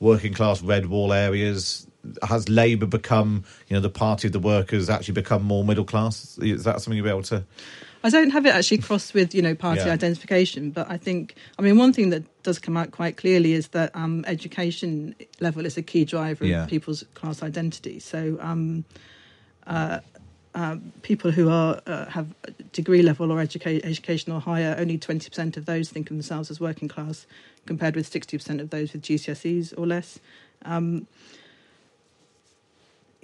working 0.00 0.34
class 0.34 0.62
red 0.62 0.86
wall 0.86 1.12
areas. 1.12 1.86
Has 2.22 2.48
Labour 2.48 2.86
become, 2.86 3.44
you 3.68 3.74
know, 3.74 3.80
the 3.80 3.88
party 3.88 4.28
of 4.28 4.32
the 4.32 4.40
workers 4.40 4.90
actually 4.90 5.14
become 5.14 5.42
more 5.42 5.64
middle 5.64 5.84
class? 5.84 6.36
Is 6.38 6.64
that 6.64 6.80
something 6.80 6.96
you'll 6.96 7.04
be 7.04 7.10
able 7.10 7.22
to? 7.22 7.44
I 8.04 8.10
don't 8.10 8.30
have 8.30 8.44
it 8.46 8.54
actually 8.54 8.78
crossed 8.78 9.14
with 9.14 9.34
you 9.34 9.42
know 9.42 9.54
party 9.54 9.80
Yeah. 9.86 9.92
identification, 9.92 10.70
but 10.70 10.90
I 10.90 10.98
think 10.98 11.34
I 11.58 11.62
mean 11.62 11.78
one 11.78 11.92
thing 11.92 12.10
that 12.10 12.22
does 12.42 12.58
come 12.58 12.76
out 12.76 12.90
quite 12.92 13.16
clearly 13.16 13.54
is 13.54 13.68
that 13.68 13.90
um, 13.96 14.24
education 14.28 15.14
level 15.40 15.64
is 15.66 15.78
a 15.78 15.82
key 15.82 16.04
driver 16.04 16.44
Yeah. 16.46 16.64
of 16.64 16.68
people's 16.70 17.04
class 17.14 17.42
identity. 17.42 17.98
So. 17.98 18.36
Um, 18.40 18.84
uh, 19.66 20.00
um, 20.56 20.92
people 21.02 21.32
who 21.32 21.48
are 21.48 21.80
uh, 21.86 22.04
have 22.10 22.32
degree 22.72 23.02
level 23.02 23.32
or 23.32 23.38
educa- 23.44 23.84
education 23.84 24.32
or 24.32 24.40
higher, 24.40 24.76
only 24.78 24.98
twenty 24.98 25.28
percent 25.28 25.56
of 25.56 25.64
those 25.66 25.88
think 25.90 26.10
of 26.10 26.16
themselves 26.16 26.48
as 26.50 26.60
working 26.60 26.86
class, 26.86 27.26
compared 27.66 27.96
with 27.96 28.06
sixty 28.06 28.36
percent 28.36 28.60
of 28.60 28.70
those 28.70 28.92
with 28.92 29.02
GCSEs 29.02 29.74
or 29.76 29.84
less. 29.86 30.20
Um, 30.64 31.08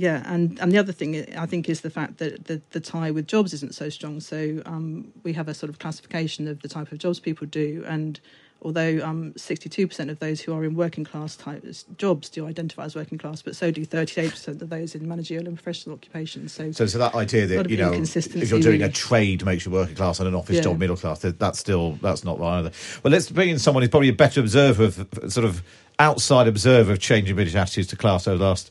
yeah, 0.00 0.22
and, 0.24 0.58
and 0.60 0.72
the 0.72 0.78
other 0.78 0.92
thing 0.92 1.26
I 1.36 1.44
think 1.44 1.68
is 1.68 1.82
the 1.82 1.90
fact 1.90 2.16
that 2.18 2.46
the, 2.46 2.62
the 2.70 2.80
tie 2.80 3.10
with 3.10 3.26
jobs 3.26 3.52
isn't 3.52 3.74
so 3.74 3.90
strong. 3.90 4.20
So 4.20 4.62
um, 4.64 5.12
we 5.24 5.34
have 5.34 5.46
a 5.46 5.52
sort 5.52 5.68
of 5.68 5.78
classification 5.78 6.48
of 6.48 6.62
the 6.62 6.68
type 6.68 6.90
of 6.90 6.96
jobs 6.96 7.20
people 7.20 7.46
do, 7.46 7.84
and 7.86 8.18
although 8.62 9.00
um, 9.04 9.34
62% 9.34 10.08
of 10.08 10.18
those 10.18 10.40
who 10.40 10.54
are 10.54 10.64
in 10.64 10.74
working 10.74 11.04
class 11.04 11.36
type 11.36 11.66
jobs 11.98 12.30
do 12.30 12.46
identify 12.46 12.84
as 12.84 12.94
working 12.96 13.18
class, 13.18 13.42
but 13.42 13.54
so 13.54 13.70
do 13.70 13.84
38% 13.84 14.62
of 14.62 14.70
those 14.70 14.94
in 14.94 15.06
managerial 15.06 15.46
and 15.46 15.54
professional 15.56 15.96
occupations. 15.96 16.52
So, 16.52 16.72
So, 16.72 16.86
so 16.86 16.96
that 16.96 17.14
idea 17.14 17.46
that 17.48 17.68
you 17.68 17.76
know, 17.76 17.92
if 17.92 18.50
you're 18.50 18.58
doing 18.58 18.80
really. 18.80 18.84
a 18.84 18.88
trade 18.88 19.44
makes 19.44 19.66
you 19.66 19.72
working 19.72 19.96
class 19.96 20.18
and 20.18 20.26
an 20.26 20.34
office 20.34 20.56
Yeah. 20.56 20.62
job 20.62 20.78
middle 20.78 20.96
class, 20.96 21.18
that, 21.18 21.38
that's 21.38 21.58
still 21.58 21.98
that's 22.00 22.24
not 22.24 22.40
right 22.40 22.60
either. 22.60 22.72
Well, 23.02 23.12
let's 23.12 23.30
bring 23.30 23.50
in 23.50 23.58
someone 23.58 23.82
who's 23.82 23.90
probably 23.90 24.08
a 24.08 24.14
better 24.14 24.40
observer 24.40 24.84
of 24.84 25.08
sort 25.28 25.44
of 25.44 25.62
outside 25.98 26.48
observer 26.48 26.92
of 26.92 27.00
changing 27.00 27.34
British 27.34 27.54
attitudes 27.54 27.88
to 27.88 27.96
class 27.96 28.26
over 28.26 28.38
the 28.38 28.44
last 28.44 28.70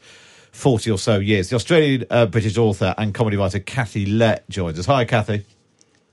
40 0.52 0.92
or 0.92 0.98
so 0.98 1.20
years. 1.20 1.50
The 1.50 1.56
Australian 1.56 2.06
uh, 2.10 2.26
British 2.26 2.58
author 2.58 2.94
and 2.98 3.14
comedy 3.14 3.38
writer 3.38 3.60
Kathy 3.60 4.06
Lette 4.06 4.50
joins 4.50 4.80
us. 4.80 4.86
Hi, 4.86 5.06
Kathy. 5.06 5.46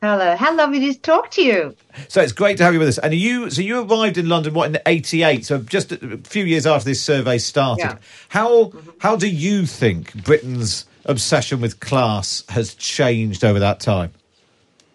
Hello, 0.02 0.36
how 0.36 0.54
lovely 0.54 0.92
to 0.92 1.00
talk 1.00 1.30
to 1.32 1.42
you. 1.42 1.74
So 2.08 2.20
it's 2.20 2.32
great 2.32 2.58
to 2.58 2.64
have 2.64 2.74
you 2.74 2.78
with 2.78 2.88
us. 2.88 2.98
And 2.98 3.14
you, 3.14 3.48
so 3.48 3.62
you 3.62 3.80
arrived 3.80 4.18
in 4.18 4.28
London 4.28 4.52
what 4.52 4.68
in 4.68 4.78
'88? 4.84 5.46
So 5.46 5.58
just 5.58 5.90
a 5.90 6.18
few 6.18 6.44
years 6.44 6.66
after 6.66 6.84
this 6.84 7.02
survey 7.02 7.38
started. 7.38 7.82
Yeah. 7.82 7.98
How 8.28 8.72
how 8.98 9.16
do 9.16 9.28
you 9.28 9.64
think 9.64 10.12
Britain's 10.22 10.84
obsession 11.06 11.62
with 11.62 11.80
class 11.80 12.44
has 12.50 12.74
changed 12.74 13.42
over 13.42 13.58
that 13.58 13.80
time? 13.80 14.12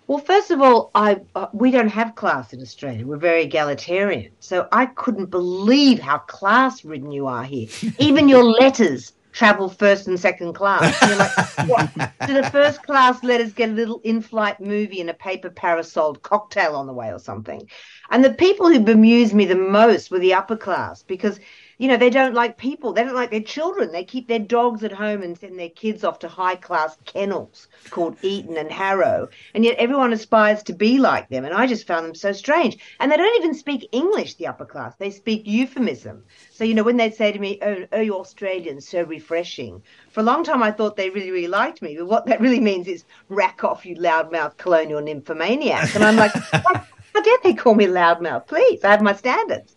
Well, 0.06 0.20
first 0.20 0.52
of 0.52 0.62
all, 0.62 0.92
I 0.94 1.20
uh, 1.36 1.48
we 1.52 1.72
don't 1.72 1.88
have 1.88 2.16
class 2.16 2.54
in 2.54 2.62
Australia. 2.62 3.06
We're 3.08 3.18
very 3.18 3.44
egalitarian. 3.44 4.32
So 4.40 4.68
I 4.72 4.86
couldn't 4.86 5.32
believe 5.32 6.00
how 6.00 6.20
class-ridden 6.20 7.12
you 7.12 7.26
are 7.28 7.44
here. 7.44 7.70
Even 7.98 8.30
your 8.30 8.44
letters 8.44 9.14
travel 9.32 9.70
first 9.70 10.08
and 10.08 10.20
second 10.20 10.54
class. 10.54 10.96
You're 11.02 11.18
like, 11.18 11.36
what? 11.70 12.28
Do 12.28 12.34
the 12.34 12.50
first 12.52 12.84
class 12.84 13.24
let 13.24 13.42
us 13.42 13.52
get 13.54 13.70
a 13.70 13.74
little 13.74 14.02
in-flight 14.04 14.60
movie 14.60 15.02
and 15.02 15.10
a 15.10 15.14
paper 15.14 15.50
parasol 15.50 16.16
cocktail 16.16 16.76
on 16.76 16.88
the 16.88 16.94
way 16.94 17.12
or 17.12 17.20
something? 17.20 17.70
And 18.10 18.24
the 18.24 18.34
people 18.34 18.70
who 18.70 18.80
bemused 18.80 19.34
me 19.34 19.46
the 19.46 19.56
most 19.56 20.12
were 20.12 20.20
the 20.20 20.34
upper 20.34 20.58
class 20.58 21.04
because 21.04 21.40
you 21.82 21.88
know, 21.88 21.98
they 21.98 22.12
don't 22.12 22.36
like 22.36 22.58
people. 22.58 22.94
They 22.94 23.04
don't 23.04 23.16
like 23.16 23.32
their 23.32 23.42
children. 23.42 23.92
They 23.92 24.04
keep 24.04 24.28
their 24.28 24.38
dogs 24.38 24.84
at 24.84 24.92
home 24.92 25.24
and 25.24 25.36
send 25.36 25.58
their 25.58 25.68
kids 25.68 26.04
off 26.04 26.20
to 26.20 26.28
high 26.28 26.54
class 26.54 26.96
kennels 27.06 27.70
called 27.90 28.18
Eton 28.22 28.56
and 28.56 28.72
Harrow. 28.72 29.30
And 29.56 29.66
yet 29.66 29.80
everyone 29.80 30.14
aspires 30.14 30.62
to 30.64 30.74
be 30.74 31.00
like 31.00 31.30
them. 31.30 31.44
And 31.44 31.56
I 31.56 31.66
just 31.66 31.88
found 31.88 32.06
them 32.06 32.14
so 32.14 32.34
strange. 32.34 32.78
And 33.00 33.12
they 33.12 33.18
don't 33.18 33.36
even 33.42 33.56
speak 33.56 33.90
English, 33.92 34.36
the 34.36 34.46
upper 34.46 34.64
class. 34.64 34.96
They 34.98 35.10
speak 35.10 35.48
euphemism. 35.48 36.24
So, 36.52 36.66
you 36.66 36.76
know, 36.76 36.84
when 36.84 36.98
they'd 36.98 37.16
say 37.16 37.32
to 37.32 37.40
me, 37.40 37.58
oh, 37.64 37.88
oh, 37.94 38.02
you 38.02 38.16
Australians, 38.16 38.88
so 38.88 39.02
refreshing. 39.02 39.82
For 40.12 40.20
a 40.20 40.24
long 40.24 40.44
time, 40.44 40.62
I 40.62 40.70
thought 40.70 40.98
they 40.98 41.10
really, 41.10 41.32
really 41.32 41.48
liked 41.48 41.82
me. 41.82 41.96
But 41.98 42.06
what 42.06 42.28
that 42.28 42.42
really 42.42 42.60
means 42.60 42.88
is 42.88 43.06
rack 43.28 43.64
off, 43.64 43.88
you 43.88 43.96
loudmouth 43.96 44.56
colonial 44.58 45.02
nymphomaniac. 45.02 45.96
And 45.96 46.04
I'm 46.04 46.16
like, 46.16 46.34
how 46.52 47.22
dare 47.24 47.38
they 47.44 47.56
call 47.56 47.74
me 47.74 47.88
loudmouth? 47.88 48.46
Please, 48.46 48.84
I 48.84 48.92
have 48.92 49.02
my 49.02 49.16
standards. 49.16 49.74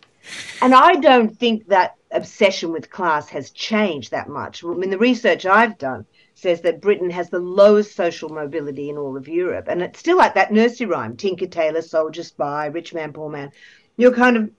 And 0.61 0.73
I 0.73 0.95
don't 0.95 1.37
think 1.37 1.67
that 1.67 1.95
obsession 2.11 2.71
with 2.71 2.89
class 2.89 3.29
has 3.29 3.51
changed 3.51 4.11
that 4.11 4.29
much. 4.29 4.63
I 4.63 4.67
mean, 4.69 4.89
the 4.89 4.97
research 4.97 5.45
I've 5.45 5.77
done 5.77 6.05
says 6.33 6.61
that 6.61 6.81
Britain 6.81 7.09
has 7.09 7.29
the 7.29 7.39
lowest 7.39 7.95
social 7.95 8.29
mobility 8.29 8.89
in 8.89 8.97
all 8.97 9.17
of 9.17 9.27
Europe. 9.27 9.65
And 9.67 9.81
it's 9.81 9.99
still 9.99 10.17
like 10.17 10.33
that 10.35 10.51
nursery 10.51 10.87
rhyme 10.87 11.17
Tinker, 11.17 11.47
Tailor, 11.47 11.81
Soldier, 11.81 12.23
Spy, 12.23 12.67
Rich 12.67 12.93
Man, 12.93 13.13
Poor 13.13 13.29
Man. 13.29 13.51
You're 13.97 14.13
kind 14.13 14.37
of 14.37 14.51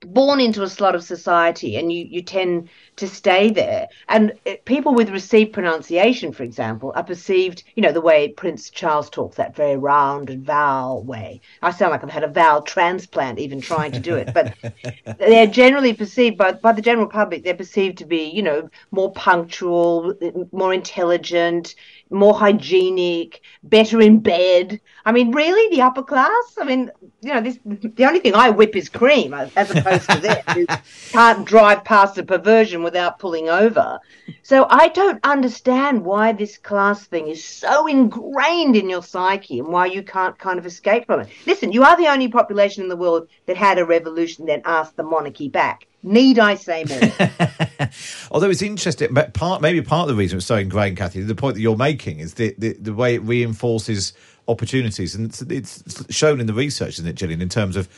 born 0.00 0.40
into 0.40 0.62
a 0.62 0.68
slot 0.68 0.94
of 0.94 1.02
society 1.02 1.76
and 1.76 1.92
you, 1.92 2.04
you 2.04 2.22
tend 2.22 2.68
to 2.96 3.08
stay 3.08 3.50
there. 3.50 3.88
And 4.08 4.32
uh, 4.46 4.54
people 4.64 4.94
with 4.94 5.10
received 5.10 5.52
pronunciation, 5.52 6.32
for 6.32 6.44
example, 6.44 6.92
are 6.94 7.02
perceived, 7.02 7.64
you 7.74 7.82
know, 7.82 7.92
the 7.92 8.00
way 8.00 8.28
Prince 8.28 8.70
Charles 8.70 9.10
talks, 9.10 9.36
that 9.36 9.56
very 9.56 9.76
round 9.76 10.30
and 10.30 10.44
vowel 10.44 11.02
way. 11.02 11.40
I 11.62 11.72
sound 11.72 11.90
like 11.90 12.04
I've 12.04 12.10
had 12.10 12.24
a 12.24 12.28
vowel 12.28 12.62
transplant 12.62 13.38
even 13.40 13.60
trying 13.60 13.92
to 13.92 14.00
do 14.00 14.14
it. 14.14 14.32
But 14.32 14.54
they're 15.18 15.46
generally 15.46 15.92
perceived 15.92 16.36
by, 16.36 16.52
by 16.52 16.72
the 16.72 16.82
general 16.82 17.08
public, 17.08 17.42
they're 17.42 17.54
perceived 17.54 17.98
to 17.98 18.04
be, 18.04 18.24
you 18.24 18.42
know, 18.42 18.70
more 18.92 19.12
punctual, 19.12 20.14
more 20.52 20.72
intelligent, 20.72 21.74
more 22.10 22.34
hygienic, 22.34 23.40
better 23.62 24.00
in 24.00 24.20
bed. 24.20 24.80
I 25.04 25.12
mean, 25.12 25.32
really, 25.32 25.74
the 25.74 25.82
upper 25.82 26.02
class? 26.02 26.56
I 26.60 26.64
mean, 26.64 26.90
you 27.20 27.34
know, 27.34 27.40
this 27.40 27.58
the 27.64 28.06
only 28.06 28.20
thing 28.20 28.34
I 28.34 28.50
whip 28.50 28.76
is 28.76 28.88
cream, 28.88 29.34
as 29.34 29.70
opposed 29.70 30.08
to 30.10 30.42
who 30.54 30.66
can't 31.10 31.44
drive 31.44 31.84
past 31.84 32.18
a 32.18 32.22
perversion 32.22 32.82
without 32.82 33.18
pulling 33.18 33.48
over. 33.48 33.98
So 34.42 34.66
I 34.70 34.88
don't 34.88 35.20
understand 35.24 36.04
why 36.04 36.32
this 36.32 36.58
class 36.58 37.04
thing 37.04 37.28
is 37.28 37.44
so 37.44 37.86
ingrained 37.86 38.76
in 38.76 38.88
your 38.88 39.02
psyche 39.02 39.58
and 39.58 39.68
why 39.68 39.86
you 39.86 40.02
can't 40.02 40.38
kind 40.38 40.58
of 40.58 40.66
escape 40.66 41.06
from 41.06 41.20
it. 41.20 41.28
Listen, 41.46 41.72
you 41.72 41.82
are 41.82 41.96
the 41.96 42.08
only 42.08 42.28
population 42.28 42.82
in 42.82 42.88
the 42.88 42.96
world 42.96 43.28
that 43.46 43.56
had 43.56 43.78
a 43.78 43.84
revolution 43.84 44.46
that 44.46 44.62
asked 44.64 44.96
the 44.96 45.02
monarchy 45.02 45.48
back. 45.48 45.87
Need 46.02 46.38
I 46.38 46.54
say 46.54 46.84
more? 46.84 47.90
Although 48.30 48.50
it's 48.50 48.62
interesting, 48.62 49.08
but 49.12 49.34
part 49.34 49.60
maybe 49.60 49.82
part 49.82 50.08
of 50.08 50.08
the 50.08 50.18
reason 50.18 50.38
it's 50.38 50.46
so 50.46 50.56
ingrained, 50.56 50.96
Kathy, 50.96 51.22
the 51.22 51.34
point 51.34 51.54
that 51.56 51.60
you're 51.60 51.76
making 51.76 52.20
is 52.20 52.34
the 52.34 52.54
the, 52.56 52.74
the 52.74 52.94
way 52.94 53.16
it 53.16 53.22
reinforces 53.22 54.12
opportunities, 54.46 55.14
and 55.14 55.26
it's, 55.26 55.42
it's 55.42 56.14
shown 56.14 56.40
in 56.40 56.46
the 56.46 56.54
research, 56.54 56.94
isn't 56.94 57.06
it, 57.06 57.14
Gillian, 57.14 57.42
in 57.42 57.48
terms 57.48 57.76
of 57.76 57.88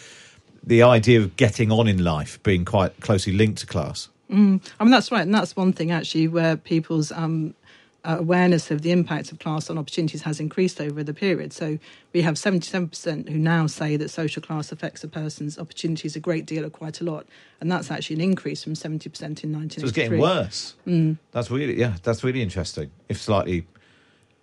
the 0.63 0.83
idea 0.83 1.21
of 1.21 1.37
getting 1.37 1.71
on 1.71 1.87
in 1.89 2.03
life 2.03 2.43
being 2.43 2.65
quite 2.65 2.99
closely 3.01 3.33
linked 3.33 3.61
to 3.61 3.67
class. 3.67 4.09
Mm, 4.31 4.61
I 4.79 4.85
mean, 4.85 4.91
that's 4.91 5.11
right. 5.11 5.23
And 5.23 5.35
that's 5.35 5.57
one 5.57 5.73
thing, 5.73 5.91
actually, 5.91 6.29
where 6.29 6.57
people's 6.57 7.11
um, 7.13 7.55
awareness 8.05 8.71
of 8.71 8.83
the 8.83 8.93
impact 8.93 9.33
of 9.33 9.39
class 9.39 9.69
on 9.69 9.79
opportunities 9.79 10.23
has 10.23 10.41
increased 10.41 10.81
over 10.81 11.03
the 11.03 11.15
period. 11.15 11.53
So 11.53 11.79
we 12.13 12.23
have 12.23 12.35
77% 12.35 13.29
who 13.29 13.39
now 13.39 13.67
say 13.67 13.97
that 13.97 14.09
social 14.09 14.43
class 14.43 14.73
affects 14.73 15.05
a 15.05 15.09
person's 15.09 15.59
opportunities 15.59 16.17
a 16.17 16.21
great 16.21 16.47
deal 16.47 16.65
or 16.65 16.71
quite 16.71 17.01
a 17.01 17.05
lot. 17.05 17.27
And 17.61 17.71
that's 17.71 17.91
actually 17.91 18.17
an 18.17 18.23
increase 18.23 18.65
from 18.65 18.75
70% 18.75 19.07
in 19.45 19.53
1983. 19.53 19.81
So 19.81 19.87
it's 19.87 19.93
getting 19.93 20.19
worse. 20.19 20.75
Mm. 20.87 21.19
That's 21.33 21.51
really 21.51 21.79
yeah, 21.79 21.97
that's 22.03 22.25
really 22.25 22.43
interesting. 22.43 22.91
If 23.09 23.21
slightly 23.21 23.67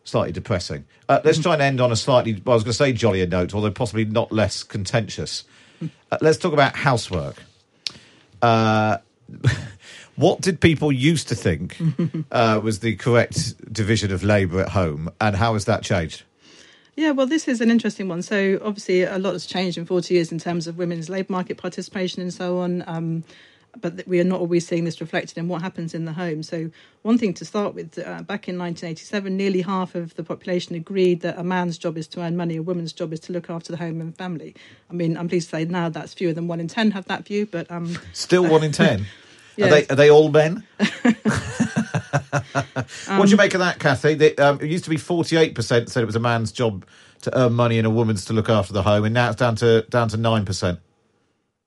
slightly 0.04 0.32
depressing. 0.32 0.86
Uh, 1.10 1.20
let's 1.24 1.40
try 1.40 1.54
and 1.54 1.62
end 1.62 1.82
on 1.82 1.92
a 1.92 1.96
slightly 1.96 2.42
well, 2.46 2.54
I 2.54 2.56
was 2.56 2.64
going 2.64 2.72
to 2.72 2.78
say 2.78 2.94
jollier 2.94 3.28
note, 3.28 3.54
although 3.54 3.72
possibly 3.72 4.06
not 4.06 4.32
less 4.32 4.64
contentious. 4.64 5.44
Uh, 6.12 6.18
let's 6.22 6.38
talk 6.38 6.54
about 6.54 6.76
housework. 6.76 7.36
Uh, 8.42 8.98
what 10.18 10.42
did 10.42 10.60
people 10.60 10.92
used 10.92 11.30
to 11.30 11.36
think 11.36 11.78
uh, 12.32 12.60
was 12.62 12.80
the 12.80 12.96
correct 12.96 13.72
division 13.72 14.12
of 14.12 14.24
labour 14.24 14.62
at 14.62 14.70
home, 14.70 15.10
and 15.22 15.36
how 15.36 15.54
has 15.54 15.66
that 15.66 15.84
changed? 15.84 16.24
Yeah, 16.96 17.12
well, 17.12 17.28
this 17.28 17.48
is 17.48 17.62
an 17.62 17.70
interesting 17.70 18.08
one. 18.08 18.24
So, 18.24 18.60
obviously, 18.64 19.04
a 19.04 19.20
lot 19.20 19.34
has 19.34 19.46
changed 19.46 19.78
in 19.78 19.86
40 19.86 20.16
years 20.16 20.32
in 20.32 20.40
terms 20.40 20.66
of 20.66 20.80
women's 20.80 21.10
labour 21.10 21.32
market 21.32 21.58
participation 21.58 22.24
and 22.24 22.34
so 22.34 22.58
on. 22.58 22.84
Um, 22.88 23.24
but 23.80 24.08
we 24.08 24.20
are 24.20 24.24
not 24.24 24.40
always 24.40 24.68
seeing 24.68 24.86
this 24.86 25.00
reflected 25.00 25.38
in 25.38 25.48
what 25.48 25.62
happens 25.62 25.94
in 25.94 26.06
the 26.06 26.14
home. 26.14 26.42
So, 26.42 26.72
one 27.04 27.20
thing 27.20 27.36
to 27.36 27.46
start 27.46 27.76
with 27.76 28.00
uh, 28.00 28.24
back 28.24 28.50
in 28.50 28.58
1987, 28.58 29.38
nearly 29.38 29.62
half 29.62 29.94
of 29.94 30.16
the 30.16 30.24
population 30.24 30.76
agreed 30.76 31.22
that 31.22 31.38
a 31.38 31.44
man's 31.44 31.78
job 31.78 31.98
is 31.98 32.08
to 32.10 32.22
earn 32.22 32.36
money, 32.36 32.58
a 32.58 32.64
woman's 32.64 32.94
job 32.94 33.14
is 33.14 33.20
to 33.22 33.34
look 33.34 33.52
after 33.52 33.72
the 33.72 33.78
home 33.78 34.02
and 34.02 34.18
family. 34.18 34.56
I 34.90 34.94
mean, 34.94 35.18
I'm 35.18 35.30
pleased 35.30 35.52
to 35.52 35.58
say 35.58 35.66
now 35.66 35.90
that's 35.90 36.16
fewer 36.16 36.34
than 36.34 36.48
one 36.48 36.60
in 36.60 36.68
10 36.68 36.92
have 36.92 37.06
that 37.06 37.26
view, 37.28 37.46
but. 37.46 37.70
Um, 37.70 38.00
Still 38.14 38.50
one 38.50 38.64
in 38.64 38.72
ten. 38.84 39.06
Yes. 39.58 39.68
Are 39.68 39.76
they 39.76 39.88
are 39.88 39.96
they 39.96 40.10
all 40.12 40.30
men? 40.30 40.64
what 43.08 43.26
do 43.26 43.30
you 43.30 43.38
make 43.38 43.54
of 43.54 43.60
that, 43.60 43.78
Kathy? 43.80 44.14
The, 44.14 44.38
um, 44.38 44.62
it 44.62 44.70
used 44.70 44.84
to 44.84 44.90
be 44.90 44.98
forty 44.98 45.36
eight 45.36 45.56
percent 45.56 45.90
said 45.90 46.04
it 46.04 46.06
was 46.06 46.16
a 46.16 46.20
man's 46.20 46.52
job 46.52 46.86
to 47.22 47.38
earn 47.38 47.54
money 47.54 47.80
and 47.80 47.88
a 47.88 47.90
woman's 47.90 48.24
to 48.26 48.34
look 48.34 48.50
after 48.50 48.72
the 48.72 48.84
home, 48.84 49.04
and 49.04 49.14
now 49.14 49.30
it's 49.30 49.38
down 49.38 49.56
to 49.58 49.82
down 49.90 50.10
to 50.10 50.18
nine 50.18 50.46
percent. 50.46 50.80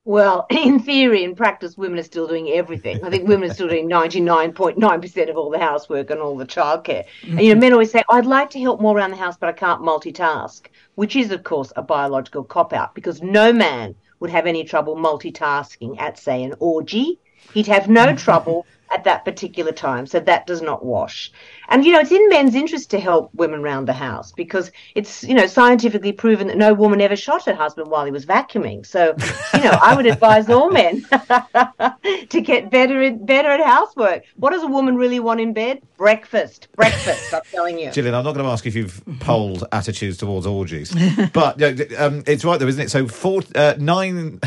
Well, 0.05 0.47
in 0.51 0.81
theory, 0.81 1.25
in 1.25 1.35
practice, 1.35 1.77
women 1.77 1.99
are 1.99 2.05
still 2.05 2.27
doing 2.27 2.49
everything. 2.51 3.05
I 3.05 3.11
think 3.11 3.29
women 3.29 3.51
are 3.51 3.55
still 3.55 3.69
doing 3.69 3.89
99.9% 3.89 5.31
of 5.31 5.37
all 5.37 5.51
the 5.51 5.59
housework 5.59 6.11
and 6.11 6.21
all 6.21 6.37
the 6.37 6.47
childcare. 6.47 7.05
And, 7.23 7.41
you 7.41 7.55
know, 7.55 7.61
men 7.61 7.73
always 7.73 7.91
say, 7.91 8.03
I'd 8.09 8.27
like 8.27 8.51
to 8.51 8.61
help 8.61 8.81
more 8.81 8.97
around 8.97 9.11
the 9.11 9.17
house, 9.19 9.37
but 9.37 9.49
I 9.49 9.53
can't 9.53 9.83
multitask, 9.83 10.67
which 10.95 11.17
is, 11.17 11.31
of 11.31 11.45
course, 11.45 11.73
a 11.77 11.83
biological 11.83 12.45
cop 12.45 12.73
out 12.73 12.95
because 12.95 13.21
no 13.23 13.53
man 13.53 13.95
would 14.21 14.31
have 14.31 14.47
any 14.47 14.65
trouble 14.65 14.97
multitasking 14.97 16.01
at, 16.01 16.19
say, 16.19 16.43
an 16.43 16.55
orgy. 16.61 17.19
He'd 17.53 17.67
have 17.67 17.89
no 17.89 18.15
trouble 18.15 18.67
at 18.91 19.05
that 19.05 19.25
particular 19.25 19.73
time. 19.73 20.07
So 20.07 20.21
that 20.21 20.47
does 20.47 20.63
not 20.63 20.85
wash. 20.85 21.31
And, 21.69 21.85
you 21.85 21.93
know, 21.93 22.01
it's 22.01 22.11
in 22.11 22.29
men's 22.29 22.55
interest 22.55 22.91
to 22.91 22.99
help 22.99 23.33
women 23.35 23.61
around 23.61 23.87
the 23.87 23.93
house 23.93 24.33
because 24.33 24.73
it's, 24.97 25.23
you 25.23 25.35
know, 25.35 25.47
scientifically 25.47 26.13
proven 26.13 26.49
that 26.49 26.57
no 26.57 26.75
woman 26.75 27.01
ever 27.01 27.15
shot 27.15 27.45
her 27.45 27.55
husband 27.55 27.89
while 27.89 28.05
he 28.05 28.11
was 28.11 28.27
vacuuming. 28.27 28.85
So, 28.85 29.15
you 29.55 29.63
know, 29.63 29.79
I 29.81 29.95
would 29.95 30.07
advise 30.15 30.49
all 30.49 30.71
men 30.71 31.03
to 32.29 32.41
get 32.41 32.71
better 32.71 33.01
at, 33.03 33.25
better 33.25 33.49
at 33.51 33.65
housework. 33.65 34.25
What 34.37 34.51
does 34.51 34.65
a 34.65 34.69
woman 34.69 34.97
really 34.97 35.21
want 35.21 35.41
in 35.41 35.53
bed? 35.53 35.83
Breakfast. 35.97 36.69
Breakfast, 36.75 37.33
I'm 37.33 37.43
telling 37.51 37.79
you. 37.79 37.93
Gillian, 37.93 38.15
I'm 38.15 38.25
not 38.25 38.35
going 38.35 38.45
to 38.45 38.51
ask 38.51 38.67
if 38.67 38.75
you've 38.75 39.03
polled 39.21 39.65
attitudes 39.71 40.17
towards 40.17 40.47
orgies, 40.47 40.93
but 41.33 41.63
uh, 41.63 41.75
um, 41.99 42.25
it's 42.27 42.45
right 42.45 42.59
though, 42.59 42.67
isn't 42.67 42.83
it? 42.87 42.91
So 42.91 43.07
four, 43.07 43.43
uh, 43.55 43.75
nine. 43.79 44.41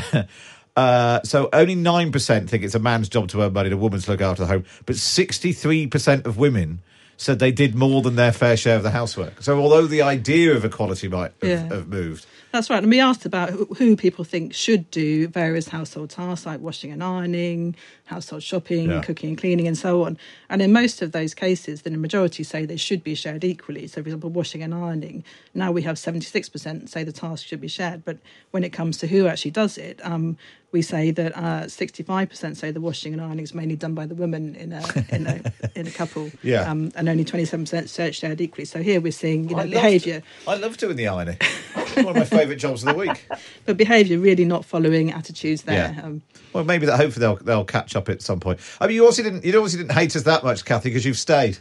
Uh, 0.75 1.21
so 1.23 1.49
only 1.53 1.75
nine 1.75 2.11
percent 2.11 2.49
think 2.49 2.63
it's 2.63 2.73
a 2.75 2.79
man's 2.79 3.07
job 3.09 3.27
to 3.29 3.41
earn 3.41 3.53
money 3.53 3.67
and 3.67 3.73
a 3.73 3.77
woman's 3.77 4.05
to 4.05 4.11
look 4.11 4.21
after 4.21 4.41
the 4.43 4.47
home, 4.47 4.65
but 4.85 4.95
sixty-three 4.95 5.87
percent 5.87 6.25
of 6.25 6.37
women 6.37 6.79
said 7.15 7.37
they 7.37 7.51
did 7.51 7.75
more 7.75 8.01
than 8.01 8.15
their 8.15 8.31
fair 8.31 8.57
share 8.57 8.75
of 8.75 8.83
the 8.83 8.89
housework. 8.89 9.41
So 9.43 9.59
although 9.59 9.85
the 9.85 10.01
idea 10.01 10.55
of 10.55 10.65
equality 10.65 11.07
might 11.07 11.31
have, 11.41 11.49
Yeah. 11.49 11.75
have 11.75 11.87
moved, 11.87 12.25
That's 12.53 12.69
right. 12.69 12.83
And 12.83 12.91
we 12.91 12.99
asked 12.99 13.25
about 13.25 13.49
who, 13.49 13.95
people 13.97 14.23
think 14.23 14.53
should 14.53 14.91
do 14.91 15.27
various 15.27 15.69
household 15.69 16.11
tasks 16.11 16.45
like 16.45 16.59
washing 16.59 16.91
and 16.91 17.03
ironing, 17.03 17.75
household 18.05 18.43
shopping, 18.43 18.91
Yeah. 18.91 19.01
cooking 19.01 19.29
and 19.29 19.37
cleaning, 19.39 19.67
and 19.67 19.75
so 19.75 20.03
on. 20.03 20.19
And 20.51 20.61
in 20.61 20.71
most 20.71 21.01
of 21.01 21.13
those 21.13 21.33
cases, 21.33 21.81
then 21.81 21.93
the 21.93 21.99
majority 21.99 22.43
say 22.43 22.65
they 22.67 22.77
should 22.77 23.03
be 23.03 23.15
shared 23.15 23.43
equally. 23.43 23.87
So, 23.87 24.03
for 24.03 24.07
example, 24.09 24.29
washing 24.29 24.61
and 24.61 24.71
ironing, 24.71 25.23
now 25.55 25.71
we 25.71 25.81
have 25.81 25.95
76% 25.95 26.87
say 26.89 27.03
the 27.03 27.11
task 27.11 27.43
should 27.47 27.59
be 27.59 27.67
shared. 27.67 28.05
But 28.05 28.19
when 28.51 28.63
it 28.63 28.69
comes 28.71 28.97
to 28.99 29.07
who 29.07 29.25
actually 29.25 29.49
does 29.51 29.79
it, 29.79 29.99
um, 30.03 30.37
we 30.71 30.83
say 30.83 31.09
that 31.09 31.35
uh, 31.35 31.63
65% 31.65 32.55
say 32.55 32.69
the 32.69 32.81
washing 32.81 33.13
and 33.13 33.21
ironing 33.21 33.43
is 33.43 33.55
mainly 33.55 33.75
done 33.75 33.95
by 33.95 34.05
the 34.05 34.15
woman 34.15 34.55
in 34.55 34.73
a 34.73 34.83
in 35.09 35.25
a, 35.27 35.41
in 35.79 35.87
a 35.87 35.91
couple, 35.91 36.29
Yeah. 36.43 36.69
um, 36.69 36.91
and 36.95 37.09
only 37.09 37.25
27% 37.25 37.89
search 37.89 38.15
shared 38.15 38.41
equally. 38.41 38.65
So 38.65 38.83
here 38.83 39.01
we're 39.01 39.11
seeing 39.11 39.49
you 39.49 39.55
know 39.55 39.63
love- 39.63 39.71
behaviour, 39.71 40.21
I 40.47 40.55
love 40.57 40.77
doing 40.77 40.97
the 40.97 41.07
ironing. 41.07 41.37
It's 41.75 41.95
one 41.95 42.07
of 42.07 42.15
my 42.15 42.25
favourite 42.25 42.59
jobs 42.59 42.83
of 42.83 42.93
the 42.93 42.99
week. 42.99 43.27
but 43.65 43.77
behaviour 43.77 44.19
really 44.19 44.45
not 44.45 44.65
following 44.65 45.11
attitudes 45.11 45.63
there. 45.63 45.93
Yeah. 45.95 46.03
Um, 46.03 46.21
Well, 46.53 46.63
maybe 46.63 46.85
that. 46.85 46.97
Hopefully, 46.97 47.21
they'll 47.21 47.37
they'll 47.37 47.65
catch 47.65 47.95
up 47.95 48.09
at 48.09 48.21
some 48.21 48.39
point. 48.39 48.59
I 48.79 48.87
mean, 48.87 48.95
you 48.95 49.05
also 49.05 49.23
didn't 49.23 49.43
you 49.43 49.57
obviously 49.57 49.79
didn't 49.79 49.93
hate 49.93 50.15
us 50.15 50.23
that 50.23 50.43
much, 50.43 50.65
Kathy, 50.65 50.89
because 50.89 51.05
you've 51.05 51.17
stayed. 51.17 51.57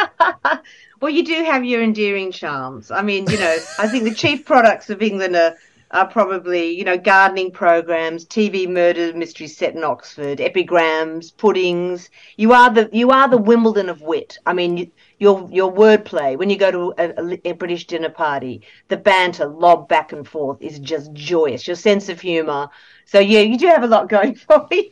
Well, 1.00 1.10
you 1.10 1.24
do 1.24 1.44
have 1.44 1.64
your 1.64 1.82
endearing 1.82 2.32
charms. 2.32 2.90
I 2.90 3.02
mean, 3.02 3.26
you 3.28 3.38
know, 3.38 3.58
I 3.78 3.86
think 3.86 4.04
the 4.04 4.14
chief 4.14 4.46
products 4.46 4.88
of 4.88 5.02
England 5.02 5.36
are, 5.36 5.54
are 5.90 6.06
probably, 6.06 6.70
you 6.70 6.84
know, 6.84 6.98
gardening 6.98 7.50
programs, 7.50 8.24
TV 8.24 8.68
murder 8.68 9.12
mysteries 9.14 9.56
set 9.56 9.74
in 9.74 9.84
Oxford, 9.84 10.40
epigrams, 10.40 11.30
puddings. 11.30 12.10
You 12.36 12.52
are 12.52 12.70
the 12.70 12.90
you 12.92 13.10
are 13.10 13.28
the 13.28 13.38
Wimbledon 13.38 13.88
of 13.88 14.02
wit. 14.02 14.38
I 14.46 14.52
mean, 14.52 14.76
you, 14.76 14.90
your 15.18 15.48
your 15.50 15.72
wordplay 15.72 16.36
when 16.36 16.50
you 16.50 16.58
go 16.58 16.70
to 16.70 16.94
a, 16.98 17.38
a, 17.48 17.52
British 17.52 17.86
dinner 17.86 18.10
party, 18.10 18.62
the 18.88 18.96
banter 18.96 19.46
lobbed 19.46 19.88
back 19.88 20.12
and 20.12 20.26
forth 20.26 20.60
is 20.60 20.78
just 20.78 21.12
joyous. 21.12 21.66
Your 21.66 21.76
sense 21.76 22.08
of 22.08 22.20
humour. 22.20 22.68
So 23.06 23.20
yeah, 23.20 23.40
you 23.40 23.56
do 23.56 23.68
have 23.68 23.84
a 23.84 23.86
lot 23.86 24.08
going 24.08 24.34
for 24.34 24.66
you. 24.70 24.90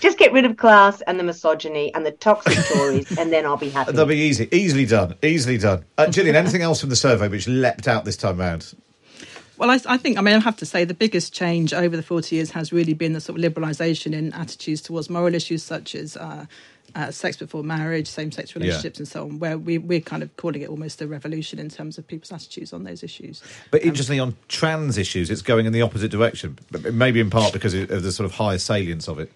Just 0.00 0.18
get 0.18 0.32
rid 0.32 0.44
of 0.44 0.56
class 0.56 1.00
and 1.02 1.18
the 1.18 1.24
misogyny 1.24 1.94
and 1.94 2.04
the 2.04 2.12
toxic 2.12 2.58
Tories, 2.66 3.16
and 3.16 3.32
then 3.32 3.46
I'll 3.46 3.56
be 3.56 3.70
happy. 3.70 3.92
That'll 3.92 4.06
be 4.06 4.16
easy, 4.16 4.48
easily 4.50 4.86
done, 4.86 5.14
easily 5.22 5.58
done. 5.58 5.84
Uh, 5.96 6.08
Gillian, 6.08 6.34
anything 6.34 6.62
else 6.62 6.80
from 6.80 6.90
the 6.90 6.96
survey 6.96 7.28
which 7.28 7.46
leapt 7.46 7.86
out 7.86 8.04
this 8.04 8.16
time 8.16 8.38
round? 8.38 8.74
Well, 9.58 9.70
I, 9.70 9.78
I 9.86 9.96
think, 9.96 10.18
I 10.18 10.22
mean, 10.22 10.34
I 10.34 10.38
have 10.40 10.56
to 10.56 10.66
say 10.66 10.84
the 10.84 10.94
biggest 10.94 11.32
change 11.32 11.72
over 11.74 11.96
the 11.96 12.02
40 12.02 12.34
years 12.34 12.50
has 12.52 12.72
really 12.72 12.94
been 12.94 13.12
the 13.12 13.20
sort 13.20 13.38
of 13.38 13.44
liberalisation 13.44 14.12
in 14.12 14.32
attitudes 14.32 14.80
towards 14.80 15.10
moral 15.10 15.34
issues 15.34 15.62
such 15.62 15.94
as 15.94 16.16
uh, 16.16 16.46
uh, 16.94 17.10
sex 17.10 17.36
before 17.36 17.62
marriage, 17.62 18.08
same 18.08 18.32
sex 18.32 18.54
relationships, 18.54 18.98
and 18.98 19.08
so 19.08 19.22
on, 19.22 19.38
where 19.38 19.58
we, 19.58 19.78
we're 19.78 20.00
kind 20.00 20.22
of 20.22 20.34
calling 20.36 20.62
it 20.62 20.68
almost 20.68 21.00
a 21.00 21.06
revolution 21.06 21.58
in 21.58 21.68
terms 21.68 21.98
of 21.98 22.06
people's 22.06 22.32
attitudes 22.32 22.72
on 22.72 22.84
those 22.84 23.02
issues. 23.02 23.42
But 23.70 23.82
interestingly, 23.82 24.20
on 24.20 24.36
trans 24.48 24.98
issues, 24.98 25.30
it's 25.30 25.42
going 25.42 25.66
in 25.66 25.72
the 25.72 25.82
opposite 25.82 26.10
direction. 26.10 26.58
But 26.70 26.94
Maybe 26.94 27.20
in 27.20 27.30
part 27.30 27.52
because 27.52 27.74
of 27.74 28.02
the 28.02 28.12
sort 28.12 28.24
of 28.24 28.32
higher 28.32 28.58
salience 28.58 29.08
of 29.08 29.18
it. 29.18 29.32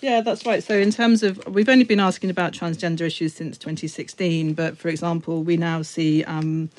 Yeah, 0.00 0.20
that's 0.20 0.44
right. 0.44 0.62
So, 0.62 0.76
in 0.76 0.90
terms 0.90 1.22
of, 1.22 1.42
we've 1.46 1.68
only 1.68 1.84
been 1.84 2.00
asking 2.00 2.30
about 2.30 2.52
transgender 2.52 3.02
issues 3.02 3.34
since 3.34 3.56
2016, 3.58 4.54
but 4.54 4.76
for 4.76 4.88
example, 4.88 5.42
we 5.42 5.56
now 5.56 5.82
see 5.82 6.22
um, 6.24 6.70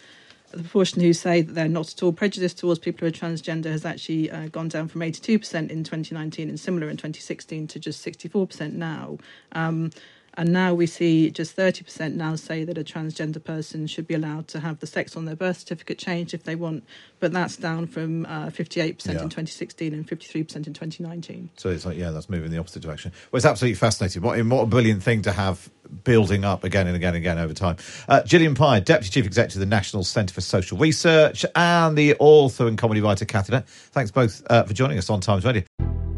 the 0.52 0.64
proportion 0.64 1.02
who 1.02 1.14
say 1.14 1.42
that 1.42 1.54
they're 1.54 1.68
not 1.68 1.92
at 1.92 2.04
all 2.04 2.14
prejudiced 2.14 2.58
towards 2.58 2.80
people 2.80 3.02
who 3.02 3.08
are 3.08 3.12
transgender 3.12 3.66
has 3.66 3.86
actually 3.86 4.32
uh, 4.32 4.48
gone 4.48 4.70
down 4.70 4.88
from 4.88 5.02
82% 5.02 5.70
in 5.70 5.84
2019 5.84 6.50
and 6.50 6.60
similar 6.60 6.90
in 6.90 6.98
2016 6.98 7.68
to 7.68 7.80
just 7.80 8.06
64% 8.06 8.74
now. 8.74 9.18
Um, 9.52 9.92
and 10.38 10.54
now 10.54 10.74
we 10.74 10.86
see 10.86 11.30
just 11.32 11.56
30% 11.56 12.14
now 12.14 12.36
say 12.36 12.64
that 12.64 12.78
a 12.78 12.84
transgender 12.84 13.44
person 13.44 13.88
should 13.88 14.08
be 14.08 14.14
allowed 14.14 14.48
to 14.50 14.60
have 14.60 14.80
the 14.80 14.88
sex 14.88 15.16
on 15.18 15.26
their 15.26 15.36
birth 15.36 15.60
certificate 15.60 15.98
changed 15.98 16.34
if 16.34 16.44
they 16.44 16.56
want, 16.56 16.84
but 17.20 17.34
that's 17.34 17.58
down 17.58 17.88
from 17.88 18.26
uh, 18.28 18.48
58% 18.48 19.06
Yeah. 19.08 19.12
in 19.24 19.30
2016 19.30 19.94
and 19.94 20.08
53% 20.08 20.68
in 20.68 20.74
2019. 20.74 21.50
So 21.58 21.70
it's 21.70 21.86
like, 21.86 21.98
yeah, 21.98 22.12
that's 22.12 22.30
moving 22.30 22.46
in 22.46 22.52
the 22.52 22.60
opposite 22.60 22.84
direction. 22.84 23.12
Well, 23.32 23.38
it's 23.38 23.46
absolutely 23.46 23.76
fascinating. 23.76 24.22
What, 24.22 24.40
what 24.46 24.62
a 24.62 24.66
brilliant 24.68 25.02
thing 25.04 25.24
to 25.24 25.32
have 25.32 25.70
building 26.04 26.46
up 26.46 26.64
again 26.64 26.86
and 26.86 26.96
again 26.96 27.16
and 27.16 27.18
again 27.18 27.40
over 27.40 27.54
time. 27.54 27.78
Uh, 28.08 28.22
Gillian 28.24 28.56
Prior, 28.56 28.80
Deputy 28.80 29.10
Chief 29.10 29.26
Executive 29.26 29.62
of 29.62 29.68
the 29.68 29.76
National 29.76 30.04
Centre 30.04 30.34
for 30.34 30.42
Social 30.42 30.78
Research, 30.78 31.46
and 31.56 31.98
the 31.98 32.16
author 32.20 32.68
and 32.68 32.78
comedy 32.78 33.02
writer 33.02 33.26
Kathy 33.26 33.54
Lette. 33.54 33.68
Thanks 33.68 34.12
both 34.12 34.44
uh, 34.50 34.64
for 34.64 34.74
joining 34.74 34.98
us 34.98 35.10
on 35.10 35.22
Times 35.22 35.46
Radio. 35.46 35.64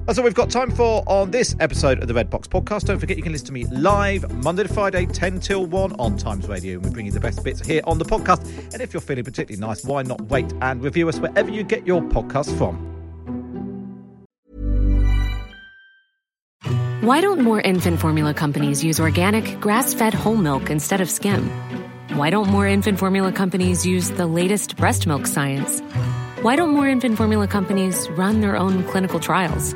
That's 0.09 0.17
all 0.17 0.25
we've 0.25 0.33
got 0.33 0.49
time 0.49 0.71
for 0.71 1.03
on 1.05 1.29
this 1.29 1.55
episode 1.59 2.01
of 2.01 2.07
the 2.07 2.15
Red 2.15 2.31
Box 2.31 2.47
Podcast. 2.47 2.85
Don't 2.85 2.97
forget 2.97 3.15
you 3.15 3.21
can 3.21 3.31
listen 3.31 3.45
to 3.45 3.53
me 3.53 3.67
live 3.67 4.27
Monday 4.43 4.63
to 4.63 4.73
Friday, 4.73 5.05
10 5.05 5.39
till 5.39 5.67
1 5.67 5.91
on 5.99 6.17
Times 6.17 6.47
Radio. 6.47 6.77
And 6.77 6.85
we 6.85 6.89
bring 6.89 7.05
you 7.05 7.11
the 7.11 7.19
best 7.19 7.43
bits 7.43 7.63
here 7.63 7.81
on 7.83 7.99
the 7.99 8.05
podcast. 8.05 8.43
And 8.73 8.81
if 8.81 8.91
you're 8.91 9.01
feeling 9.01 9.23
particularly 9.23 9.61
nice, 9.61 9.85
why 9.85 10.01
not 10.01 10.19
wait 10.21 10.51
and 10.63 10.83
review 10.83 11.09
us 11.09 11.19
wherever 11.19 11.51
you 11.51 11.61
get 11.61 11.85
your 11.85 12.01
podcast 12.01 12.57
from? 12.57 12.75
Why 17.05 17.21
don't 17.21 17.41
more 17.41 17.61
infant 17.61 17.99
formula 17.99 18.33
companies 18.33 18.83
use 18.83 18.99
organic, 18.99 19.59
grass 19.59 19.93
fed 19.93 20.15
whole 20.15 20.37
milk 20.37 20.71
instead 20.71 21.01
of 21.01 21.09
skim? 21.11 21.47
Why 22.13 22.31
don't 22.31 22.49
more 22.49 22.65
infant 22.65 22.97
formula 22.97 23.31
companies 23.31 23.85
use 23.85 24.09
the 24.09 24.25
latest 24.25 24.75
breast 24.75 25.05
milk 25.05 25.27
science? 25.27 25.81
Why 26.41 26.55
don't 26.55 26.71
more 26.71 26.87
infant 26.87 27.15
formula 27.15 27.47
companies 27.47 28.09
run 28.17 28.41
their 28.41 28.57
own 28.57 28.83
clinical 28.85 29.19
trials? 29.19 29.75